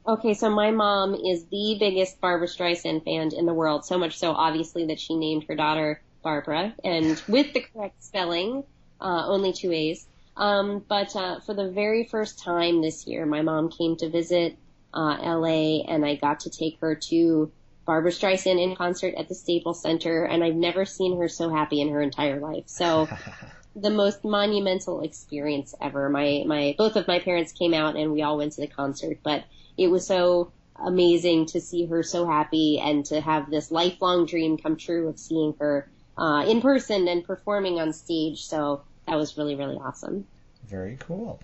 Okay, 0.07 0.35
so 0.35 0.51
my 0.51 0.69
mom 0.69 1.15
is 1.15 1.45
the 1.45 1.77
biggest 1.79 2.21
Barbra 2.21 2.47
Streisand 2.47 3.03
fan 3.05 3.31
in 3.35 3.47
the 3.47 3.53
world. 3.53 3.85
So 3.85 3.97
much 3.97 4.17
so, 4.19 4.33
obviously, 4.33 4.85
that 4.87 4.99
she 4.99 5.15
named 5.15 5.45
her 5.47 5.55
daughter 5.55 5.99
Barbra, 6.21 6.75
and 6.83 7.21
with 7.27 7.53
the 7.53 7.61
correct 7.61 8.03
spelling, 8.03 8.63
uh, 9.01 9.23
only 9.27 9.51
two 9.51 9.71
A's. 9.71 10.05
Um, 10.37 10.83
but 10.87 11.15
uh, 11.15 11.39
for 11.39 11.53
the 11.53 11.69
very 11.69 12.03
first 12.03 12.39
time 12.39 12.81
this 12.81 13.07
year, 13.07 13.25
my 13.25 13.41
mom 13.41 13.69
came 13.69 13.95
to 13.97 14.09
visit 14.09 14.57
uh, 14.93 15.17
LA, 15.21 15.83
and 15.87 16.05
I 16.05 16.15
got 16.15 16.41
to 16.41 16.49
take 16.49 16.79
her 16.79 16.95
to 16.95 17.51
Barbra 17.85 18.11
Streisand 18.11 18.61
in 18.61 18.75
concert 18.75 19.13
at 19.15 19.29
the 19.29 19.35
Staples 19.35 19.81
Center, 19.81 20.25
and 20.25 20.43
I've 20.43 20.55
never 20.55 20.85
seen 20.85 21.17
her 21.17 21.27
so 21.27 21.49
happy 21.49 21.81
in 21.81 21.89
her 21.89 22.01
entire 22.01 22.39
life. 22.39 22.63
So 22.67 23.07
the 23.75 23.89
most 23.89 24.23
monumental 24.23 25.01
experience 25.01 25.75
ever. 25.81 26.09
My 26.09 26.43
my 26.47 26.75
both 26.77 26.95
of 26.95 27.07
my 27.07 27.19
parents 27.19 27.51
came 27.51 27.73
out 27.73 27.95
and 27.95 28.11
we 28.11 28.21
all 28.21 28.37
went 28.37 28.53
to 28.53 28.61
the 28.61 28.67
concert, 28.67 29.19
but 29.23 29.43
it 29.77 29.87
was 29.87 30.07
so 30.07 30.51
amazing 30.77 31.45
to 31.47 31.61
see 31.61 31.85
her 31.85 32.03
so 32.03 32.25
happy 32.25 32.79
and 32.79 33.05
to 33.05 33.21
have 33.21 33.49
this 33.49 33.71
lifelong 33.71 34.25
dream 34.25 34.57
come 34.57 34.77
true 34.77 35.07
of 35.07 35.19
seeing 35.19 35.55
her 35.59 35.89
uh, 36.17 36.45
in 36.47 36.61
person 36.61 37.07
and 37.07 37.23
performing 37.23 37.79
on 37.79 37.93
stage. 37.93 38.45
So 38.45 38.83
that 39.07 39.15
was 39.15 39.37
really 39.37 39.55
really 39.55 39.75
awesome. 39.77 40.25
Very 40.67 40.97
cool. 40.99 41.39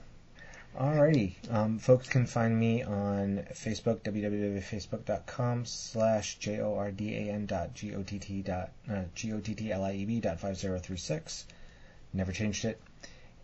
Alrighty. 0.78 1.34
Um, 1.52 1.80
folks 1.80 2.08
can 2.08 2.26
find 2.26 2.58
me 2.58 2.82
on 2.82 3.46
Facebook, 3.54 4.00
www.facebook.com 4.04 5.66
slash 5.66 6.38
J-O-R-D-A-N 6.40 7.46
dot 7.46 7.74
G-O-T-T 7.74 8.42
dot, 8.44 8.72
uh, 8.90 9.04
G-O-T-T-L-I-E-B 9.14 10.22
dot 10.22 10.40
5036. 10.40 11.46
Never 12.14 12.32
changed 12.32 12.64
it. 12.64 12.82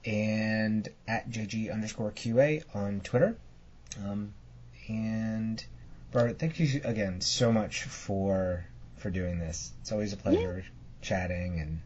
And 0.06 0.88
at 1.06 1.30
JG 1.30 1.72
underscore 1.72 2.12
QA 2.12 2.64
on 2.74 3.02
Twitter. 3.02 3.36
Um, 4.06 4.34
and 4.88 5.64
Bart, 6.14 6.40
thank 6.40 6.60
you 6.60 6.82
again 6.86 7.20
so 7.20 7.52
much 7.52 7.84
for 7.84 8.66
for 8.96 9.10
doing 9.10 9.40
this. 9.40 9.74
It's 9.82 9.92
always 9.92 10.14
a 10.14 10.18
pleasure 10.18 10.64
yeah. 10.64 10.72
chatting 11.02 11.60
and 11.60 11.82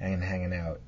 and 0.00 0.24
hanging 0.24 0.52
out. 0.52 0.80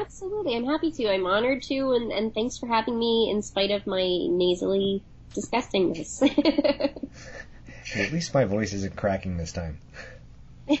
Absolutely, 0.00 0.56
I'm 0.56 0.64
happy 0.64 0.90
to. 0.92 1.08
I'm 1.08 1.26
honored 1.26 1.62
to, 1.64 1.92
and, 1.92 2.10
and 2.10 2.34
thanks 2.34 2.58
for 2.58 2.66
having 2.66 2.98
me 2.98 3.30
in 3.30 3.42
spite 3.42 3.70
of 3.70 3.86
my 3.86 4.02
nasally 4.28 5.02
disgustingness. 5.34 6.22
At 7.96 8.12
least 8.12 8.34
my 8.34 8.44
voice 8.44 8.72
isn't 8.72 8.96
cracking 8.96 9.36
this 9.36 9.52
time. 9.52 9.78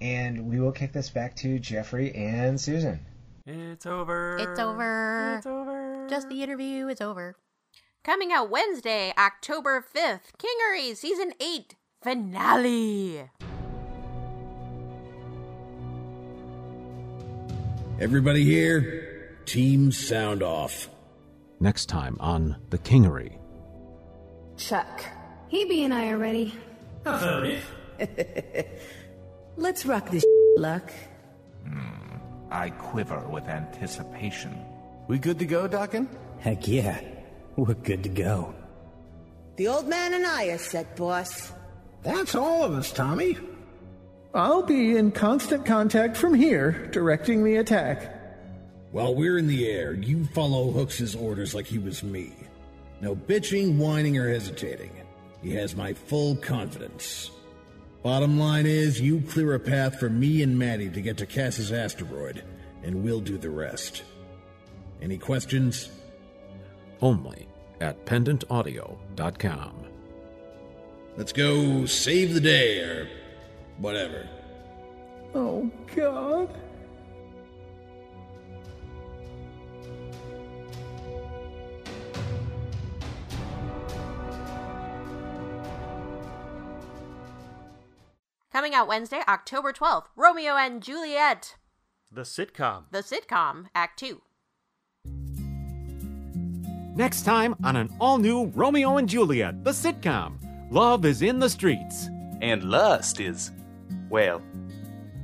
and 0.00 0.48
we 0.48 0.60
will 0.60 0.72
kick 0.72 0.92
this 0.92 1.10
back 1.10 1.34
to 1.36 1.58
Jeffrey 1.58 2.14
and 2.14 2.60
Susan. 2.60 3.00
It's 3.44 3.86
over. 3.86 4.36
It's 4.38 4.60
over. 4.60 5.34
It's 5.38 5.46
over. 5.46 6.06
Just 6.08 6.28
the 6.28 6.42
interview 6.42 6.86
is 6.86 7.00
over. 7.00 7.36
Coming 8.04 8.30
out 8.32 8.50
Wednesday, 8.50 9.12
October 9.18 9.84
5th, 9.94 10.32
Kingery 10.38 10.96
Season 10.96 11.32
8 11.40 11.74
Finale. 12.02 13.30
Everybody 18.02 18.42
here? 18.42 19.38
Team 19.46 19.92
sound 19.92 20.42
off. 20.42 20.88
Next 21.60 21.86
time 21.86 22.16
on 22.18 22.56
The 22.70 22.78
Kingery. 22.78 23.38
Chuck. 24.56 25.04
Hebe 25.52 25.84
and 25.84 25.94
I 25.94 26.08
are 26.08 26.18
ready. 26.18 26.52
Affirmative. 27.04 27.64
Let's 29.56 29.86
rock 29.86 30.10
this 30.10 30.24
luck. 30.56 30.90
Hmm. 31.64 32.16
I 32.50 32.70
quiver 32.70 33.20
with 33.28 33.44
anticipation. 33.44 34.52
We 35.06 35.20
good 35.20 35.38
to 35.38 35.46
go, 35.46 35.68
Dockin? 35.68 36.08
Heck 36.40 36.66
yeah. 36.66 37.00
We're 37.54 37.74
good 37.74 38.02
to 38.02 38.08
go. 38.08 38.52
The 39.54 39.68
old 39.68 39.86
man 39.86 40.14
and 40.14 40.26
I 40.26 40.46
are 40.46 40.58
set, 40.58 40.96
boss. 40.96 41.52
That's 42.02 42.34
all 42.34 42.64
of 42.64 42.72
us, 42.72 42.90
Tommy. 42.90 43.38
I'll 44.34 44.62
be 44.62 44.96
in 44.96 45.12
constant 45.12 45.66
contact 45.66 46.16
from 46.16 46.32
here, 46.32 46.88
directing 46.90 47.44
the 47.44 47.56
attack. 47.56 48.18
While 48.90 49.14
we're 49.14 49.36
in 49.36 49.46
the 49.46 49.70
air, 49.70 49.92
you 49.92 50.24
follow 50.26 50.70
Hooks' 50.70 51.14
orders 51.14 51.54
like 51.54 51.66
he 51.66 51.78
was 51.78 52.02
me. 52.02 52.32
No 53.02 53.14
bitching, 53.14 53.76
whining, 53.76 54.16
or 54.16 54.28
hesitating. 54.28 54.90
He 55.42 55.54
has 55.54 55.76
my 55.76 55.92
full 55.92 56.36
confidence. 56.36 57.30
Bottom 58.02 58.38
line 58.38 58.66
is, 58.66 59.00
you 59.00 59.20
clear 59.20 59.54
a 59.54 59.60
path 59.60 60.00
for 60.00 60.08
me 60.08 60.42
and 60.42 60.58
Maddie 60.58 60.90
to 60.90 61.00
get 61.00 61.18
to 61.18 61.26
Cass's 61.26 61.70
asteroid, 61.70 62.42
and 62.82 63.02
we'll 63.02 63.20
do 63.20 63.36
the 63.36 63.50
rest. 63.50 64.02
Any 65.02 65.18
questions? 65.18 65.90
Only 67.00 67.48
at 67.80 68.06
pendantaudio.com. 68.06 69.86
Let's 71.16 71.32
go 71.32 71.84
save 71.86 72.34
the 72.34 72.40
day, 72.40 72.80
or 72.80 73.08
whatever. 73.82 74.26
Oh, 75.34 75.70
God. 75.94 76.48
Coming 88.52 88.74
out 88.74 88.86
Wednesday, 88.86 89.22
October 89.26 89.72
12th, 89.72 90.04
Romeo 90.14 90.56
and 90.56 90.82
Juliet. 90.82 91.56
The 92.10 92.22
sitcom. 92.22 92.84
The 92.90 92.98
sitcom, 92.98 93.66
Act 93.74 93.98
2. 93.98 94.20
Next 96.94 97.22
time 97.22 97.54
on 97.64 97.76
an 97.76 97.88
all 97.98 98.18
new 98.18 98.52
Romeo 98.54 98.98
and 98.98 99.08
Juliet, 99.08 99.64
the 99.64 99.70
sitcom. 99.70 100.34
Love 100.70 101.06
is 101.06 101.22
in 101.22 101.38
the 101.38 101.48
streets. 101.48 102.10
And 102.42 102.64
lust 102.64 103.20
is, 103.20 103.52
well, 104.12 104.42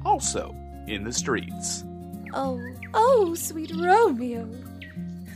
also 0.03 0.57
in 0.87 1.05
the 1.05 1.13
streets. 1.13 1.85
Oh, 2.33 2.59
oh, 2.95 3.35
sweet 3.35 3.71
Romeo. 3.77 4.49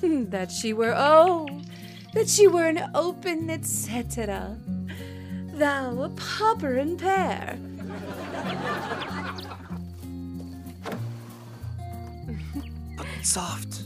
that 0.03 0.51
she 0.51 0.73
were, 0.73 0.95
oh, 0.97 1.47
that 2.15 2.31
she 2.31 2.47
were 2.47 2.67
an 2.67 2.91
open 2.95 3.51
etc. 3.51 4.57
Thou 5.53 6.01
a 6.01 6.09
pauper 6.09 6.77
and 6.77 6.99
pear. 6.99 7.59
soft. 13.23 13.85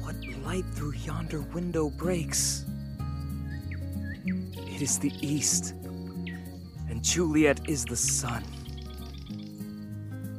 What 0.00 0.16
light 0.44 0.64
through 0.74 0.94
yonder 0.94 1.42
window 1.54 1.90
breaks? 1.90 2.64
It 4.26 4.82
is 4.82 4.98
the 4.98 5.12
east 5.20 5.74
and 6.94 7.02
Juliet 7.02 7.68
is 7.68 7.84
the 7.84 7.96
sun. 7.96 8.44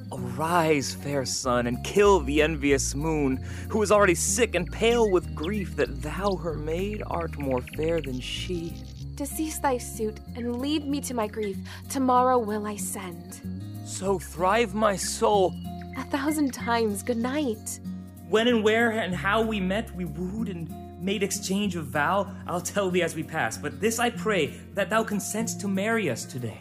Arise, 0.10 0.96
fair 0.96 1.26
sun, 1.26 1.68
and 1.68 1.84
kill 1.84 2.22
the 2.22 2.42
envious 2.42 2.96
moon, 2.96 3.44
who 3.68 3.82
is 3.82 3.92
already 3.92 4.16
sick 4.16 4.56
and 4.56 4.72
pale 4.72 5.12
with 5.12 5.36
grief 5.36 5.76
that 5.76 6.02
thou, 6.02 6.38
her 6.38 6.54
maid, 6.54 7.04
art 7.08 7.38
more 7.38 7.62
fair 7.76 8.00
than 8.00 8.22
she. 8.22 8.74
Decease 9.16 9.60
thy 9.60 9.78
suit, 9.78 10.22
and 10.38 10.62
leave 10.62 10.86
me 10.86 11.02
to 11.02 11.14
my 11.14 11.28
grief. 11.28 11.58
Tomorrow 11.90 12.40
will 12.40 12.66
I 12.66 12.78
send. 12.78 13.42
So 13.86 14.18
thrive 14.18 14.74
my 14.74 14.96
soul. 14.96 15.54
A 15.98 16.04
thousand 16.06 16.54
times 16.54 17.04
good 17.04 17.18
night. 17.18 17.82
When 18.30 18.48
and 18.48 18.64
where 18.64 18.92
and 18.92 19.14
how 19.14 19.42
we 19.42 19.60
met, 19.60 19.94
we 19.94 20.06
wooed 20.06 20.48
and 20.48 20.85
made 21.06 21.22
exchange 21.22 21.76
of 21.76 21.86
vow, 21.86 22.28
I'll 22.48 22.60
tell 22.60 22.90
thee 22.90 23.04
as 23.04 23.16
we 23.16 23.22
pass. 23.22 23.58
But 23.58 23.80
this 23.80 24.00
I 24.00 24.10
pray, 24.10 24.54
that 24.74 24.90
thou 24.90 25.04
consent 25.04 25.60
to 25.62 25.68
marry 25.68 26.10
us 26.10 26.26
today. 26.26 26.60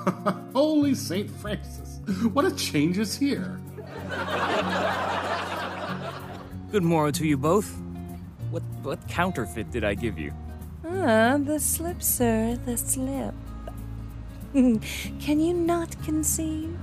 Holy 0.54 0.94
Saint 0.94 1.30
Francis, 1.30 2.00
what 2.32 2.46
a 2.46 2.56
change 2.56 2.98
is 2.98 3.16
here. 3.16 3.60
Good 6.72 6.82
morrow 6.82 7.10
to 7.10 7.26
you 7.26 7.36
both. 7.36 7.70
What 8.50 8.62
what 8.82 9.06
counterfeit 9.08 9.70
did 9.70 9.84
I 9.84 9.94
give 9.94 10.18
you? 10.18 10.32
Ah, 10.84 11.38
the 11.38 11.60
slip, 11.60 12.02
sir, 12.02 12.58
the 12.64 12.76
slip. 12.76 13.34
Can 14.52 15.40
you 15.40 15.52
not 15.52 16.02
conceive? 16.02 16.76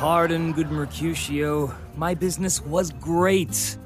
Pardon, 0.00 0.52
good 0.52 0.70
Mercutio. 0.70 1.74
My 1.96 2.14
business 2.14 2.62
was 2.62 2.90
great. 2.92 3.76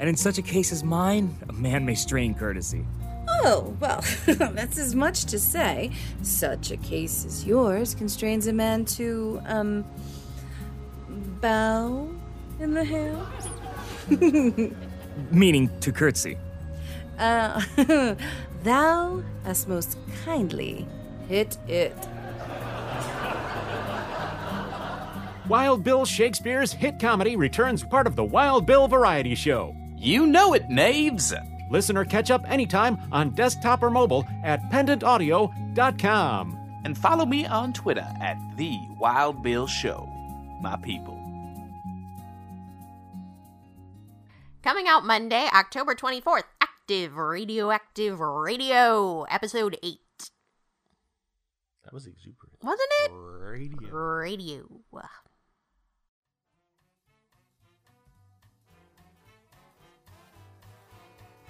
And 0.00 0.08
in 0.08 0.16
such 0.16 0.38
a 0.38 0.42
case 0.42 0.72
as 0.72 0.82
mine, 0.82 1.36
a 1.48 1.52
man 1.52 1.84
may 1.86 1.94
strain 1.94 2.34
courtesy. 2.34 2.84
Oh, 3.28 3.76
well, 3.80 4.04
that's 4.26 4.78
as 4.78 4.94
much 4.94 5.24
to 5.26 5.38
say. 5.38 5.92
Such 6.22 6.70
a 6.70 6.76
case 6.76 7.24
as 7.24 7.44
yours 7.44 7.94
constrains 7.94 8.46
a 8.46 8.52
man 8.52 8.84
to, 8.86 9.40
um, 9.46 9.84
bow 11.40 12.10
in 12.60 12.74
the 12.74 12.84
house? 12.84 13.48
Meaning 15.30 15.70
to 15.80 15.92
curtsy. 15.92 16.38
Uh, 17.18 17.62
thou 18.62 19.22
hast 19.44 19.68
most 19.68 19.98
kindly 20.24 20.86
hit 21.28 21.56
it. 21.68 21.96
Wild 25.48 25.84
Bill 25.84 26.06
Shakespeare's 26.06 26.72
hit 26.72 26.98
comedy 26.98 27.36
returns 27.36 27.84
part 27.84 28.06
of 28.06 28.16
the 28.16 28.24
Wild 28.24 28.64
Bill 28.64 28.88
Variety 28.88 29.34
Show. 29.34 29.76
You 30.04 30.26
know 30.26 30.52
it, 30.52 30.68
Knaves! 30.68 31.32
Listen 31.70 31.96
or 31.96 32.04
catch 32.04 32.30
up 32.30 32.44
anytime 32.46 32.98
on 33.10 33.30
desktop 33.30 33.82
or 33.82 33.88
mobile 33.88 34.26
at 34.42 34.60
pendantaudio.com. 34.70 36.58
And 36.84 36.98
follow 36.98 37.24
me 37.24 37.46
on 37.46 37.72
Twitter 37.72 38.06
at 38.20 38.36
The 38.58 38.78
Wild 39.00 39.42
Bill 39.42 39.66
Show. 39.66 40.06
My 40.60 40.76
people. 40.76 41.18
Coming 44.62 44.86
out 44.88 45.06
Monday, 45.06 45.48
October 45.54 45.94
24th, 45.94 46.44
Active 46.60 47.16
Radioactive 47.16 48.20
Radio, 48.20 49.22
Episode 49.22 49.78
8. 49.82 49.98
That 51.84 51.94
was 51.94 52.06
exuberant. 52.06 52.58
Wasn't 52.62 52.90
it? 53.04 53.10
Radio. 53.14 53.88
Radio. 53.90 54.68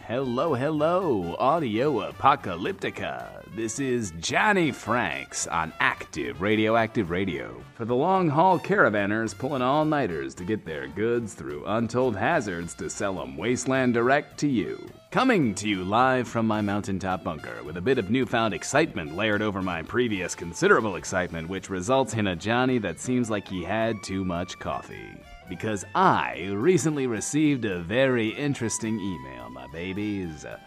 Hello, 0.07 0.53
hello, 0.53 1.35
Audio 1.39 2.13
Apocalyptica. 2.13 3.43
This 3.57 3.81
is 3.81 4.13
Johnny 4.21 4.71
Franks 4.71 5.47
on 5.47 5.73
Active 5.81 6.43
Radioactive 6.43 7.11
Radio. 7.11 7.65
For 7.75 7.87
the 7.87 7.95
long 7.95 8.29
haul 8.29 8.59
caravanners 8.59 9.37
pulling 9.37 9.63
all 9.63 9.87
nighters 9.87 10.35
to 10.35 10.45
get 10.45 10.67
their 10.67 10.89
goods 10.89 11.33
through 11.33 11.65
untold 11.65 12.17
hazards 12.17 12.75
to 12.75 12.91
sell 12.91 13.19
'em 13.19 13.39
wasteland 13.39 13.95
direct 13.95 14.37
to 14.41 14.47
you. 14.47 14.79
Coming 15.11 15.55
to 15.55 15.71
you 15.71 15.83
live 15.85 16.29
from 16.29 16.47
my 16.47 16.61
mountaintop 16.61 17.25
bunker 17.25 17.63
with 17.65 17.79
a 17.79 17.81
bit 17.81 17.97
of 17.97 18.11
newfound 18.11 18.53
excitement 18.53 19.17
layered 19.17 19.41
over 19.41 19.63
my 19.63 19.81
previous 19.81 20.35
considerable 20.35 20.97
excitement, 20.97 21.49
which 21.49 21.71
results 21.71 22.13
in 22.13 22.27
a 22.27 22.37
Johnny 22.37 22.77
that 22.77 23.01
seems 23.01 23.31
like 23.31 23.49
he 23.49 23.65
had 23.65 24.03
too 24.03 24.23
much 24.23 24.59
coffee. 24.59 25.17
Because 25.49 25.84
I 25.95 26.49
recently 26.53 27.07
received 27.07 27.64
a 27.64 27.80
very 27.80 28.28
interesting 28.28 28.99
email, 28.99 29.51
my 29.51 29.66
babies. 29.68 30.45
Uh, 30.45 30.59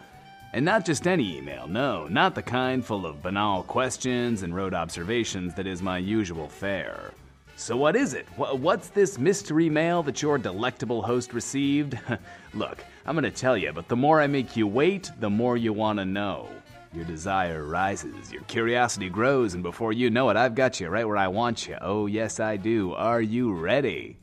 and 0.53 0.63
not 0.63 0.86
just 0.86 1.07
any 1.07 1.38
email, 1.38 1.67
no, 1.67 2.07
not 2.07 2.36
the 2.36 2.41
kind 2.41 2.86
full 2.86 3.05
of 3.05 3.21
banal 3.21 3.63
questions 3.63 4.43
and 4.43 4.55
rote 4.55 4.73
observations 4.73 5.53
that 5.55 5.67
is 5.67 5.82
my 5.82 5.97
usual 5.97 6.47
fare. 6.47 7.11
So, 7.55 7.75
what 7.75 7.95
is 7.95 8.13
it? 8.13 8.28
What's 8.38 8.89
this 8.89 9.17
mystery 9.17 9.67
mail 9.67 10.03
that 10.03 10.21
your 10.21 10.38
delectable 10.38 11.01
host 11.01 11.34
received? 11.34 11.97
Look, 12.53 12.84
I'm 13.05 13.15
gonna 13.15 13.32
tell 13.32 13.57
you, 13.57 13.73
but 13.73 13.88
the 13.88 13.95
more 13.95 14.21
I 14.21 14.28
make 14.28 14.55
you 14.55 14.67
wait, 14.67 15.11
the 15.19 15.30
more 15.30 15.57
you 15.57 15.73
wanna 15.73 16.05
know. 16.05 16.49
Your 16.93 17.03
desire 17.05 17.63
rises, 17.65 18.32
your 18.32 18.43
curiosity 18.43 19.09
grows, 19.09 19.55
and 19.55 19.63
before 19.63 19.91
you 19.91 20.09
know 20.11 20.30
it, 20.30 20.38
I've 20.38 20.55
got 20.55 20.80
you 20.80 20.88
right 20.88 21.05
where 21.05 21.17
I 21.17 21.28
want 21.28 21.67
you. 21.67 21.78
Oh, 21.82 22.05
yes, 22.05 22.39
I 22.39 22.57
do. 22.57 22.93
Are 22.93 23.21
you 23.21 23.51
ready? 23.51 24.17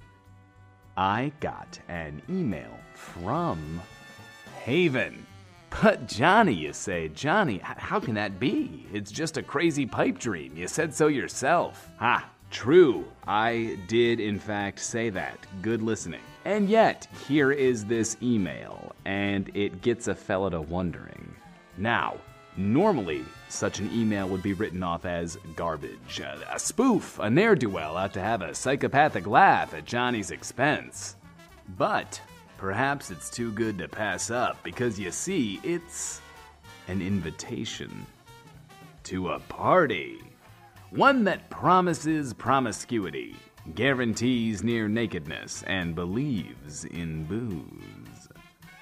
I 0.97 1.33
got 1.41 1.79
an 1.89 2.23
email 2.29 2.79
from 2.95 3.81
Haven. 4.63 5.27
But 5.83 6.07
Johnny, 6.07 6.53
you 6.53 6.73
say, 6.73 7.09
Johnny, 7.09 7.59
how 7.65 7.99
can 7.99 8.15
that 8.15 8.39
be? 8.39 8.87
It's 8.93 9.11
just 9.11 9.37
a 9.37 9.43
crazy 9.43 9.87
pipe 9.87 10.19
dream. 10.19 10.57
You 10.57 10.69
said 10.69 10.95
so 10.95 11.09
yourself. 11.09 11.91
Ha, 11.99 12.31
true. 12.53 13.05
I 13.27 13.77
did, 13.89 14.21
in 14.21 14.39
fact, 14.39 14.79
say 14.79 15.11
that. 15.11 15.37
Good 15.63 15.83
listening. 15.83 16.21
And 16.45 16.69
yet, 16.69 17.09
here 17.27 17.51
is 17.51 17.85
this 17.85 18.17
email, 18.23 18.95
and 19.05 19.51
it 19.55 19.83
gets 19.83 20.07
a 20.07 20.15
fella 20.15 20.53
to 20.53 20.61
wondering. 20.61 21.35
Now, 21.77 22.19
normally, 22.57 23.25
such 23.49 23.79
an 23.79 23.91
email 23.93 24.29
would 24.29 24.43
be 24.43 24.53
written 24.53 24.83
off 24.83 25.05
as 25.05 25.39
garbage, 25.57 26.21
a, 26.21 26.59
spoof, 26.59 27.19
a 27.19 27.31
ne'er 27.31 27.55
do 27.55 27.69
well 27.69 27.97
out 27.97 28.13
to 28.15 28.21
have 28.21 28.43
a 28.43 28.55
psychopathic 28.55 29.27
laugh 29.27 29.75
at 29.75 29.85
Johnny's 29.85 30.31
expense. 30.31 31.17
But 31.77 32.21
perhaps 32.59 33.11
it's 33.11 33.31
too 33.31 33.53
good 33.53 33.79
to 33.79 33.89
pass 33.89 34.31
up 34.31 34.63
because 34.63 34.99
you 34.99 35.11
see, 35.11 35.61
it's 35.63 36.21
an 36.89 37.01
invitation 37.01 38.07
to 39.05 39.31
a 39.31 39.39
party. 39.41 40.21
One 40.91 41.25
that 41.25 41.51
promises 41.51 42.33
promiscuity, 42.33 43.37
guarantees 43.75 44.63
near 44.63 44.89
nakedness, 44.89 45.63
and 45.67 45.95
believes 45.95 46.85
in 46.85 47.25
booze. 47.25 48.29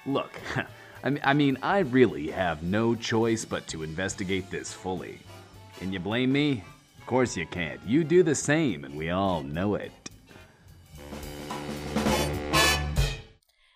Look, 0.05 0.39
I 1.03 1.07
m- 1.07 1.19
I 1.23 1.33
mean, 1.33 1.57
I 1.61 1.79
really 1.79 2.29
have 2.31 2.63
no 2.63 2.95
choice 2.95 3.45
but 3.45 3.67
to 3.67 3.83
investigate 3.83 4.49
this 4.49 4.71
fully. 4.71 5.19
Can 5.77 5.91
you 5.91 5.99
blame 5.99 6.31
me? 6.31 6.63
Of 6.99 7.05
course 7.07 7.35
you 7.35 7.45
can't. 7.45 7.81
You 7.85 8.03
do 8.03 8.23
the 8.23 8.35
same, 8.35 8.85
and 8.85 8.95
we 8.95 9.09
all 9.09 9.43
know 9.43 9.75
it. 9.75 9.91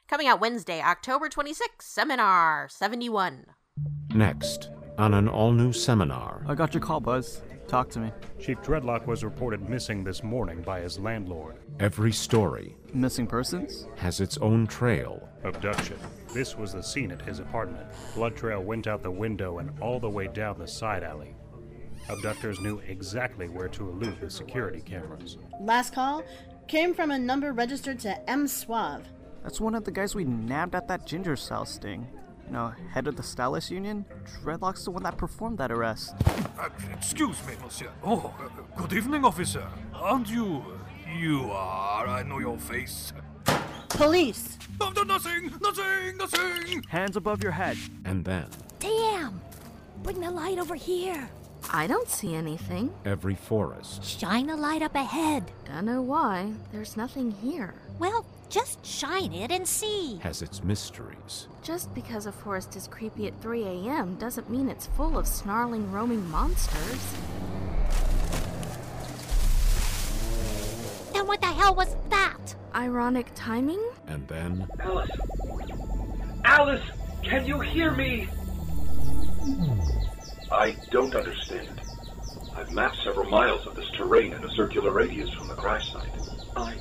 Coming 0.07 0.27
out 0.27 0.39
Wednesday, 0.39 0.81
October 0.81 1.27
26th, 1.27 1.81
Seminar 1.81 2.67
71. 2.69 3.45
Next, 4.13 4.69
on 4.97 5.13
an 5.13 5.27
all 5.27 5.51
new 5.51 5.73
seminar. 5.73 6.43
I 6.47 6.55
got 6.55 6.73
your 6.73 6.81
call, 6.81 7.01
Buzz. 7.01 7.41
Talk 7.67 7.89
to 7.89 7.99
me. 7.99 8.11
Chief 8.39 8.57
Dreadlock 8.61 9.05
was 9.07 9.25
reported 9.25 9.69
missing 9.69 10.03
this 10.03 10.23
morning 10.23 10.61
by 10.61 10.79
his 10.79 10.97
landlord. 10.99 11.57
Every 11.79 12.13
story 12.13 12.77
Missing 12.93 13.27
persons? 13.27 13.87
has 13.97 14.21
its 14.21 14.37
own 14.37 14.67
trail. 14.67 15.27
Abduction. 15.43 15.97
This 16.33 16.55
was 16.57 16.71
the 16.73 16.81
scene 16.81 17.11
at 17.11 17.21
his 17.21 17.39
apartment. 17.39 17.85
Blood 18.15 18.37
trail 18.37 18.63
went 18.63 18.87
out 18.87 19.03
the 19.03 19.11
window 19.11 19.57
and 19.59 19.71
all 19.81 19.99
the 19.99 20.09
way 20.09 20.27
down 20.27 20.57
the 20.57 20.67
side 20.67 21.03
alley. 21.03 21.35
Abductors 22.09 22.61
knew 22.61 22.79
exactly 22.87 23.49
where 23.49 23.67
to 23.67 23.89
elude 23.89 24.19
the 24.21 24.29
security 24.29 24.79
cameras. 24.79 25.37
Last 25.59 25.93
call 25.93 26.23
came 26.69 26.93
from 26.93 27.11
a 27.11 27.19
number 27.19 27.51
registered 27.51 27.99
to 27.99 28.29
M. 28.29 28.47
Suave. 28.47 29.05
That's 29.43 29.59
one 29.59 29.75
of 29.75 29.83
the 29.83 29.91
guys 29.91 30.15
we 30.15 30.23
nabbed 30.23 30.73
at 30.75 30.87
that 30.87 31.05
ginger 31.05 31.35
cell 31.35 31.65
sting. 31.65 32.07
You 32.47 32.53
know, 32.53 32.73
head 32.93 33.07
of 33.07 33.17
the 33.17 33.23
Stylist 33.23 33.71
Union? 33.71 34.05
Dreadlock's 34.41 34.85
the 34.85 34.91
one 34.91 35.03
that 35.03 35.17
performed 35.17 35.57
that 35.57 35.71
arrest. 35.71 36.15
Uh, 36.57 36.69
excuse 36.93 37.45
me, 37.45 37.53
monsieur. 37.61 37.89
Oh, 38.03 38.33
uh, 38.39 38.81
good 38.81 38.93
evening, 38.93 39.25
officer. 39.25 39.67
Aren't 39.93 40.29
you? 40.29 40.63
You 41.13 41.51
are. 41.51 42.07
I 42.07 42.23
know 42.23 42.39
your 42.39 42.57
face. 42.57 43.11
Police! 43.89 44.57
Oh, 44.79 44.93
no, 44.95 45.03
nothing, 45.03 45.51
nothing, 45.61 46.17
nothing. 46.17 46.83
Hands 46.87 47.15
above 47.17 47.43
your 47.43 47.51
head. 47.51 47.77
And 48.05 48.23
then, 48.23 48.47
Damn! 48.79 49.41
Bring 50.03 50.19
the 50.21 50.31
light 50.31 50.59
over 50.59 50.75
here. 50.75 51.29
I 51.73 51.87
don't 51.87 52.07
see 52.07 52.35
anything. 52.35 52.93
Every 53.03 53.35
forest 53.35 54.03
Shine 54.03 54.49
a 54.51 54.55
light 54.55 54.81
up 54.83 54.95
ahead. 54.95 55.51
Dunno 55.65 56.01
why. 56.01 56.53
There's 56.71 56.95
nothing 56.95 57.31
here. 57.31 57.73
Well, 57.99 58.25
just 58.49 58.85
shine 58.85 59.33
it 59.33 59.51
and 59.51 59.67
see. 59.67 60.19
has 60.23 60.41
its 60.41 60.63
mysteries. 60.63 61.47
Just 61.61 61.93
because 61.93 62.25
a 62.25 62.31
forest 62.31 62.75
is 62.75 62.87
creepy 62.87 63.27
at 63.27 63.41
3 63.41 63.63
a.m. 63.63 64.15
doesn't 64.15 64.49
mean 64.49 64.69
it's 64.69 64.87
full 64.87 65.17
of 65.17 65.27
snarling, 65.27 65.91
roaming 65.91 66.29
monsters. 66.29 67.13
Then 71.13 71.27
what 71.27 71.41
the 71.41 71.47
hell 71.47 71.75
was 71.75 71.95
that? 72.09 72.55
Ironic 72.73 73.31
timing? 73.35 73.83
And 74.07 74.27
then 74.27 74.67
Alice! 74.79 75.11
Alice! 76.45 76.83
Can 77.23 77.45
you 77.45 77.59
hear 77.59 77.91
me? 77.91 78.25
Hmm. 79.43 79.79
I 80.51 80.77
don't 80.91 81.13
understand. 81.13 81.81
I've 82.55 82.71
mapped 82.71 82.97
several 83.03 83.29
miles 83.29 83.67
of 83.67 83.75
this 83.75 83.89
terrain 83.91 84.33
in 84.33 84.43
a 84.43 84.49
circular 84.51 84.91
radius 84.91 85.29
from 85.31 85.47
the 85.49 85.55
crash 85.55 85.91
site. 85.91 86.09
I 86.55 86.77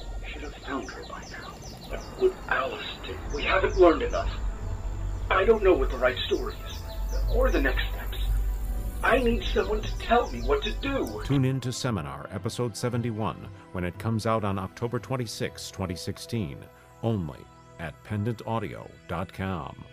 her 0.67 1.03
by 1.09 1.23
now. 1.31 1.53
But 2.19 2.35
Alice 2.49 2.87
did, 3.05 3.17
we 3.35 3.43
haven't 3.43 3.77
learned 3.77 4.03
enough. 4.03 4.31
I 5.31 5.45
don't 5.45 5.63
know 5.63 5.73
what 5.73 5.91
the 5.91 5.97
right 5.97 6.19
story 6.27 6.55
is, 6.67 6.79
or 7.35 7.51
the 7.51 7.61
next 7.61 7.83
steps. 7.89 8.19
I 9.03 9.19
need 9.19 9.45
someone 9.45 9.83
to 9.83 9.99
tell 9.99 10.31
me 10.31 10.41
what 10.43 10.63
to 10.65 10.73
do. 10.81 11.23
tune 11.25 11.45
in 11.45 11.61
to 11.61 11.73
Seminar 11.73 12.29
Episode 12.33 12.77
71 12.77 13.49
when 13.73 13.85
it 13.85 13.99
comes 13.99 14.27
out 14.27 14.45
on 14.45 14.59
October 14.59 14.99
26, 14.99 15.71
2016, 15.71 16.59
only 17.03 17.39
at 17.79 17.95
pendantaudio.com. 18.05 19.85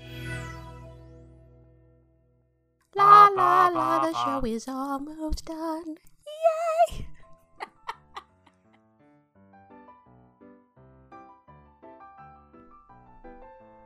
La 2.96 3.28
la 3.28 3.68
la, 3.68 4.06
the 4.06 4.14
show 4.24 4.46
is 4.46 4.68
almost 4.68 5.46
done. 5.46 5.98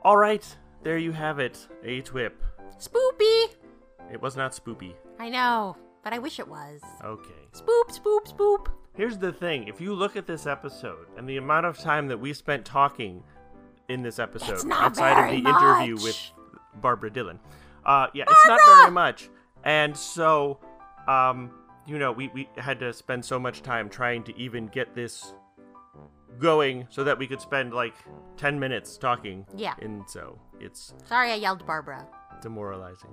All 0.08 0.16
right, 0.16 0.56
there 0.84 0.98
you 0.98 1.12
have 1.12 1.40
it. 1.40 1.68
A 1.84 2.00
twip. 2.00 2.42
Spoopy! 2.80 3.48
It 4.10 4.22
was 4.22 4.38
not 4.38 4.54
spoopy. 4.54 4.94
I 5.20 5.28
know, 5.28 5.76
but 6.02 6.14
I 6.14 6.18
wish 6.18 6.40
it 6.40 6.48
was. 6.48 6.80
Okay. 7.04 7.30
Spoop, 7.52 7.90
spoop, 7.90 8.26
spoop. 8.26 8.68
Here's 8.94 9.18
the 9.18 9.34
thing 9.34 9.68
if 9.68 9.82
you 9.82 9.94
look 9.94 10.16
at 10.16 10.26
this 10.26 10.48
episode 10.48 11.08
and 11.18 11.28
the 11.28 11.36
amount 11.36 11.66
of 11.66 11.78
time 11.78 12.08
that 12.08 12.18
we 12.18 12.32
spent 12.32 12.64
talking 12.64 13.22
in 13.90 14.02
this 14.02 14.18
episode 14.18 14.72
outside 14.72 15.26
of 15.26 15.30
the 15.30 15.50
interview 15.50 16.02
with 16.02 16.18
Barbra 16.76 17.12
Dillon, 17.12 17.38
uh, 17.86 18.08
yeah, 18.14 18.24
it's 18.30 18.48
not 18.48 18.62
very 18.66 18.92
much. 18.92 19.30
And 19.66 19.98
so, 19.98 20.60
um, 21.10 21.52
you 21.86 22.00
know, 22.00 22.14
we, 22.14 22.30
we 22.30 22.48
had 22.56 22.80
to 22.80 22.94
spend 22.94 23.26
so 23.26 23.38
much 23.38 23.62
time 23.62 23.90
trying 23.90 24.24
to 24.24 24.38
even 24.40 24.68
get 24.68 24.96
this 24.96 25.34
going 26.40 26.88
so 26.90 27.04
that 27.04 27.18
we 27.18 27.28
could 27.28 27.42
spend 27.42 27.74
like 27.74 27.96
10 28.38 28.60
minutes 28.60 28.98
talking. 28.98 29.46
Yeah. 29.56 29.74
And 29.82 30.04
so 30.10 30.40
it's 30.60 30.94
Sorry 31.06 31.32
I 31.32 31.36
yelled 31.36 31.66
Barbra. 31.66 32.06
demoralizing. 32.42 33.12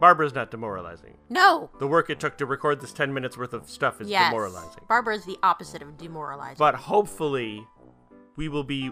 Barbra's 0.00 0.34
not 0.34 0.50
demoralizing. 0.50 1.16
No! 1.28 1.70
The 1.78 1.86
work 1.86 2.10
it 2.10 2.18
took 2.18 2.36
to 2.38 2.46
record 2.46 2.80
this 2.80 2.92
10 2.92 3.12
minutes 3.14 3.36
worth 3.38 3.52
of 3.52 3.68
stuff 3.70 4.00
is 4.00 4.08
yes. 4.08 4.30
demoralizing. 4.30 4.82
Barbra 4.88 5.14
is 5.14 5.24
the 5.24 5.38
opposite 5.44 5.80
of 5.82 5.96
demoralizing. 5.96 6.56
But 6.58 6.74
hopefully, 6.74 7.64
we 8.36 8.48
will 8.48 8.64
be 8.64 8.90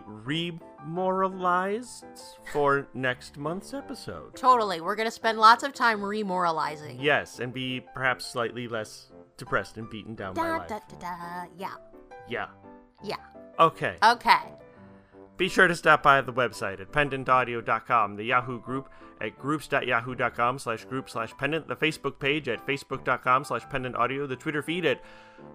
remoralized 0.85 2.05
for 2.53 2.87
next 2.95 3.37
month's 3.39 3.75
episode. 3.75 4.37
Totally. 4.37 4.81
We're 4.81 4.95
going 4.97 5.09
to 5.09 5.13
spend 5.13 5.39
lots 5.39 5.65
of 5.65 5.73
time 5.73 6.01
remoralizing. 6.01 6.99
Yes, 7.01 7.41
and 7.41 7.53
be 7.53 7.85
perhaps 7.95 8.25
slightly 8.27 8.69
less 8.69 9.11
depressed 9.37 9.79
and 9.79 9.89
beaten 9.91 10.15
down 10.15 10.35
by 10.35 10.43
Da, 10.47 10.57
life. 10.59 10.69
da, 10.69 10.79
da, 10.91 10.97
da. 10.99 11.45
Yeah. 11.59 11.75
Yeah. 12.29 12.47
Yeah. 13.03 13.17
Okay. 13.59 13.97
Okay. 14.03 14.41
Be 15.37 15.49
sure 15.49 15.69
to 15.69 15.75
stop 15.75 16.03
by 16.03 16.21
the 16.21 16.33
website 16.33 16.81
at 16.81 16.93
pendantaudio.com, 16.93 18.17
the 18.17 18.25
Yahoo 18.25 18.61
group 18.61 18.91
at 19.21 19.39
groups.yahoo.com 19.39 20.59
slash 20.59 20.85
group 20.85 21.09
slash 21.09 21.35
pendant, 21.39 21.69
the 21.69 21.77
Facebook 21.77 22.19
page 22.19 22.49
at 22.49 22.67
facebook.com 22.67 23.45
slash 23.45 23.63
pendant 23.69 23.97
audio, 23.97 24.27
the 24.27 24.37
Twitter 24.37 24.63
feed 24.63 24.85
at 24.85 25.03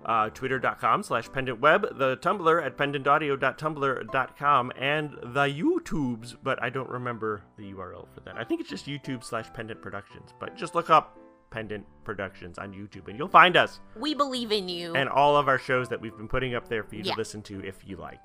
uh, 0.05 0.29
twitter.com 0.29 1.03
slash 1.03 1.31
pendant 1.31 1.59
web, 1.59 1.85
the 1.97 2.17
Tumblr 2.17 2.65
at 2.65 2.77
pendantaudio.tumblr.com, 2.77 4.71
and 4.75 5.11
the 5.21 5.45
YouTubes, 5.45 6.35
but 6.41 6.61
I 6.63 6.69
don't 6.69 6.89
remember 6.89 7.43
the 7.57 7.73
URL 7.73 8.07
for 8.13 8.21
that. 8.21 8.37
I 8.37 8.43
think 8.43 8.61
it's 8.61 8.69
just 8.69 8.87
YouTube 8.87 9.23
slash 9.23 9.51
pendant 9.53 9.81
productions, 9.81 10.33
but 10.39 10.55
just 10.55 10.75
look 10.75 10.89
up 10.89 11.17
pendant 11.55 11.85
productions 12.03 12.57
on 12.59 12.73
YouTube 12.73 13.07
and 13.07 13.17
you'll 13.17 13.29
find 13.29 13.55
us 13.55 13.79
We 13.95 14.13
believe 14.13 14.51
in 14.51 14.67
you. 14.67 14.93
and 14.93 15.07
all 15.07 15.37
of 15.37 15.47
our 15.47 15.57
shows 15.57 15.87
that 15.87 16.01
we've 16.01 16.15
been 16.17 16.27
putting 16.27 16.53
up 16.53 16.67
there 16.67 16.83
for 16.83 16.95
you 16.95 17.03
Yeah. 17.03 17.13
to 17.13 17.17
listen 17.17 17.41
to 17.43 17.63
if 17.65 17.87
you 17.87 17.95
like. 17.95 18.19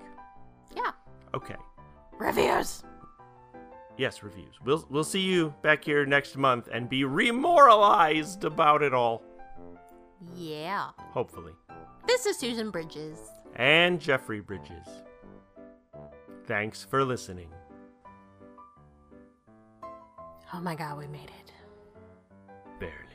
yeah. 0.75 0.91
Okay. 1.33 1.55
Reviews. 2.19 2.83
Yes, 3.97 4.21
reviews. 4.21 4.55
We'll 4.65 4.85
we'll 4.89 5.05
see 5.05 5.21
you 5.21 5.53
back 5.61 5.83
here 5.85 6.05
next 6.05 6.35
month 6.35 6.67
and 6.73 6.89
be 6.89 7.05
remoralized 7.05 8.43
about 8.43 8.81
it 8.83 8.93
all. 8.93 9.21
Yeah. 10.35 10.89
Hopefully. 10.97 11.53
This 12.05 12.25
is 12.25 12.37
Susan 12.37 12.69
Bridges. 12.69 13.17
And 13.55 13.99
Jeffrey 13.99 14.41
Bridges. 14.41 14.87
Thanks 16.47 16.83
for 16.83 17.05
listening. 17.05 17.49
Oh 20.53 20.59
my 20.59 20.75
god, 20.75 20.97
we 20.97 21.07
made 21.07 21.31
it. 21.39 21.51
Barely. 22.79 23.10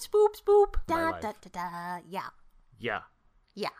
Spoop, 0.00 0.34
spoop, 0.36 0.76
spoop. 0.76 0.86
Da, 0.86 1.12
da, 1.20 1.32
da, 1.40 1.50
da. 1.52 2.00
Yeah. 2.08 2.30
Yeah. 2.78 3.02
Yeah. 3.54 3.76